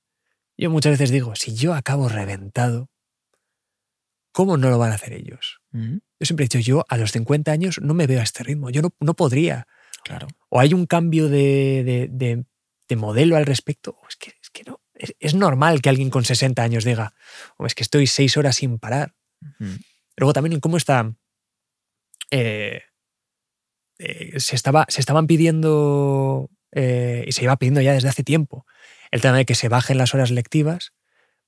Yo 0.56 0.70
muchas 0.70 0.92
veces 0.92 1.10
digo, 1.10 1.34
si 1.34 1.54
yo 1.54 1.74
acabo 1.74 2.08
reventado, 2.08 2.90
¿cómo 4.32 4.56
no 4.56 4.70
lo 4.70 4.78
van 4.78 4.92
a 4.92 4.96
hacer 4.96 5.12
ellos? 5.12 5.60
Yo 5.72 6.26
siempre 6.26 6.44
he 6.44 6.48
dicho, 6.48 6.58
yo 6.58 6.84
a 6.88 6.96
los 6.96 7.12
50 7.12 7.50
años 7.50 7.80
no 7.80 7.94
me 7.94 8.06
veo 8.06 8.20
a 8.20 8.24
este 8.24 8.44
ritmo, 8.44 8.70
yo 8.70 8.82
no, 8.82 8.94
no 9.00 9.14
podría. 9.14 9.66
Claro. 10.04 10.28
O 10.48 10.60
hay 10.60 10.74
un 10.74 10.86
cambio 10.86 11.28
de, 11.28 12.08
de, 12.10 12.44
modelo 12.96 13.38
al 13.38 13.46
respecto, 13.46 13.96
es 14.06 14.16
que, 14.16 14.34
es 14.42 14.50
que 14.50 14.64
no. 14.64 14.82
Es, 14.94 15.34
normal 15.34 15.80
que 15.80 15.88
alguien 15.88 16.10
con 16.10 16.26
60 16.26 16.62
años 16.62 16.84
diga, 16.84 17.14
o 17.56 17.64
es 17.64 17.74
que 17.74 17.82
estoy 17.82 18.06
seis 18.06 18.36
horas 18.36 18.56
sin 18.56 18.78
parar. 18.78 19.14
Luego 20.16 20.32
también 20.34 20.60
cómo 20.60 20.76
está... 20.76 21.14
Eh, 22.30 22.82
eh, 23.98 24.40
se, 24.40 24.56
estaba, 24.56 24.84
se 24.88 25.00
estaban 25.00 25.26
pidiendo, 25.26 26.50
eh, 26.72 27.24
y 27.26 27.32
se 27.32 27.44
iba 27.44 27.56
pidiendo 27.56 27.80
ya 27.80 27.92
desde 27.92 28.08
hace 28.08 28.24
tiempo, 28.24 28.66
el 29.12 29.20
tema 29.20 29.36
de 29.36 29.44
que 29.44 29.54
se 29.54 29.68
bajen 29.68 29.98
las 29.98 30.14
horas 30.14 30.32
lectivas. 30.32 30.92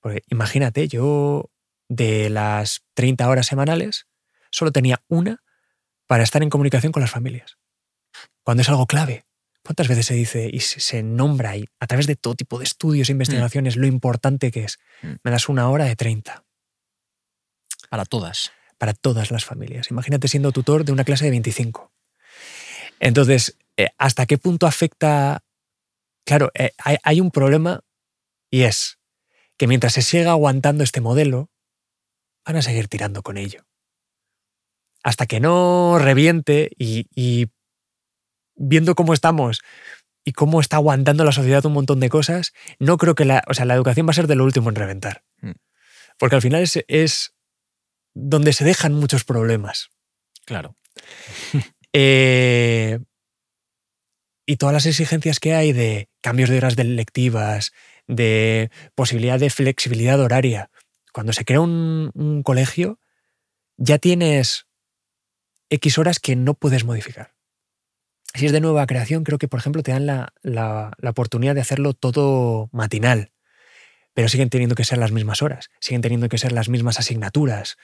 Porque 0.01 0.23
imagínate, 0.31 0.87
yo 0.87 1.51
de 1.89 2.31
las 2.31 2.83
30 2.95 3.29
horas 3.29 3.47
semanales, 3.47 4.07
solo 4.51 4.71
tenía 4.71 5.03
una 5.09 5.43
para 6.07 6.23
estar 6.23 6.43
en 6.43 6.51
comunicación 6.51 6.93
con 6.93 7.01
las 7.01 7.11
familias. 7.11 7.59
Cuando 8.45 8.61
es 8.63 8.69
algo 8.69 8.87
clave. 8.87 9.25
¿Cuántas 9.65 9.89
veces 9.89 10.05
se 10.05 10.15
dice 10.15 10.51
y 10.53 10.61
se 10.61 11.03
nombra 11.03 11.55
a 11.81 11.87
través 11.87 12.07
de 12.07 12.17
todo 12.17 12.35
tipo 12.35 12.59
de 12.59 12.65
estudios 12.65 13.09
e 13.09 13.13
investigaciones, 13.13 13.77
lo 13.77 13.87
importante 13.87 14.51
que 14.51 14.65
es? 14.65 14.79
Mm. 15.01 15.13
Me 15.23 15.31
das 15.31 15.49
una 15.49 15.71
hora 15.71 15.87
de 15.87 15.97
30. 15.97 16.45
Para 17.89 18.05
todas. 18.05 18.53
Para 18.77 18.93
todas 18.93 19.31
las 19.31 19.47
familias. 19.47 19.91
Imagínate 19.91 20.29
siendo 20.29 20.53
tutor 20.53 20.85
de 20.85 20.93
una 20.93 21.05
clase 21.05 21.25
de 21.25 21.31
25. 21.31 21.91
Entonces, 23.01 23.57
eh, 23.79 23.89
¿hasta 23.97 24.27
qué 24.27 24.37
punto 24.37 24.67
afecta? 24.67 25.44
Claro, 26.25 26.51
eh, 26.55 26.73
hay 26.79 27.21
un 27.21 27.31
problema 27.31 27.81
y 28.51 28.63
es 28.63 28.99
que 29.57 29.67
mientras 29.67 29.93
se 29.93 30.03
siga 30.03 30.31
aguantando 30.31 30.85
este 30.85 31.01
modelo, 31.01 31.51
van 32.45 32.57
a 32.57 32.63
seguir 32.63 32.89
tirando 32.89 33.23
con 33.23 33.37
ello 33.37 33.65
hasta 35.05 35.27
que 35.27 35.39
no 35.39 35.99
reviente 36.01 36.71
y, 36.77 37.47
viendo 38.57 38.95
cómo 38.95 39.13
estamos 39.13 39.61
y 40.25 40.33
cómo 40.33 40.61
está 40.61 40.77
aguantando 40.77 41.25
la 41.25 41.33
sociedad 41.33 41.65
un 41.67 41.75
montón 41.75 42.01
de 42.01 42.09
cosas, 42.09 42.53
no 42.79 42.97
creo 42.97 43.15
que 43.15 43.27
la, 43.27 43.45
o 43.47 43.55
sea, 43.55 43.67
la 43.67 43.75
educación 43.75 44.07
va 44.07 44.13
a 44.13 44.15
ser 44.15 44.27
de 44.27 44.37
lo 44.37 44.45
último 44.45 44.71
en 44.71 44.77
reventar. 44.77 45.23
Mm. 45.43 45.53
Porque 46.19 46.37
al 46.37 46.43
final 46.43 46.63
es, 46.63 46.83
es 46.89 47.35
donde 48.15 48.53
se 48.53 48.65
dejan 48.65 48.95
muchos 48.95 49.25
problemas. 49.25 49.91
Claro. 50.47 50.77
Eh, 51.97 52.99
y 54.47 54.57
todas 54.57 54.73
las 54.73 54.87
exigencias 54.87 55.41
que 55.41 55.55
hay 55.55 55.73
de 55.73 56.09
cambios 56.21 56.51
de 56.51 56.59
horas 56.59 56.77
de 56.77 56.85
lectivas, 56.85 57.73
de 58.07 58.71
posibilidad 58.95 59.39
de 59.39 59.51
flexibilidad 59.51 60.21
horaria. 60.21 60.71
Cuando 61.13 61.33
se 61.33 61.45
crea 61.45 61.61
un 61.61 62.43
colegio, 62.45 62.99
ya 63.77 63.99
tienes 63.99 64.67
X 65.71 65.99
horas 65.99 66.21
que 66.21 66.37
no 66.37 66.55
puedes 66.55 66.85
modificar. 66.85 67.35
Si 68.35 68.47
es 68.47 68.53
de 68.53 68.61
nueva 68.61 68.87
creación, 68.87 69.23
creo 69.23 69.39
que, 69.39 69.47
por 69.47 69.61
ejemplo, 69.61 69.83
te 69.83 69.93
dan 69.93 70.07
la, 70.07 70.97
oportunidad 71.05 71.55
de 71.55 71.61
hacerlo 71.61 71.95
todo 71.95 72.69
matinal, 72.73 73.31
pero 74.13 74.29
siguen 74.29 74.51
teniendo 74.51 74.75
que 74.75 74.85
ser 74.85 74.99
las 74.99 75.13
mismas 75.13 75.41
horas, 75.41 75.71
siguen 75.79 76.03
teniendo 76.03 76.29
que 76.29 76.39
ser 76.39 76.51
las 76.51 76.69
mismas 76.69 76.99
asignaturas. 76.99 77.77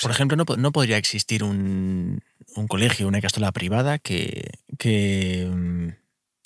Por 0.00 0.10
ejemplo, 0.10 0.36
no, 0.36 0.72
podría 0.72 0.96
existir 0.96 1.44
un, 1.44 2.20
colegio, 2.66 3.06
una 3.06 3.20
castola 3.20 3.52
privada 3.52 3.98
que, 3.98 4.50
mm, 5.52 5.88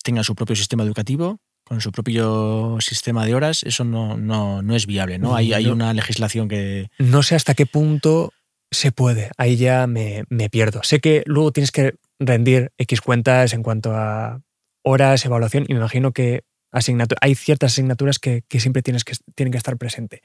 tenga 0.03 0.25
su 0.25 0.35
propio 0.35 0.57
sistema 0.57 0.83
educativo, 0.83 1.39
con 1.65 1.81
su 1.81 1.93
propio 1.93 2.79
sistema 2.81 3.25
de 3.25 3.35
horas, 3.35 3.63
eso 3.63 3.85
no, 3.85 4.17
no, 4.17 4.75
es 4.75 4.87
viable, 4.87 5.19
¿no? 5.19 5.37
Hay, 5.37 5.53
hay 5.53 5.67
una 5.67 5.95
legislación 5.95 6.49
que... 6.49 6.91
No 6.99 7.23
sé 7.23 7.37
hasta 7.37 7.55
qué 7.55 7.67
punto 7.67 8.33
se 8.71 8.93
puede, 8.93 9.31
ahí 9.37 9.57
ya 9.57 9.87
me, 9.87 10.25
pierdo. 10.51 10.83
Sé 10.83 11.01
que 11.01 11.23
luego 11.27 11.53
tienes 11.53 11.73
que 11.73 11.95
rendir 12.19 12.73
X 12.79 13.01
cuentas 13.01 13.53
en 13.53 13.63
cuanto 13.63 13.95
a 13.95 14.43
horas, 14.83 15.25
evaluación, 15.25 15.65
y 15.69 15.75
me 15.75 15.81
imagino 15.81 16.13
que 16.13 16.43
hay 16.73 17.35
ciertas 17.35 17.73
asignaturas 17.73 18.19
que, 18.19 18.45
siempre 18.59 18.83
tienes 18.83 19.05
que, 19.05 19.15
tienen 19.35 19.53
que 19.53 19.59
estar 19.59 19.77
presente. 19.77 20.23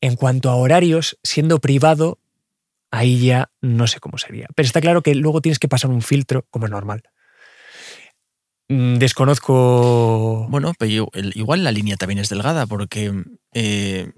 En 0.00 0.16
cuanto 0.16 0.50
a 0.50 0.56
horarios, 0.56 1.18
siendo 1.22 1.60
privado, 1.60 2.18
ahí 2.92 3.26
ya 3.26 3.50
no 3.60 3.88
sé 3.88 3.98
cómo 3.98 4.18
sería. 4.18 4.46
Pero 4.54 4.66
está 4.66 4.80
claro 4.80 5.02
que 5.02 5.16
luego 5.16 5.40
tienes 5.40 5.58
que 5.58 5.68
pasar 5.68 5.90
un 5.90 6.02
filtro, 6.02 6.46
como 6.50 6.66
es 6.66 6.70
normal. 6.70 7.02
Mm, 8.68 8.98
desconozco. 8.98 10.46
Bueno, 10.48 10.72
pero 10.78 11.10
igual 11.34 11.64
la 11.64 11.72
línea 11.72 11.96
también 11.96 12.20
es 12.20 12.28
delgada, 12.28 12.66
porque 12.66 13.12
eh, 13.52 14.12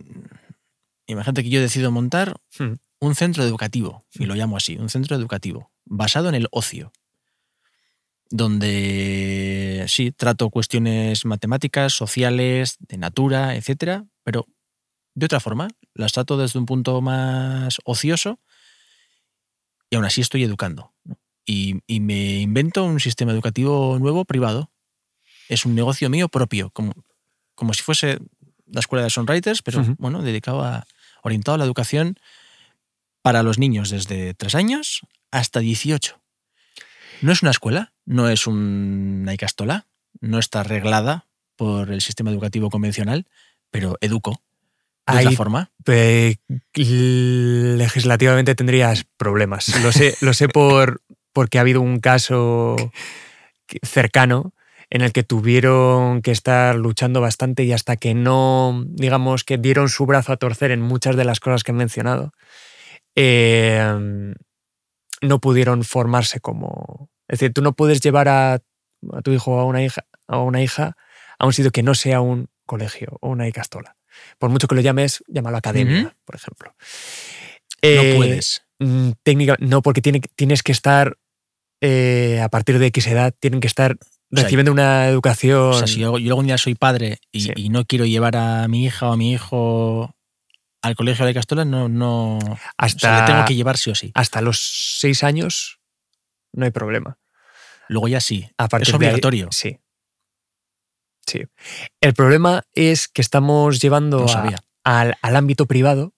imagínate 1.07 1.43
que 1.43 1.49
yo 1.49 1.62
decido 1.62 1.91
montar 1.91 2.37
hmm 2.59 2.75
un 3.05 3.14
centro 3.14 3.45
educativo, 3.45 4.05
y 4.14 4.25
lo 4.25 4.35
llamo 4.35 4.57
así, 4.57 4.77
un 4.77 4.89
centro 4.89 5.16
educativo, 5.16 5.70
basado 5.85 6.29
en 6.29 6.35
el 6.35 6.49
ocio, 6.51 6.93
donde 8.31 9.85
sí, 9.89 10.11
trato 10.11 10.51
cuestiones 10.51 11.25
matemáticas, 11.25 11.93
sociales, 11.93 12.77
de 12.81 12.97
natura, 12.97 13.57
etcétera, 13.57 14.07
pero 14.22 14.47
de 15.14 15.27
otra 15.27 15.39
forma, 15.39 15.68
las 15.93 16.12
trato 16.12 16.37
desde 16.37 16.59
un 16.59 16.66
punto 16.66 17.01
más 17.01 17.79
ocioso 17.85 18.41
y 19.95 19.97
aún 19.97 20.05
así 20.07 20.20
estoy 20.20 20.42
educando. 20.42 20.92
Y, 21.47 21.80
me 21.86 22.40
invento 22.40 22.84
un 22.84 22.99
sistema 22.99 23.30
educativo 23.30 23.97
nuevo 24.01 24.24
privado. 24.24 24.72
Es 25.49 25.66
un 25.66 25.76
negocio 25.76 26.11
mío 26.11 26.28
propio, 26.28 26.70
como, 26.70 26.95
como 27.55 27.74
si 27.74 27.84
fuese 27.84 28.18
la 28.66 28.80
escuela 28.80 29.05
de 29.05 29.11
Songwriters, 29.11 29.62
pero 29.62 29.84
bueno, 29.99 30.22
dedicado 30.22 30.64
a, 30.64 30.84
orientado 31.22 31.55
a 31.55 31.59
la 31.59 31.64
educación 31.64 32.18
para 33.22 33.45
los 33.45 33.59
niños 33.59 33.90
desde 33.90 34.34
3 34.34 34.57
años 34.57 35.03
hasta 35.30 35.61
18. 35.61 36.20
No 37.22 37.30
es 37.30 37.42
una 37.42 37.53
escuela, 37.53 37.92
no 38.05 38.28
es 38.28 38.49
una 38.49 39.32
icastola, 39.32 39.86
no 40.20 40.40
está 40.40 40.61
arreglada 40.61 41.28
por 41.55 41.92
el 41.92 42.01
sistema 42.01 42.32
educativo 42.32 42.68
convencional, 42.68 43.28
pero 43.70 43.97
educo. 44.01 44.42
De 45.07 45.19
otra 45.19 45.33
forma. 45.33 45.71
legislativamente 46.75 48.55
tendrías 48.55 49.05
problemas. 49.17 49.83
Lo 49.83 49.93
sé, 49.93 50.17
lo 50.21 50.33
sé 50.33 50.49
por, 50.49 51.03
porque 51.33 51.59
ha 51.59 51.61
habido 51.61 51.81
un 51.81 52.01
caso 52.01 52.77
cercano 53.83 54.55
en 54.91 55.03
el 55.03 55.13
que 55.13 55.23
tuvieron 55.23 56.23
que 56.23 56.31
estar 56.31 56.77
luchando 56.77 57.21
bastante 57.21 57.65
y 57.65 57.73
hasta 57.73 57.97
que 57.97 58.15
no, 58.15 58.85
digamos, 58.87 59.45
que 59.45 59.59
dieron 59.59 59.89
su 59.89 60.07
brazo 60.07 60.33
a 60.33 60.37
torcer 60.37 60.71
en 60.71 60.81
muchas 60.81 61.17
de 61.17 61.25
las 61.25 61.41
cosas 61.41 61.65
que 61.65 61.73
he 61.73 61.75
mencionado, 61.75 62.33
Em, 63.15 64.35
no 65.23 65.41
pudieron 65.41 65.85
formarse 65.85 66.41
como... 66.41 67.09
Es 67.29 67.39
decir, 67.39 67.55
tú 67.55 67.63
no 67.63 67.73
puedes 67.73 68.01
llevar 68.01 68.29
a, 68.29 68.61
tu 69.23 69.33
hijo 69.33 69.53
o 69.53 69.61
a 69.61 69.65
una 69.65 69.83
hija, 69.83 70.05
a 70.27 70.39
una 70.39 70.63
hija 70.63 70.97
a 71.39 71.47
un 71.47 71.53
sitio 71.53 71.71
que 71.73 71.83
no 71.83 71.95
sea 71.95 72.21
un 72.21 72.49
colegio 72.67 73.19
o 73.21 73.31
una 73.31 73.49
icastola. 73.49 73.97
Por 74.39 74.51
mucho 74.51 74.66
que 74.66 74.74
lo 74.74 74.80
llames, 74.80 75.22
llámalo 75.26 75.57
academia, 75.57 76.16
por 76.24 76.37
ejemplo. 76.37 76.74
no 77.82 77.89
eh, 77.89 78.14
puedes. 78.16 78.62
Mm, 78.78 79.11
técnica, 79.22 79.57
no, 79.61 79.82
porque 79.82 80.01
tiene, 80.01 80.20
tienes 80.35 80.62
que 80.62 80.72
estar 80.72 81.16
eh, 81.80 82.41
a 82.43 82.49
partir 82.49 82.78
de 82.78 82.87
X 82.87 83.07
edad, 83.07 83.35
tienen 83.39 83.61
que 83.61 83.66
estar 83.66 83.97
recibiendo 84.30 84.72
una 84.72 85.09
educación. 85.09 85.70
O 85.70 85.74
sea, 85.74 85.87
si 85.87 86.01
yo, 86.01 86.16
algún 86.16 86.47
día 86.47 86.59
soy 86.59 86.74
padre 86.74 87.18
y, 87.30 87.68
no 87.68 87.85
quiero 87.85 88.05
llevar 88.05 88.37
a 88.37 88.66
mi 88.68 88.85
hija 88.85 89.09
o 89.09 89.12
a 89.12 89.16
mi 89.16 89.32
hijo 89.32 90.14
al 90.82 90.97
colegio 90.97 91.24
de 91.24 91.32
Castola 91.32 91.64
no, 91.64 91.89
no 91.89 92.39
hasta, 92.76 93.20
le 93.20 93.26
tengo 93.26 93.45
que 93.47 93.55
llevar 93.55 93.78
sí 93.78 93.91
o 93.91 93.95
sí. 93.95 94.12
Hasta 94.14 94.43
los 94.43 94.99
seis 94.99 95.24
años 95.24 95.80
no 96.53 96.64
hay 96.64 96.70
problema. 96.70 97.18
Luego 97.89 98.09
ya 98.09 98.20
sí. 98.20 98.49
es 98.80 98.95
obligatorio. 98.95 99.49
sí. 99.51 99.78
Sí. 101.27 101.45
El 102.01 102.14
problema 102.14 102.64
es 102.72 103.09
que 103.09 103.22
estamos 103.22 103.81
llevando 103.81 104.27
al, 104.85 105.16
ámbito 105.22 105.66
privado 105.66 106.12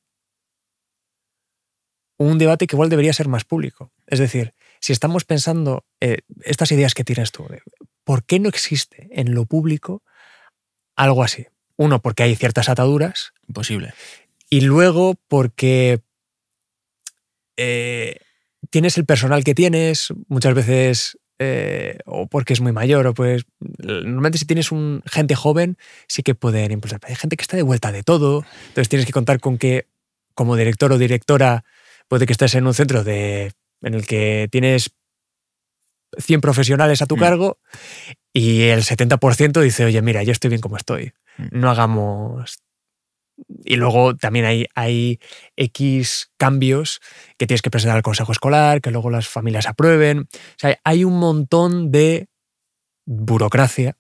un 2.19 2.39
debate 2.39 2.67
que 2.67 2.77
igual 2.77 2.89
debería 2.89 3.13
ser 3.13 3.29
más 3.29 3.45
público. 3.45 3.93
Es 4.07 4.19
decir, 4.19 4.55
si 4.81 4.93
estamos 4.93 5.25
pensando 5.25 5.85
eh, 6.01 6.19
estas 6.45 6.73
ideas 6.73 6.95
que 6.95 7.05
tienes 7.05 7.31
tú, 7.31 7.47
¿por 8.05 8.25
qué 8.25 8.41
no 8.41 8.49
existe 8.49 9.09
en 9.11 9.35
lo 9.35 9.45
público 9.45 10.03
algo 10.97 11.23
así? 11.23 11.47
Uno, 11.77 12.01
porque 12.01 12.23
hay 12.23 12.35
ciertas 12.35 12.71
ataduras. 12.71 13.33
Imposible. 13.47 13.93
Y 14.49 14.63
luego 14.63 15.15
porque 15.29 16.01
eh, 17.57 18.19
tienes 18.71 18.97
el 18.97 19.05
personal 19.05 19.45
que 19.45 19.55
tienes, 19.55 20.09
muchas 20.29 20.55
veces 20.55 21.19
eh, 21.39 21.99
o 22.07 22.27
porque 22.27 22.53
es 22.53 22.61
muy 22.61 22.73
mayor, 22.73 23.07
o 23.07 23.15
pues 23.15 23.45
normalmente 23.79 24.39
si 24.39 24.47
tienes 24.47 24.73
un, 24.73 25.03
gente 25.07 25.35
joven 25.35 25.77
sí 26.09 26.23
que 26.23 26.35
pueden 26.35 26.73
impulsar. 26.73 27.01
Hay 27.05 27.15
gente 27.15 27.37
que 27.37 27.43
está 27.43 27.57
de 27.57 27.63
vuelta 27.63 27.93
de 27.93 28.03
todo, 28.03 28.45
entonces 28.69 28.89
tienes 28.89 29.07
que 29.07 29.13
contar 29.13 29.41
con 29.41 29.59
que 29.59 29.87
como 30.35 30.57
director 30.57 30.93
o 30.93 30.99
directora 30.99 31.65
puede 32.09 32.27
que 32.27 32.33
estés 32.33 32.55
en 32.55 32.67
un 32.67 32.75
centro 32.75 33.05
de, 33.05 33.53
en 33.83 33.95
el 33.95 34.07
que 34.07 34.49
tienes 34.51 34.91
100 36.19 36.41
profesionales 36.41 37.03
a 37.03 37.07
tu 37.07 37.17
mm. 37.17 37.21
cargo 37.21 37.59
y 38.33 38.63
el 38.63 38.83
70% 38.83 39.61
dice, 39.61 39.85
oye, 39.85 40.01
mira, 40.03 40.23
yo 40.23 40.33
estoy 40.33 40.49
bien 40.49 40.61
como 40.61 40.77
estoy, 40.77 41.13
mm. 41.39 41.49
no 41.53 41.71
hagamos 41.71 42.59
y 43.65 43.77
luego 43.77 44.17
también 44.17 44.45
hay, 44.45 44.67
hay 44.75 45.21
X 45.57 46.31
cambios 46.37 47.01
que 47.39 47.47
tienes 47.47 47.63
que 47.63 47.71
presentar 47.71 47.97
al 47.97 48.03
consejo 48.03 48.33
escolar, 48.33 48.81
que 48.81 48.91
luego 48.91 49.11
las 49.11 49.29
familias 49.29 49.67
aprueben. 49.67 50.21
O 50.21 50.59
sea, 50.59 50.79
hay 50.85 51.05
un 51.05 51.19
montón 51.19 51.91
de 51.91 52.29
burocracia 53.05 53.97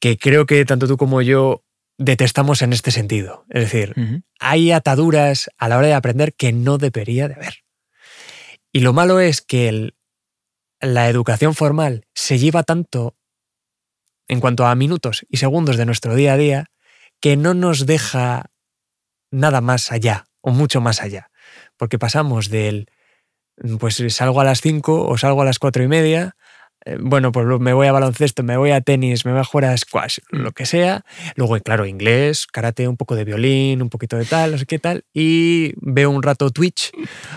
que 0.00 0.16
creo 0.16 0.46
que 0.46 0.64
tanto 0.64 0.88
tú 0.88 0.96
como 0.96 1.22
yo 1.22 1.64
detestamos 1.98 2.62
en 2.62 2.72
este 2.72 2.90
sentido. 2.90 3.44
Es 3.50 3.62
decir, 3.62 3.94
hay 4.40 4.72
ataduras 4.72 5.50
a 5.58 5.68
la 5.68 5.78
hora 5.78 5.86
de 5.86 5.94
aprender 5.94 6.34
que 6.34 6.52
no 6.52 6.78
debería 6.78 7.28
de 7.28 7.34
haber. 7.34 7.58
Y 8.72 8.80
lo 8.80 8.92
malo 8.92 9.20
es 9.20 9.42
que 9.42 9.94
la 10.80 11.08
educación 11.08 11.54
formal 11.54 12.06
se 12.14 12.38
lleva 12.38 12.62
tanto 12.62 13.14
en 14.26 14.40
cuanto 14.40 14.66
a 14.66 14.74
minutos 14.74 15.26
y 15.28 15.36
segundos 15.36 15.76
de 15.76 15.86
nuestro 15.86 16.14
día 16.14 16.32
a 16.32 16.36
día 16.36 16.71
que 17.22 17.36
no 17.36 17.54
nos 17.54 17.86
deja 17.86 18.50
nada 19.30 19.60
más 19.60 19.92
allá 19.92 20.26
o 20.40 20.50
mucho 20.50 20.80
más 20.80 21.00
allá. 21.00 21.30
Porque 21.78 21.98
pasamos 21.98 22.50
del, 22.50 22.88
pues 23.78 24.02
salgo 24.08 24.40
a 24.40 24.44
las 24.44 24.60
5 24.60 25.06
o 25.06 25.16
salgo 25.16 25.42
a 25.42 25.44
las 25.44 25.60
4 25.60 25.84
y 25.84 25.88
media, 25.88 26.36
eh, 26.84 26.96
bueno, 27.00 27.30
pues 27.30 27.46
me 27.60 27.72
voy 27.72 27.86
a 27.86 27.92
baloncesto, 27.92 28.42
me 28.42 28.56
voy 28.56 28.72
a 28.72 28.80
tenis, 28.80 29.24
me 29.24 29.30
voy 29.30 29.40
a 29.40 29.44
jugar 29.44 29.70
a 29.70 29.76
squash, 29.76 30.18
lo 30.30 30.50
que 30.50 30.66
sea. 30.66 31.04
Luego, 31.36 31.58
claro, 31.60 31.86
inglés, 31.86 32.48
karate, 32.48 32.88
un 32.88 32.96
poco 32.96 33.14
de 33.14 33.24
violín, 33.24 33.82
un 33.82 33.88
poquito 33.88 34.16
de 34.16 34.24
tal, 34.24 34.50
no 34.50 34.58
sé 34.58 34.66
qué 34.66 34.80
tal. 34.80 35.04
Y 35.14 35.74
veo 35.76 36.10
un 36.10 36.24
rato 36.24 36.50
Twitch 36.50 36.90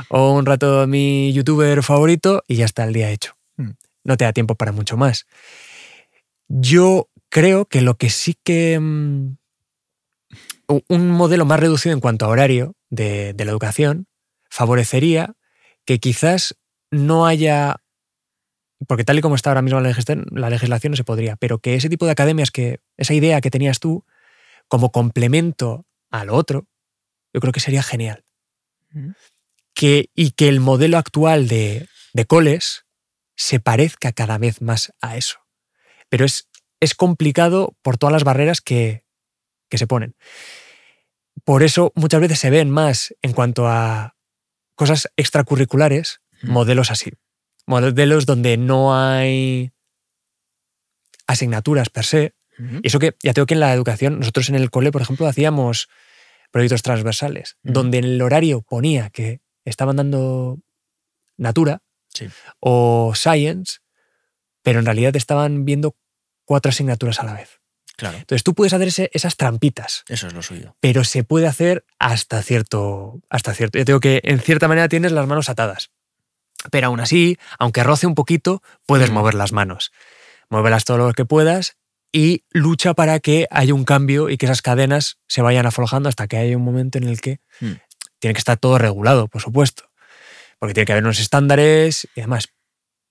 o 0.10 0.34
un 0.34 0.48
rato 0.48 0.88
mi 0.88 1.32
youtuber 1.32 1.84
favorito 1.84 2.44
y 2.48 2.56
ya 2.56 2.66
está 2.66 2.86
el 2.86 2.94
día 2.94 3.12
hecho. 3.12 3.34
Mm. 3.58 3.72
No 4.04 4.18
te 4.18 4.26
da 4.26 4.34
tiempo 4.34 4.56
para 4.56 4.72
mucho 4.72 4.98
más. 4.98 5.28
Yo 6.48 7.10
creo 7.30 7.66
que 7.66 7.82
lo 7.82 7.98
que 7.98 8.10
sí 8.10 8.36
que 8.44 8.80
mm, 8.80 9.36
un 10.68 11.09
modelo 11.09 11.45
más 11.45 11.59
reducido 11.59 11.93
en 11.93 11.99
cuanto 11.99 12.26
a 12.26 12.30
horario 12.30 12.76
de, 12.89 13.36
la 13.38 13.51
educación 13.51 14.07
favorecería 14.49 15.36
que 15.86 15.99
quizás 15.99 16.55
no 16.91 17.26
haya, 17.26 17.78
porque 18.88 19.03
tal 19.03 19.20
y 19.20 19.22
como 19.22 19.36
está 19.36 19.49
ahora 19.49 19.61
mismo 19.61 19.80
la 19.80 19.89
legislación, 19.89 20.26
la 20.32 20.49
legislación 20.49 20.91
no 20.91 20.97
se 20.97 21.03
podría, 21.03 21.36
pero 21.36 21.59
que 21.59 21.76
ese 21.76 21.89
tipo 21.89 22.05
de 22.05 22.11
academias, 22.11 22.51
que 22.51 22.80
esa 22.97 23.13
idea 23.13 23.41
que 23.41 23.51
tenías 23.51 23.80
tú, 23.80 24.05
como 24.68 24.91
complemento 24.91 25.86
al 26.09 26.30
otro, 26.30 26.68
yo 27.34 27.41
creo 27.41 27.53
que 27.53 27.59
sería 27.59 27.84
genial. 27.84 28.24
Que, 29.74 30.09
y 30.16 30.32
que 30.32 30.47
el 30.47 30.61
modelo 30.61 30.97
actual 30.97 31.49
de, 31.49 31.88
de 32.13 32.26
coles 32.26 32.86
se 33.36 33.59
parezca 33.59 34.13
cada 34.13 34.38
vez 34.38 34.61
más 34.61 34.93
a 35.01 35.18
eso. 35.18 35.39
Pero 36.07 36.24
es, 36.24 36.47
es 36.80 36.95
complicado 36.95 37.76
por 37.82 37.97
todas 37.97 38.13
las 38.13 38.24
barreras 38.24 38.61
que, 38.61 39.05
que 39.70 39.78
se 39.78 39.88
ponen. 39.88 40.16
Por 41.43 41.63
eso 41.63 41.91
muchas 41.95 42.22
veces 42.22 42.39
se 42.39 42.49
ven 42.49 42.70
más 42.70 43.13
en 43.22 43.34
cuanto 43.34 43.68
a 43.68 44.16
cosas 44.76 45.09
extracurriculares, 45.16 46.22
modelos 46.43 46.91
así. 46.91 47.11
Modelos 47.66 48.26
donde 48.26 48.57
no 48.57 48.95
hay 48.95 49.72
asignaturas 51.28 51.89
per 51.89 52.05
se. 52.05 52.36
Y 52.82 52.88
eso 52.88 52.99
que 52.99 53.16
ya 53.22 53.34
tengo 53.34 53.47
que 53.47 53.53
en 53.53 53.59
la 53.59 53.74
educación, 53.74 54.20
nosotros 54.20 54.47
en 54.49 54.55
el 54.55 54.70
cole, 54.70 54.91
por 54.91 55.01
ejemplo, 55.01 55.28
hacíamos 55.28 55.89
proyectos 56.51 56.84
transversales, 56.84 57.57
donde 57.63 57.97
en 57.97 58.05
el 58.05 58.22
horario 58.22 58.61
ponía 58.61 59.09
que 59.09 59.41
estaban 59.66 59.97
dando 59.97 60.59
natura 61.38 61.82
o 62.59 63.13
science, 63.13 63.80
pero 64.61 64.80
en 64.80 64.86
realidad 64.86 65.16
estaban 65.18 65.66
viendo 65.66 65.97
cuatro 66.45 66.70
asignaturas 66.70 67.20
a 67.20 67.26
la 67.26 67.34
vez. 67.34 67.59
Entonces 68.00 68.43
tú 68.43 68.54
puedes 68.54 68.74
hacer 68.74 69.10
esas 69.14 69.38
trampitas. 69.38 70.04
Eso 70.08 70.28
es 70.28 70.34
lo 70.34 70.41
suyo. 70.41 70.76
Pero 70.80 71.04
se 71.04 71.24
puede 71.24 71.48
hacer 71.48 71.86
hasta 72.00 72.41
cierto. 72.41 73.22
Hasta 73.30 73.54
cierto. 73.54 73.78
Yo 73.78 73.86
tengo 73.86 74.00
que, 74.00 74.22
en 74.24 74.39
cierta 74.39 74.68
manera, 74.68 74.89
tienes 74.89 75.12
las 75.12 75.28
manos 75.28 75.50
atadas. 75.50 75.91
Pero 76.72 76.88
aún 76.88 77.00
así, 77.00 77.38
aunque 77.60 77.84
roce 77.84 78.08
un 78.08 78.16
poquito, 78.16 78.62
puedes 78.86 79.12
mm. 79.12 79.14
mover 79.14 79.34
las 79.36 79.52
manos. 79.52 79.91
Muévelas 80.50 80.86
todo 80.86 80.98
lo 80.98 81.14
que 81.14 81.26
puedas 81.26 81.78
y 82.12 82.43
lucha 82.52 82.93
para 82.93 83.20
que 83.20 83.48
haya 83.52 83.74
un 83.74 83.84
cambio 83.84 84.30
y 84.30 84.38
que 84.38 84.46
esas 84.46 84.62
cadenas 84.62 85.18
se 85.28 85.41
vayan 85.41 85.66
aflojando 85.66 86.10
hasta 86.10 86.28
que 86.28 86.38
haya 86.38 86.56
un 86.56 86.64
momento 86.64 86.98
en 86.98 87.06
el 87.06 87.22
que 87.22 87.39
mm. 87.60 87.74
tiene 88.20 88.34
que 88.34 88.39
estar 88.39 88.58
todo 88.58 88.78
regulado, 88.78 89.28
por 89.28 89.41
supuesto. 89.41 89.89
Porque 90.60 90.74
tiene 90.74 90.86
que 90.86 90.93
haber 90.93 91.04
unos 91.04 91.20
estándares 91.20 92.08
y 92.16 92.22
demás. 92.22 92.50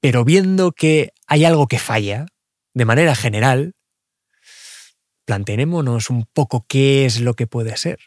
Pero 0.00 0.24
viendo 0.24 0.72
que 0.72 1.12
hay 1.26 1.44
algo 1.44 1.66
que 1.66 1.78
falla, 1.78 2.26
de 2.74 2.84
manera 2.84 3.14
general, 3.14 3.74
planteémonos 5.24 6.10
un 6.10 6.26
poco 6.32 6.64
qué 6.68 7.06
es 7.06 7.20
lo 7.20 7.34
que 7.34 7.46
puede 7.46 7.76
ser. 7.76 7.98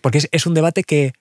Porque 0.00 0.26
es, 0.30 0.46
un 0.46 0.54
debate 0.54 0.84
que 0.84 1.12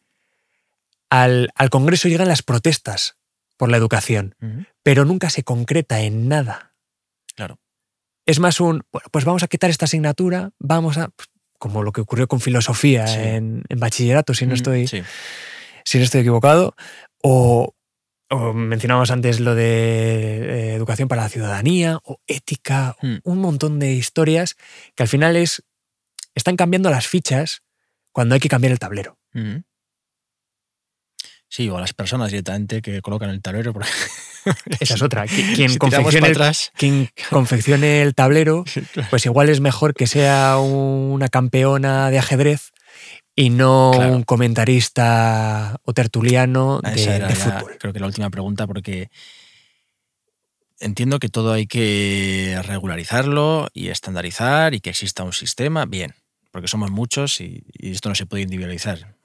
al, 1.10 1.52
Congreso 1.70 2.08
llegan 2.08 2.28
las 2.28 2.44
protestas 2.44 3.18
por 3.58 3.70
la 3.70 3.78
educación, 3.78 4.36
pero 4.84 5.06
nunca 5.06 5.30
se 5.30 5.44
concreta 5.44 6.02
en 6.02 6.28
nada. 6.28 6.74
Claro. 7.36 7.60
Es 8.26 8.40
más 8.40 8.60
un, 8.60 8.84
bueno, 8.92 9.08
pues 9.12 9.26
vamos 9.26 9.44
a 9.44 9.48
quitar 9.48 9.70
esta 9.70 9.86
asignatura, 9.86 10.52
vamos 10.60 10.98
a, 10.98 11.10
como 11.60 11.84
lo 11.84 11.92
que 11.92 12.02
ocurrió 12.02 12.28
con 12.28 12.40
filosofía 12.40 13.06
en, 13.36 13.64
bachillerato, 13.70 14.34
si 14.34 14.46
no, 14.46 14.54
estoy, 14.54 14.88
si 14.88 15.98
no 15.98 16.04
estoy 16.04 16.22
equivocado, 16.22 16.76
o, 17.22 17.75
o 18.30 18.54
mencionábamos 18.54 19.12
antes 19.12 19.40
lo 19.40 19.56
de 19.56 20.72
eh, 20.72 20.74
educación 20.74 21.08
para 21.08 21.24
la 21.24 21.30
ciudadanía 21.30 22.00
o 22.04 22.20
ética, 22.28 22.96
hmm. 23.02 23.18
un 23.24 23.40
montón 23.40 23.80
de 23.80 23.94
historias 23.94 24.56
que 24.96 25.04
al 25.04 25.10
final 25.10 25.36
es 25.36 25.64
están 26.34 26.58
cambiando 26.58 26.90
las 26.90 27.08
fichas 27.08 27.64
cuando 28.12 28.36
hay 28.36 28.42
que 28.42 28.50
cambiar 28.50 28.72
el 28.72 28.80
tablero. 28.80 29.18
Sí, 31.48 31.70
o 31.70 31.78
a 31.78 31.82
las 31.82 31.94
personas 31.94 32.32
directamente 32.32 32.82
que 32.82 33.02
colocan 33.02 33.30
el 33.30 33.42
tablero. 33.42 33.74
Esa 34.80 34.96
es 34.96 35.02
otra. 35.02 35.26
Quien, 35.26 35.78
confeccione, 35.78 36.34
quien 36.78 37.10
confeccione 37.30 38.02
el 38.02 38.14
tablero, 38.14 38.66
pues 39.10 39.26
igual 39.26 39.50
es 39.50 39.62
mejor 39.62 39.94
que 39.94 40.08
sea 40.08 40.58
una 40.58 41.30
campeona 41.30 42.10
de 42.12 42.20
ajedrez 42.20 42.72
y 43.36 43.50
no 43.50 43.92
un 43.92 44.24
comentarista 44.24 45.80
o 45.84 45.94
tertuliano 45.94 46.80
de, 46.82 47.36
fútbol. 47.36 47.78
creo 47.78 47.94
que 47.94 48.00
la 48.00 48.08
última 48.08 48.30
pregunta, 48.30 48.66
porque 48.66 49.10
entiendo 50.80 51.20
que 51.20 51.30
todo 51.30 51.52
hay 51.52 51.68
que 51.68 52.58
regularizarlo 52.64 53.68
y 53.74 53.90
estandarizar 53.90 54.74
y 54.74 54.80
que 54.80 54.92
exista 54.92 55.24
un 55.24 55.34
sistema, 55.34 55.86
bien, 55.86 56.16
porque 56.52 56.70
somos 56.70 56.92
muchos 56.92 57.42
y, 57.42 57.66
esto 57.80 58.08
no 58.08 58.16
se 58.16 58.26
puede 58.26 58.44
individualizar. 58.44 59.16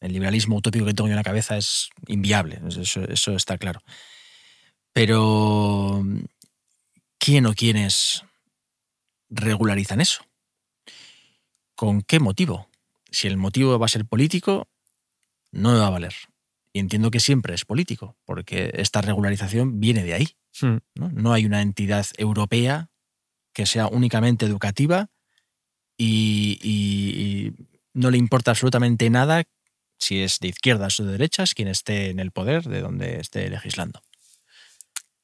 El 0.00 0.12
liberalismo 0.12 0.56
utópico 0.56 0.84
que 0.84 0.92
tengo 0.92 1.08
en 1.08 1.16
la 1.16 1.22
cabeza 1.22 1.56
es 1.56 1.88
inviable, 2.06 2.60
eso, 2.68 3.04
eso 3.04 3.36
está 3.36 3.56
claro. 3.56 3.80
Pero, 4.92 6.04
¿quién 7.18 7.46
o 7.46 7.54
quiénes 7.54 8.22
regularizan 9.30 10.02
eso? 10.02 10.24
¿Con 11.74 12.02
qué 12.02 12.20
motivo? 12.20 12.68
Si 13.14 13.28
el 13.28 13.36
motivo 13.36 13.78
va 13.78 13.86
a 13.86 13.88
ser 13.88 14.04
político, 14.04 14.68
no 15.52 15.72
me 15.72 15.78
va 15.78 15.86
a 15.86 15.90
valer. 15.90 16.14
Y 16.72 16.80
entiendo 16.80 17.12
que 17.12 17.20
siempre 17.20 17.54
es 17.54 17.64
político, 17.64 18.16
porque 18.24 18.72
esta 18.74 19.00
regularización 19.00 19.78
viene 19.78 20.02
de 20.02 20.14
ahí. 20.14 20.36
Hmm. 20.60 20.78
¿no? 20.94 21.32
hay 21.32 21.46
una 21.46 21.62
entidad 21.62 22.06
europea 22.16 22.88
que 23.52 23.66
sea 23.66 23.88
únicamente 23.88 24.46
educativa 24.46 25.10
y, 25.96 27.52
no 27.92 28.10
le 28.10 28.18
importa 28.18 28.50
absolutamente 28.50 29.08
nada 29.08 29.44
si 29.98 30.20
es 30.20 30.40
de 30.40 30.48
izquierdas 30.48 30.98
o 30.98 31.04
de 31.04 31.12
derechas 31.12 31.54
quien 31.54 31.68
esté 31.68 32.10
en 32.10 32.18
el 32.18 32.32
poder 32.32 32.64
de 32.64 32.80
donde 32.80 33.20
esté 33.20 33.48
legislando. 33.48 34.02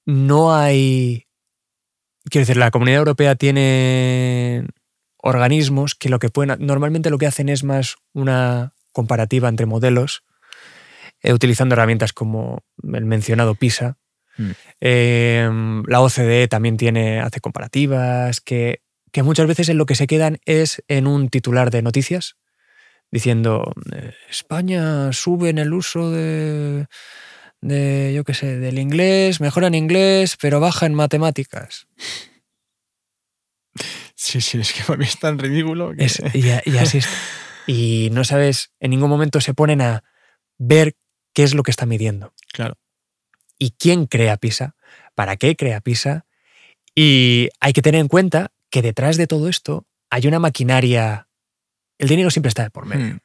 No 0.07 0.55
hay... 0.55 1.25
Quiero 2.31 2.43
decir, 2.43 2.57
la 2.57 2.71
Comunidad 2.71 2.99
Europea 2.99 3.35
tiene 3.35 4.69
organismos 5.23 5.95
que 5.95 6.09
lo 6.09 6.19
que 6.19 6.31
pueden, 6.31 6.65
normalmente 6.65 7.11
lo 7.11 7.19
que 7.19 7.27
hacen 7.27 7.49
es 7.49 7.65
más 7.65 7.97
una 8.13 8.73
comparativa 8.93 9.49
entre 9.49 9.67
modelos, 9.67 10.25
eh, 11.23 11.33
utilizando 11.33 11.75
herramientas 11.75 12.13
como 12.13 12.65
el 12.83 13.05
mencionado 13.05 13.55
PISA. 13.55 13.99
Mm. 14.39 14.51
Em, 14.81 15.83
la 15.87 16.01
OCDE 16.01 16.49
también 16.49 16.77
tiene, 16.77 17.21
hace 17.21 17.41
comparativas, 17.41 18.41
que, 18.41 18.83
que 19.13 19.23
muchas 19.23 19.47
veces 19.47 19.69
en 19.69 19.79
lo 19.79 19.87
que 19.87 19.95
se 19.95 20.07
quedan 20.07 20.39
es 20.47 20.83
en 20.89 21.07
un 21.07 21.29
titular 21.29 21.71
de 21.71 21.83
noticias, 21.83 22.37
diciendo, 23.11 23.75
eh, 23.93 24.15
España 24.29 25.13
sube 25.13 25.51
en 25.51 25.59
el 25.59 25.73
uso 25.75 26.11
de, 26.11 26.87
de 27.61 28.13
yo 28.15 28.25
qué 28.25 28.35
sé, 28.35 28.59
del 28.59 28.79
inglés, 28.79 29.41
mejora 29.41 29.67
en 29.67 29.75
inglés, 29.75 30.37
pero 30.41 30.61
baja 30.61 30.87
en 30.87 30.95
matemáticas. 30.95 31.87
Sí, 34.23 34.43
sí, 34.43 34.59
es 34.61 34.75
que 34.75 34.83
para 34.85 34.99
mí 34.99 35.07
es 35.07 35.19
tan 35.19 35.39
ridículo. 35.39 35.95
Que... 35.97 36.05
Es- 36.05 36.23
y, 36.35 36.51
a- 36.51 36.63
y 36.67 36.77
así 36.79 36.99
es. 36.99 37.09
Y 37.67 38.09
no 38.13 38.25
sabes, 38.25 38.73
en 38.81 38.91
ningún 38.91 39.09
momento 39.11 39.41
se 39.41 39.55
ponen 39.55 39.81
a 39.81 40.03
ver 40.59 40.97
qué 41.35 41.45
es 41.45 41.55
lo 41.55 41.63
que 41.63 41.71
está 41.71 41.87
midiendo. 41.87 42.35
Claro. 42.53 42.77
y 43.59 43.71
quién 43.79 44.07
crea 44.07 44.37
PISA, 44.39 44.75
para 45.15 45.37
qué 45.37 45.55
crea 45.57 45.81
PISA. 45.81 46.27
Y 46.97 47.49
hay 47.61 47.73
que 47.73 47.83
tener 47.83 48.01
en 48.01 48.09
cuenta 48.09 48.51
que 48.71 48.83
detrás 48.83 49.17
de 49.17 49.27
todo 49.29 49.49
esto 49.49 49.87
hay 50.11 50.27
una 50.27 50.39
maquinaria. 50.41 51.29
El 51.99 52.09
dinero 52.09 52.31
siempre 52.31 52.49
está 52.49 52.63
de 52.65 52.71
por 52.71 52.87
medio. 52.87 53.15
Hmm. 53.15 53.19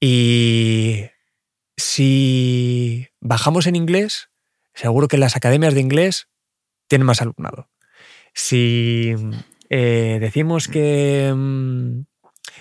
Y 0.00 1.04
si 1.76 3.08
bajamos 3.20 3.66
en 3.66 3.76
inglés, 3.76 4.28
seguro 4.74 5.08
que 5.08 5.18
las 5.18 5.36
academias 5.36 5.74
de 5.74 5.80
inglés 5.80 6.28
tienen 6.88 7.06
más 7.06 7.22
alumnado. 7.22 7.70
Si 8.34 9.14
eh, 9.70 10.18
decimos 10.20 10.68
que 10.68 11.32
mm, 11.34 12.04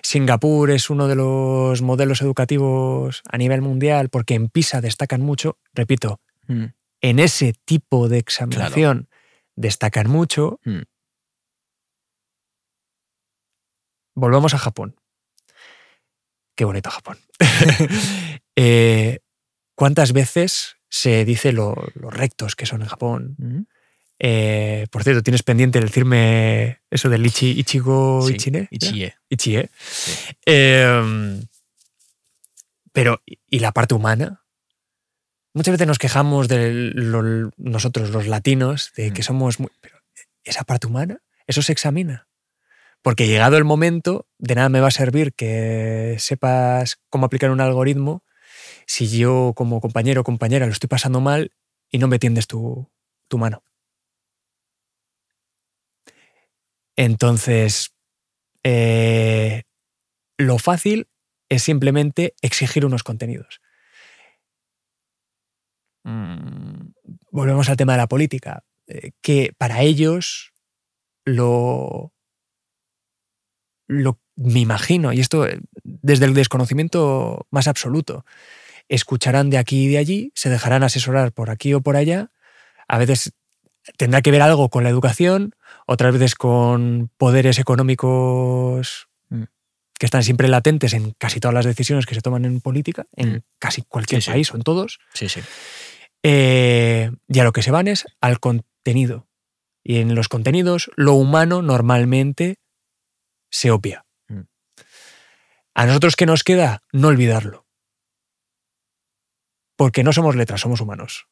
Singapur 0.01 0.71
es 0.71 0.89
uno 0.89 1.07
de 1.07 1.15
los 1.15 1.81
modelos 1.81 2.21
educativos 2.21 3.21
a 3.29 3.37
nivel 3.37 3.61
mundial 3.61 4.09
porque 4.09 4.35
en 4.35 4.49
PISA 4.49 4.81
destacan 4.81 5.21
mucho, 5.21 5.57
repito, 5.73 6.19
Hmm. 6.47 6.65
en 7.01 7.17
ese 7.17 7.53
tipo 7.65 8.07
de 8.07 8.19
examinación 8.19 9.09
destacan 9.55 10.07
mucho. 10.09 10.59
Hmm. 10.63 10.83
Volvamos 14.15 14.53
a 14.53 14.57
Japón. 14.57 14.95
Qué 16.55 16.65
bonito 16.65 16.89
Japón. 16.89 17.17
Eh, 18.57 19.19
¿Cuántas 19.75 20.13
veces 20.13 20.77
se 20.87 21.25
dice 21.25 21.51
lo, 21.51 21.75
lo 21.93 22.09
rectos 22.09 22.55
que 22.55 22.65
son 22.65 22.81
en 22.83 22.87
Japón? 22.87 23.35
Hmm. 23.37 23.63
Eh, 24.19 24.87
por 24.91 25.03
cierto, 25.03 25.21
tienes 25.23 25.43
pendiente 25.43 25.79
de 25.79 25.85
decirme 25.85 26.79
eso 26.89 27.09
del 27.09 27.25
ichi, 27.25 27.51
Ichigo 27.59 28.25
Sí, 28.27 28.33
Ichine. 28.35 28.67
Ichie. 28.71 29.15
Ichie. 29.29 29.69
Eh, 30.45 31.41
pero, 32.91 33.21
¿y 33.25 33.59
la 33.59 33.71
parte 33.71 33.93
humana? 33.93 34.43
Muchas 35.53 35.73
veces 35.73 35.87
nos 35.87 35.99
quejamos 35.99 36.47
de 36.47 36.71
lo- 36.93 37.51
nosotros, 37.57 38.09
los 38.09 38.27
latinos, 38.27 38.91
de 38.95 39.11
que 39.11 39.21
Mm. 39.21 39.25
somos 39.25 39.59
muy... 39.59 39.69
Pero 39.81 39.97
esa 40.43 40.63
parte 40.63 40.87
humana, 40.87 41.21
eso 41.47 41.61
se 41.61 41.71
examina. 41.71 42.27
Porque 43.01 43.27
llegado 43.27 43.57
el 43.57 43.63
momento, 43.65 44.27
de 44.37 44.55
nada 44.55 44.69
me 44.69 44.79
va 44.79 44.87
a 44.87 44.91
servir 44.91 45.33
que 45.33 46.15
sepas 46.19 46.97
cómo 47.09 47.25
aplicar 47.25 47.51
un 47.51 47.61
algoritmo 47.61 48.23
si 48.87 49.07
yo 49.07 49.53
como 49.55 49.79
compañero 49.81 50.21
o 50.21 50.23
compañera 50.23 50.65
lo 50.65 50.71
estoy 50.71 50.87
pasando 50.87 51.19
mal 51.21 51.51
y 51.91 51.97
no 51.99 52.07
me 52.07 52.17
tiendes 52.19 52.47
tu, 52.47 52.89
tu 53.27 53.37
mano. 53.37 53.63
Entonces, 56.95 57.93
eh, 58.63 59.63
lo 60.37 60.57
fácil 60.57 61.07
es 61.49 61.63
simplemente 61.63 62.33
exigir 62.41 62.85
unos 62.85 63.03
contenidos. 63.03 63.61
Mm, 66.03 66.93
Volvemos 67.31 67.69
al 67.69 67.77
tema 67.77 67.93
de 67.93 67.97
la 67.97 68.07
política, 68.07 68.63
eh, 68.87 69.11
que 69.21 69.53
para 69.57 69.81
ellos 69.81 70.53
lo, 71.25 72.13
lo 73.87 74.19
me 74.35 74.59
imagino, 74.59 75.11
y 75.13 75.19
esto 75.19 75.45
eh, 75.45 75.59
desde 75.83 76.25
el 76.25 76.33
desconocimiento 76.33 77.45
más 77.51 77.67
absoluto, 77.67 78.25
escucharán 78.89 79.49
de 79.49 79.57
aquí 79.57 79.85
y 79.85 79.89
de 79.89 79.97
allí, 79.97 80.31
se 80.35 80.49
dejarán 80.49 80.83
asesorar 80.83 81.33
por 81.33 81.49
aquí 81.49 81.73
o 81.73 81.81
por 81.81 81.95
allá, 81.97 82.31
a 82.87 82.97
veces 82.97 83.33
tendrá 83.97 84.21
que 84.21 84.31
ver 84.31 84.41
algo 84.41 84.69
con 84.69 84.83
la 84.83 84.89
educación, 84.89 85.55
otras 85.85 86.13
veces 86.13 86.35
con 86.35 87.09
poderes 87.17 87.59
económicos 87.59 89.07
Mm. 89.29 89.43
que 89.99 90.05
están 90.05 90.23
siempre 90.23 90.47
latentes 90.47 90.93
en 90.93 91.11
casi 91.17 91.39
todas 91.39 91.53
las 91.55 91.65
decisiones 91.65 92.05
que 92.05 92.15
se 92.15 92.21
toman 92.21 92.45
en 92.45 92.61
política, 92.61 93.05
en 93.15 93.35
Mm. 93.37 93.41
casi 93.59 93.81
cualquier 93.83 94.21
Sí, 94.21 94.25
sí. 94.25 94.31
país 94.31 94.51
o 94.53 94.57
en 94.57 94.63
todos. 94.63 94.99
Sí, 95.13 95.29
sí. 95.29 95.41
Eh, 96.23 97.11
y 97.27 97.39
a 97.39 97.43
lo 97.43 97.51
que 97.53 97.61
se 97.61 97.71
van 97.71 97.87
es 97.87 98.05
al 98.21 98.39
contenido. 98.39 99.27
Y 99.83 99.97
en 99.99 100.15
los 100.15 100.27
contenidos, 100.29 100.89
lo 100.95 101.13
humano 101.13 101.61
normalmente 101.61 102.57
se 103.51 103.69
obvia. 103.71 104.05
Mm. 104.27 104.41
A 105.75 105.85
nosotros, 105.85 106.15
¿qué 106.15 106.25
nos 106.25 106.43
queda? 106.43 106.81
No 106.91 107.09
olvidarlo. 107.09 107.65
Porque 109.75 110.03
no 110.03 110.13
somos 110.13 110.35
letras, 110.35 110.61
somos 110.61 110.81
humanos. 110.81 111.27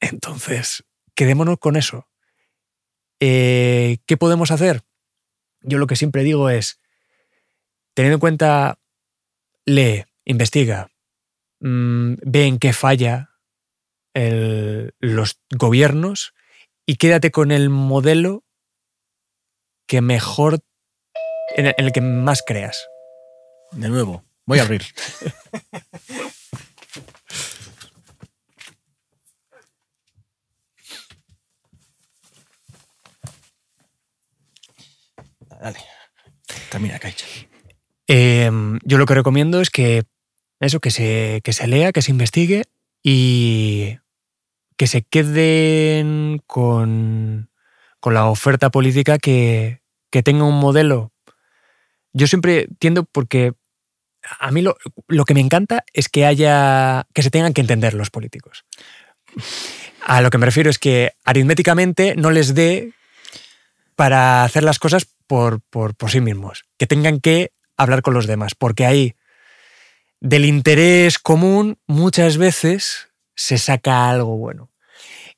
Entonces, 0.00 0.84
quedémonos 1.14 1.58
con 1.58 1.76
eso. 1.76 2.08
Eh, 3.24 3.98
¿Qué 4.04 4.16
podemos 4.16 4.50
hacer? 4.50 4.82
Yo 5.60 5.78
lo 5.78 5.86
que 5.86 5.94
siempre 5.94 6.24
digo 6.24 6.50
es, 6.50 6.80
teniendo 7.94 8.16
en 8.16 8.20
cuenta, 8.20 8.80
lee, 9.64 10.06
investiga, 10.24 10.90
mm, 11.60 12.14
ve 12.22 12.46
en 12.46 12.58
qué 12.58 12.72
falla 12.72 13.30
el- 14.12 14.92
los 14.98 15.38
gobiernos 15.56 16.34
y 16.84 16.96
quédate 16.96 17.30
con 17.30 17.52
el 17.52 17.70
modelo 17.70 18.42
que 19.86 20.00
mejor, 20.00 20.58
en 21.56 21.66
el, 21.66 21.74
en 21.78 21.84
el 21.86 21.92
que 21.92 22.00
más 22.00 22.42
creas. 22.44 22.88
De 23.70 23.88
nuevo, 23.88 24.24
voy 24.46 24.58
a 24.58 24.62
abrir. 24.62 24.82
Dale. 35.62 35.78
Termina, 36.70 36.98
Kaicha. 36.98 37.24
Eh, 38.08 38.50
yo 38.82 38.98
lo 38.98 39.06
que 39.06 39.14
recomiendo 39.14 39.60
es 39.60 39.70
que 39.70 40.02
eso, 40.58 40.80
que 40.80 40.90
se, 40.90 41.40
que 41.44 41.52
se 41.52 41.68
lea, 41.68 41.92
que 41.92 42.02
se 42.02 42.10
investigue 42.10 42.64
y 43.02 43.98
que 44.76 44.88
se 44.88 45.02
queden 45.02 46.42
con, 46.48 47.48
con 48.00 48.14
la 48.14 48.26
oferta 48.26 48.70
política 48.70 49.18
que, 49.18 49.82
que 50.10 50.24
tenga 50.24 50.44
un 50.44 50.58
modelo. 50.58 51.12
Yo 52.12 52.26
siempre 52.26 52.66
tiendo 52.80 53.04
porque 53.04 53.52
a 54.40 54.50
mí 54.50 54.62
lo, 54.62 54.76
lo 55.06 55.24
que 55.24 55.34
me 55.34 55.40
encanta 55.40 55.84
es 55.92 56.08
que 56.08 56.26
haya 56.26 57.06
que 57.14 57.22
se 57.22 57.30
tengan 57.30 57.54
que 57.54 57.60
entender 57.60 57.94
los 57.94 58.10
políticos. 58.10 58.64
A 60.04 60.20
lo 60.22 60.30
que 60.30 60.38
me 60.38 60.46
refiero 60.46 60.70
es 60.70 60.80
que 60.80 61.12
aritméticamente 61.24 62.16
no 62.16 62.32
les 62.32 62.54
dé 62.54 62.92
para 63.94 64.42
hacer 64.42 64.64
las 64.64 64.80
cosas 64.80 65.06
por, 65.32 65.62
por, 65.62 65.94
por 65.94 66.10
sí 66.10 66.20
mismos, 66.20 66.64
que 66.76 66.86
tengan 66.86 67.18
que 67.18 67.54
hablar 67.78 68.02
con 68.02 68.12
los 68.12 68.26
demás, 68.26 68.54
porque 68.54 68.84
ahí 68.84 69.16
del 70.20 70.44
interés 70.44 71.18
común 71.18 71.78
muchas 71.86 72.36
veces 72.36 73.08
se 73.34 73.56
saca 73.56 74.10
algo 74.10 74.36
bueno. 74.36 74.70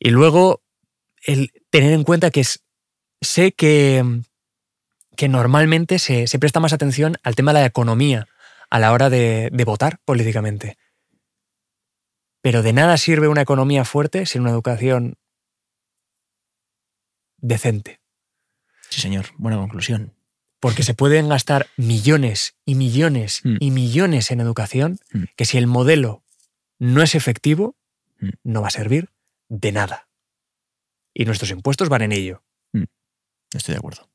Y 0.00 0.10
luego 0.10 0.64
el 1.22 1.52
tener 1.70 1.92
en 1.92 2.02
cuenta 2.02 2.32
que 2.32 2.40
es, 2.40 2.64
sé 3.20 3.52
que, 3.52 4.02
que 5.16 5.28
normalmente 5.28 6.00
se, 6.00 6.26
se 6.26 6.40
presta 6.40 6.58
más 6.58 6.72
atención 6.72 7.14
al 7.22 7.36
tema 7.36 7.52
de 7.52 7.60
la 7.60 7.66
economía 7.66 8.26
a 8.70 8.80
la 8.80 8.90
hora 8.90 9.10
de, 9.10 9.48
de 9.52 9.64
votar 9.64 10.00
políticamente. 10.04 10.76
Pero 12.42 12.62
de 12.62 12.72
nada 12.72 12.96
sirve 12.96 13.28
una 13.28 13.42
economía 13.42 13.84
fuerte 13.84 14.26
sin 14.26 14.42
una 14.42 14.50
educación 14.50 15.18
decente. 17.36 18.00
Sí, 18.94 19.00
señor. 19.00 19.26
Buena 19.38 19.58
conclusión. 19.58 20.14
Porque 20.60 20.84
se 20.84 20.94
pueden 20.94 21.28
gastar 21.28 21.66
millones 21.76 22.54
y 22.64 22.76
millones 22.76 23.40
Mm. 23.42 23.56
y 23.58 23.70
millones 23.72 24.30
en 24.30 24.40
educación 24.40 24.98
Mm. 25.12 25.24
que 25.34 25.44
si 25.46 25.58
el 25.58 25.66
modelo 25.66 26.22
no 26.78 27.02
es 27.02 27.16
efectivo, 27.16 27.74
Mm. 28.20 28.28
no 28.44 28.62
va 28.62 28.68
a 28.68 28.70
servir 28.70 29.10
de 29.48 29.72
nada. 29.72 30.08
Y 31.12 31.24
nuestros 31.24 31.50
impuestos 31.50 31.88
van 31.88 32.02
en 32.02 32.12
ello. 32.12 32.42
Estoy 33.52 33.72
de 33.74 33.78
acuerdo. 33.78 34.08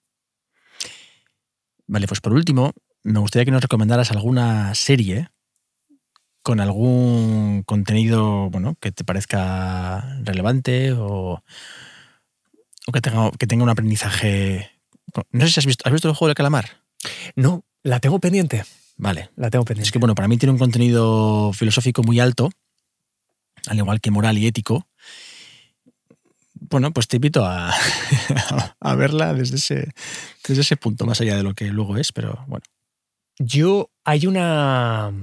Vale, 1.88 2.08
pues 2.08 2.22
por 2.22 2.32
último, 2.34 2.72
me 3.04 3.20
gustaría 3.20 3.44
que 3.46 3.52
nos 3.52 3.62
recomendaras 3.62 4.12
alguna 4.12 4.74
serie 4.76 5.30
con 6.42 6.60
algún 6.62 7.64
contenido 7.66 8.50
bueno, 8.50 8.76
que 8.80 8.92
te 8.94 9.04
parezca 9.04 10.20
relevante 10.24 10.92
o, 10.94 11.44
o 12.90 12.92
que, 12.92 13.02
tenga, 13.02 13.32
que 13.32 13.48
tenga 13.48 13.64
un 13.64 13.70
aprendizaje. 13.70 14.72
No 15.32 15.46
sé 15.46 15.54
si 15.54 15.60
has 15.60 15.66
visto, 15.66 15.84
¿has 15.86 15.94
visto 15.94 16.10
el 16.10 16.16
juego 16.16 16.30
del 16.30 16.36
calamar. 16.36 16.84
No, 17.36 17.64
la 17.84 18.00
tengo 18.00 18.20
pendiente. 18.20 18.66
Vale. 18.98 19.30
La 19.36 19.50
tengo 19.50 19.64
pendiente. 19.64 19.88
Es 19.88 19.92
que 19.92 20.00
bueno, 20.00 20.16
para 20.16 20.28
mí 20.28 20.38
tiene 20.38 20.52
un 20.52 20.60
contenido 20.60 21.54
filosófico 21.54 22.04
muy 22.04 22.20
alto, 22.20 22.50
al 23.68 23.78
igual 23.78 24.02
que 24.02 24.12
moral 24.12 24.38
y 24.38 24.48
ético. 24.48 24.88
Bueno, 26.54 26.92
pues 26.92 27.08
te 27.08 27.18
invito 27.18 27.46
a, 27.46 27.74
a 28.80 28.96
verla 28.96 29.34
desde 29.34 29.56
ese, 29.56 29.92
desde 30.46 30.62
ese 30.62 30.76
punto, 30.76 31.06
más 31.06 31.22
allá 31.22 31.38
de 31.38 31.44
lo 31.44 31.54
que 31.54 31.66
luego 31.66 31.98
es, 31.98 32.12
pero 32.12 32.44
bueno. 32.48 32.66
Yo 33.38 33.90
hay 34.04 34.28
una. 34.28 35.14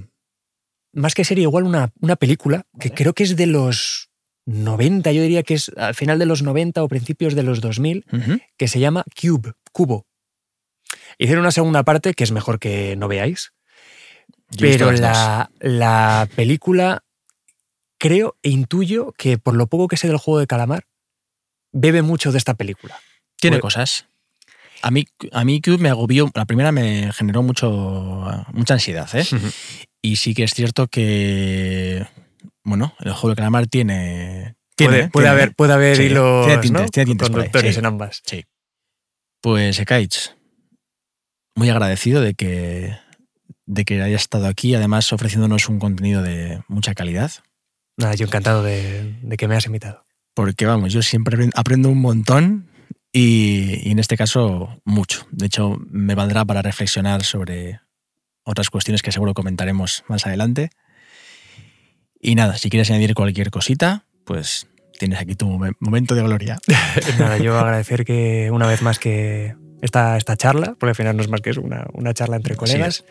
Más 0.93 1.15
que 1.15 1.25
serie, 1.25 1.43
igual 1.43 1.65
una, 1.65 1.93
una 2.01 2.17
película 2.17 2.65
que 2.81 2.91
creo 2.91 3.13
que 3.13 3.25
es 3.25 3.37
de 3.37 3.47
los 3.47 4.06
90, 4.47 5.11
yo 5.13 5.23
diría 5.23 5.43
que 5.43 5.55
es 5.55 5.71
al 5.77 5.95
final 5.95 6.19
de 6.19 6.27
los 6.27 6.43
90 6.43 6.83
o 6.83 6.89
principios 6.89 7.35
de 7.35 7.43
los 7.43 7.61
2000, 7.61 8.07
que 8.57 8.69
se 8.69 8.81
llama 8.81 9.05
Cube, 9.21 9.53
Cubo. 9.73 10.07
Hicieron 11.19 11.43
una 11.43 11.51
segunda 11.51 11.83
parte 11.83 12.15
que 12.15 12.25
es 12.25 12.31
mejor 12.31 12.59
que 12.59 12.95
no 12.97 13.09
veáis. 13.09 13.53
pero 14.59 14.93
la, 14.93 15.51
la, 15.59 16.29
película 16.37 17.03
creo 17.99 18.37
e 18.43 18.51
intuyo 18.51 19.13
que 19.13 19.39
por 19.39 19.55
lo 19.55 19.67
poco 19.67 19.89
que 19.89 19.97
sé 19.97 20.07
del 20.07 20.19
juego 20.19 20.39
de 20.39 20.47
calamar, 20.47 20.85
bebe 21.73 22.03
mucho 22.03 22.31
de 22.31 22.39
esta 22.39 22.55
película. 22.55 23.01
Tiene 23.41 23.59
cosas. 23.59 24.07
A 24.83 24.91
mí, 24.91 25.07
a 25.33 25.45
mí 25.45 25.61
Cube 25.61 25.79
me 25.79 25.89
agobió, 25.89 26.31
la 26.35 26.45
primera 26.45 26.71
me 26.71 27.13
generó 27.13 27.43
mucho, 27.43 28.45
mucha 28.53 28.75
ansiedad, 28.75 29.09
¿eh? 29.15 29.27
Y 30.03 30.17
sí 30.17 30.35
que 30.35 30.45
es 30.45 30.55
cierto 30.55 30.87
que, 30.87 32.07
bueno, 32.67 32.95
el 33.01 33.13
juego 33.13 33.31
de 33.31 33.37
calamar 33.37 33.67
tiene... 33.69 34.57
puede, 34.77 35.09
puede 35.09 35.29
haber, 35.29 35.55
puede 35.55 35.73
haber 35.73 36.01
hilos 36.01 36.47
tiene 36.47 36.61
tintes, 36.61 36.91
tiene 36.91 37.15
tintes 37.15 37.79
en 37.79 37.87
ambas. 37.87 38.23
Sí. 38.27 38.45
Pues 39.41 39.79
Ekaich, 39.79 40.35
muy 41.55 41.71
agradecido 41.71 42.21
de 42.21 42.35
que, 42.35 42.99
de 43.65 43.85
que 43.85 44.03
hayas 44.03 44.23
estado 44.23 44.49
aquí, 44.49 44.75
además 44.75 45.13
ofreciéndonos 45.13 45.69
un 45.69 45.79
contenido 45.79 46.23
de 46.23 46.61
mucha 46.69 46.95
calidad. 46.95 47.31
Nada, 47.97 48.15
yo 48.15 48.27
encantado 48.27 48.63
de, 48.63 49.17
de 49.23 49.37
que 49.37 49.49
me 49.49 49.55
hayas 49.55 49.67
invitado. 49.67 50.05
Porque 50.35 50.67
vamos, 50.67 50.93
yo 50.93 51.01
siempre 51.01 51.49
aprendo 51.55 51.89
un 51.89 52.01
montón 52.01 52.69
y, 53.13 53.91
en 53.91 53.99
este 53.99 54.17
caso 54.19 54.83
mucho. 54.85 55.27
De 55.31 55.47
hecho, 55.47 55.79
me 55.89 56.15
valdrá 56.15 56.45
para 56.45 56.61
reflexionar 56.61 57.25
sobre 57.25 57.81
otras 58.43 58.69
cuestiones 58.69 59.01
que 59.01 59.13
seguro 59.13 59.33
comentaremos 59.33 60.05
más 60.09 60.27
adelante. 60.27 60.69
Y 62.27 62.35
nada, 62.35 62.57
si 62.57 62.71
quieres 62.71 62.91
añadir 62.91 63.15
cualquier 63.15 63.53
cosita, 63.53 64.05
pues 64.25 64.67
tienes 64.99 65.21
aquí 65.21 65.37
tu 65.37 65.47
momento 65.79 66.17
de 66.17 66.23
gloria. 66.25 66.59
nada, 67.21 67.39
yo 67.39 67.57
agradecer 67.57 68.05
que 68.05 68.51
una 68.51 68.67
vez 68.67 68.83
más 68.83 68.99
que 68.99 69.55
esta, 69.81 70.17
esta 70.17 70.37
charla, 70.37 70.75
porque 70.77 70.91
al 70.91 70.97
final 70.97 71.17
no 71.17 71.23
es 71.23 71.29
más 71.29 71.41
que 71.41 71.53
una, 71.53 71.87
una 71.93 72.15
charla 72.15 72.35
entre 72.35 72.57
colegas. 72.57 73.05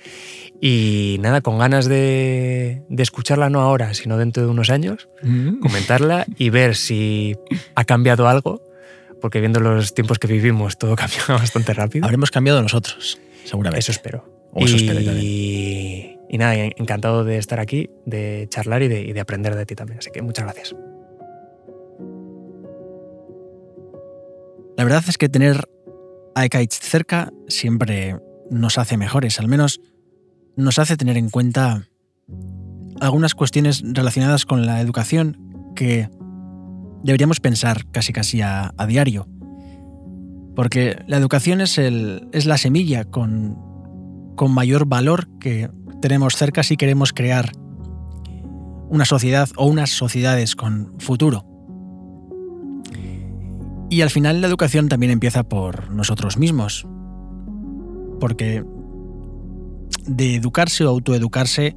Y 0.59 1.15
nada, 1.21 1.39
con 1.39 1.57
ganas 1.57 1.85
de, 1.85 2.83
de, 2.89 3.03
escucharla 3.03 3.49
no 3.49 3.61
ahora, 3.61 3.93
sino 3.93 4.17
dentro 4.17 4.43
de 4.43 4.49
unos 4.49 4.69
años, 4.69 5.07
mm. 5.23 5.59
comentarla 5.59 6.25
y 6.37 6.49
ver 6.49 6.75
si 6.75 7.37
ha 7.73 7.85
cambiado 7.85 8.27
algo, 8.27 8.61
porque 9.21 9.39
viendo 9.39 9.61
los 9.61 9.93
tiempos 9.93 10.19
que 10.19 10.27
vivimos 10.27 10.77
todo 10.77 10.95
cambia 10.97 11.21
bastante 11.29 11.73
rápido. 11.73 12.03
Habremos 12.03 12.31
cambiado 12.31 12.61
nosotros, 12.61 13.17
seguramente. 13.45 13.79
Eso 13.79 13.93
espero. 13.93 14.49
eso 14.57 14.75
espero 14.75 14.99
y, 14.99 16.14
y 16.35 16.37
nada, 16.37 16.53
encantado 16.53 17.23
de 17.23 17.37
estar 17.37 17.61
aquí, 17.61 17.89
de 18.05 18.47
charlar 18.49 18.83
y 18.83 18.89
de, 18.89 19.19
aprender 19.21 19.55
de 19.55 19.65
ti 19.65 19.73
también. 19.73 19.99
Así 19.99 20.11
que 20.11 20.21
muchas 20.21 20.43
gracias. 20.43 20.75
La 24.77 24.83
verdad 24.83 25.01
es 25.07 25.17
que 25.17 25.29
tener 25.29 25.69
a 26.35 26.45
cerca 26.69 27.31
siempre 27.47 28.19
nos 28.51 28.77
hace 28.77 28.97
mejores, 28.97 29.39
al 29.39 29.47
menos 29.47 29.79
nos 30.57 30.77
hace 30.77 30.97
tener 30.97 31.15
en 31.15 31.29
cuenta 31.29 31.87
algunas 32.99 33.33
cuestiones 33.33 33.81
relacionadas 33.85 34.45
con 34.45 34.65
la 34.65 34.81
educación 34.81 35.71
que 35.73 36.09
deberíamos 37.01 37.39
pensar 37.39 37.89
casi 37.91 38.11
casi 38.11 38.41
a, 38.41 38.73
diario. 38.89 39.29
Porque 40.53 41.01
la 41.07 41.15
educación 41.15 41.61
es, 41.61 41.77
la 41.77 42.57
semilla 42.57 43.05
con 43.05 43.57
mayor 44.49 44.85
valor 44.85 45.29
que 45.39 45.69
tenemos 46.05 46.35
cerca 46.35 46.61
si 46.61 46.77
queremos 46.77 47.13
crear 47.13 47.51
una 48.89 49.05
sociedad 49.05 49.49
o 49.55 49.65
unas 49.65 49.89
sociedades 49.89 50.55
con 50.55 50.93
futuro. 50.99 51.47
Y 53.89 54.01
al 54.01 54.11
final 54.11 54.39
la 54.39 54.45
educación 54.45 54.87
también 54.87 55.11
empieza 55.11 55.41
por 55.41 55.89
nosotros 55.89 56.37
mismos. 56.37 56.85
Porque 58.19 58.63
de 60.05 60.35
educarse 60.35 60.85
o 60.85 60.89
autoeducarse 60.89 61.73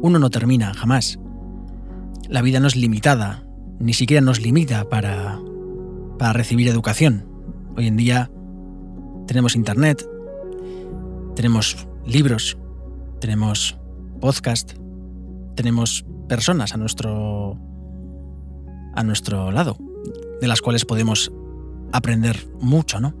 uno 0.00 0.18
no 0.18 0.30
termina 0.30 0.72
jamás. 0.72 1.18
La 2.30 2.40
vida 2.40 2.58
no 2.58 2.68
es 2.68 2.76
limitada, 2.76 3.44
ni 3.78 3.92
siquiera 3.92 4.22
nos 4.22 4.40
limita 4.40 4.88
para, 4.88 5.38
para 6.18 6.32
recibir 6.32 6.68
educación. 6.68 7.28
Hoy 7.76 7.86
en 7.86 7.98
día 7.98 8.30
tenemos 9.26 9.56
internet, 9.56 10.08
tenemos 11.34 11.86
libros, 12.06 12.56
tenemos 13.20 13.78
podcast, 14.20 14.72
tenemos 15.54 16.04
personas 16.28 16.74
a 16.74 16.76
nuestro 16.76 17.58
a 18.94 19.02
nuestro 19.02 19.52
lado 19.52 19.76
de 20.40 20.48
las 20.48 20.60
cuales 20.60 20.84
podemos 20.84 21.32
aprender 21.92 22.46
mucho, 22.60 23.00
¿no? 23.00 23.14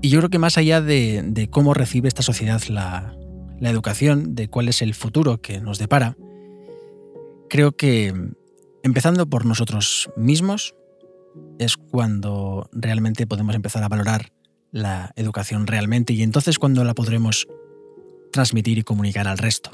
Y 0.00 0.10
yo 0.10 0.20
creo 0.20 0.30
que 0.30 0.38
más 0.38 0.58
allá 0.58 0.80
de, 0.80 1.48
cómo 1.50 1.74
recibe 1.74 2.08
esta 2.08 2.22
sociedad 2.22 2.62
la, 2.68 3.16
la 3.58 3.70
educación, 3.70 4.34
de 4.34 4.48
cuál 4.48 4.68
es 4.68 4.80
el 4.80 4.94
futuro 4.94 5.40
que 5.40 5.60
nos 5.60 5.78
depara, 5.78 6.16
creo 7.48 7.72
que 7.72 8.14
empezando 8.82 9.28
por 9.28 9.44
nosotros 9.44 10.10
mismos 10.16 10.74
es 11.58 11.76
cuando 11.76 12.68
realmente 12.72 13.26
podemos 13.26 13.54
empezar 13.56 13.82
a 13.82 13.88
valorar 13.88 14.32
la 14.70 15.12
educación 15.16 15.66
realmente 15.66 16.12
y 16.12 16.22
entonces 16.22 16.58
cuando 16.58 16.84
la 16.84 16.94
podremos 16.94 17.48
transmitir 18.32 18.78
y 18.78 18.82
comunicar 18.82 19.28
al 19.28 19.38
resto. 19.38 19.70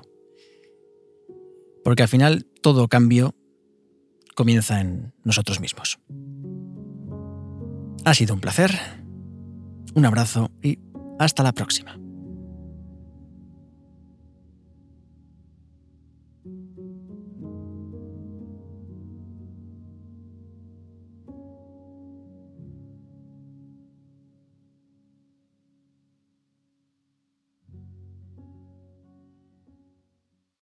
Porque 1.83 2.03
al 2.03 2.09
final 2.09 2.47
todo 2.63 2.89
cambio 2.89 3.35
comienza 4.35 4.81
en 4.81 5.15
nosotros 5.23 5.61
mismos. 5.61 5.99
Ha 8.05 8.15
sido 8.15 8.35
un 8.35 8.41
placer, 8.41 8.79
un 9.95 10.05
abrazo 10.05 10.51
y 10.63 10.79
hasta 11.19 11.43
la 11.43 11.53
próxima. 11.53 11.99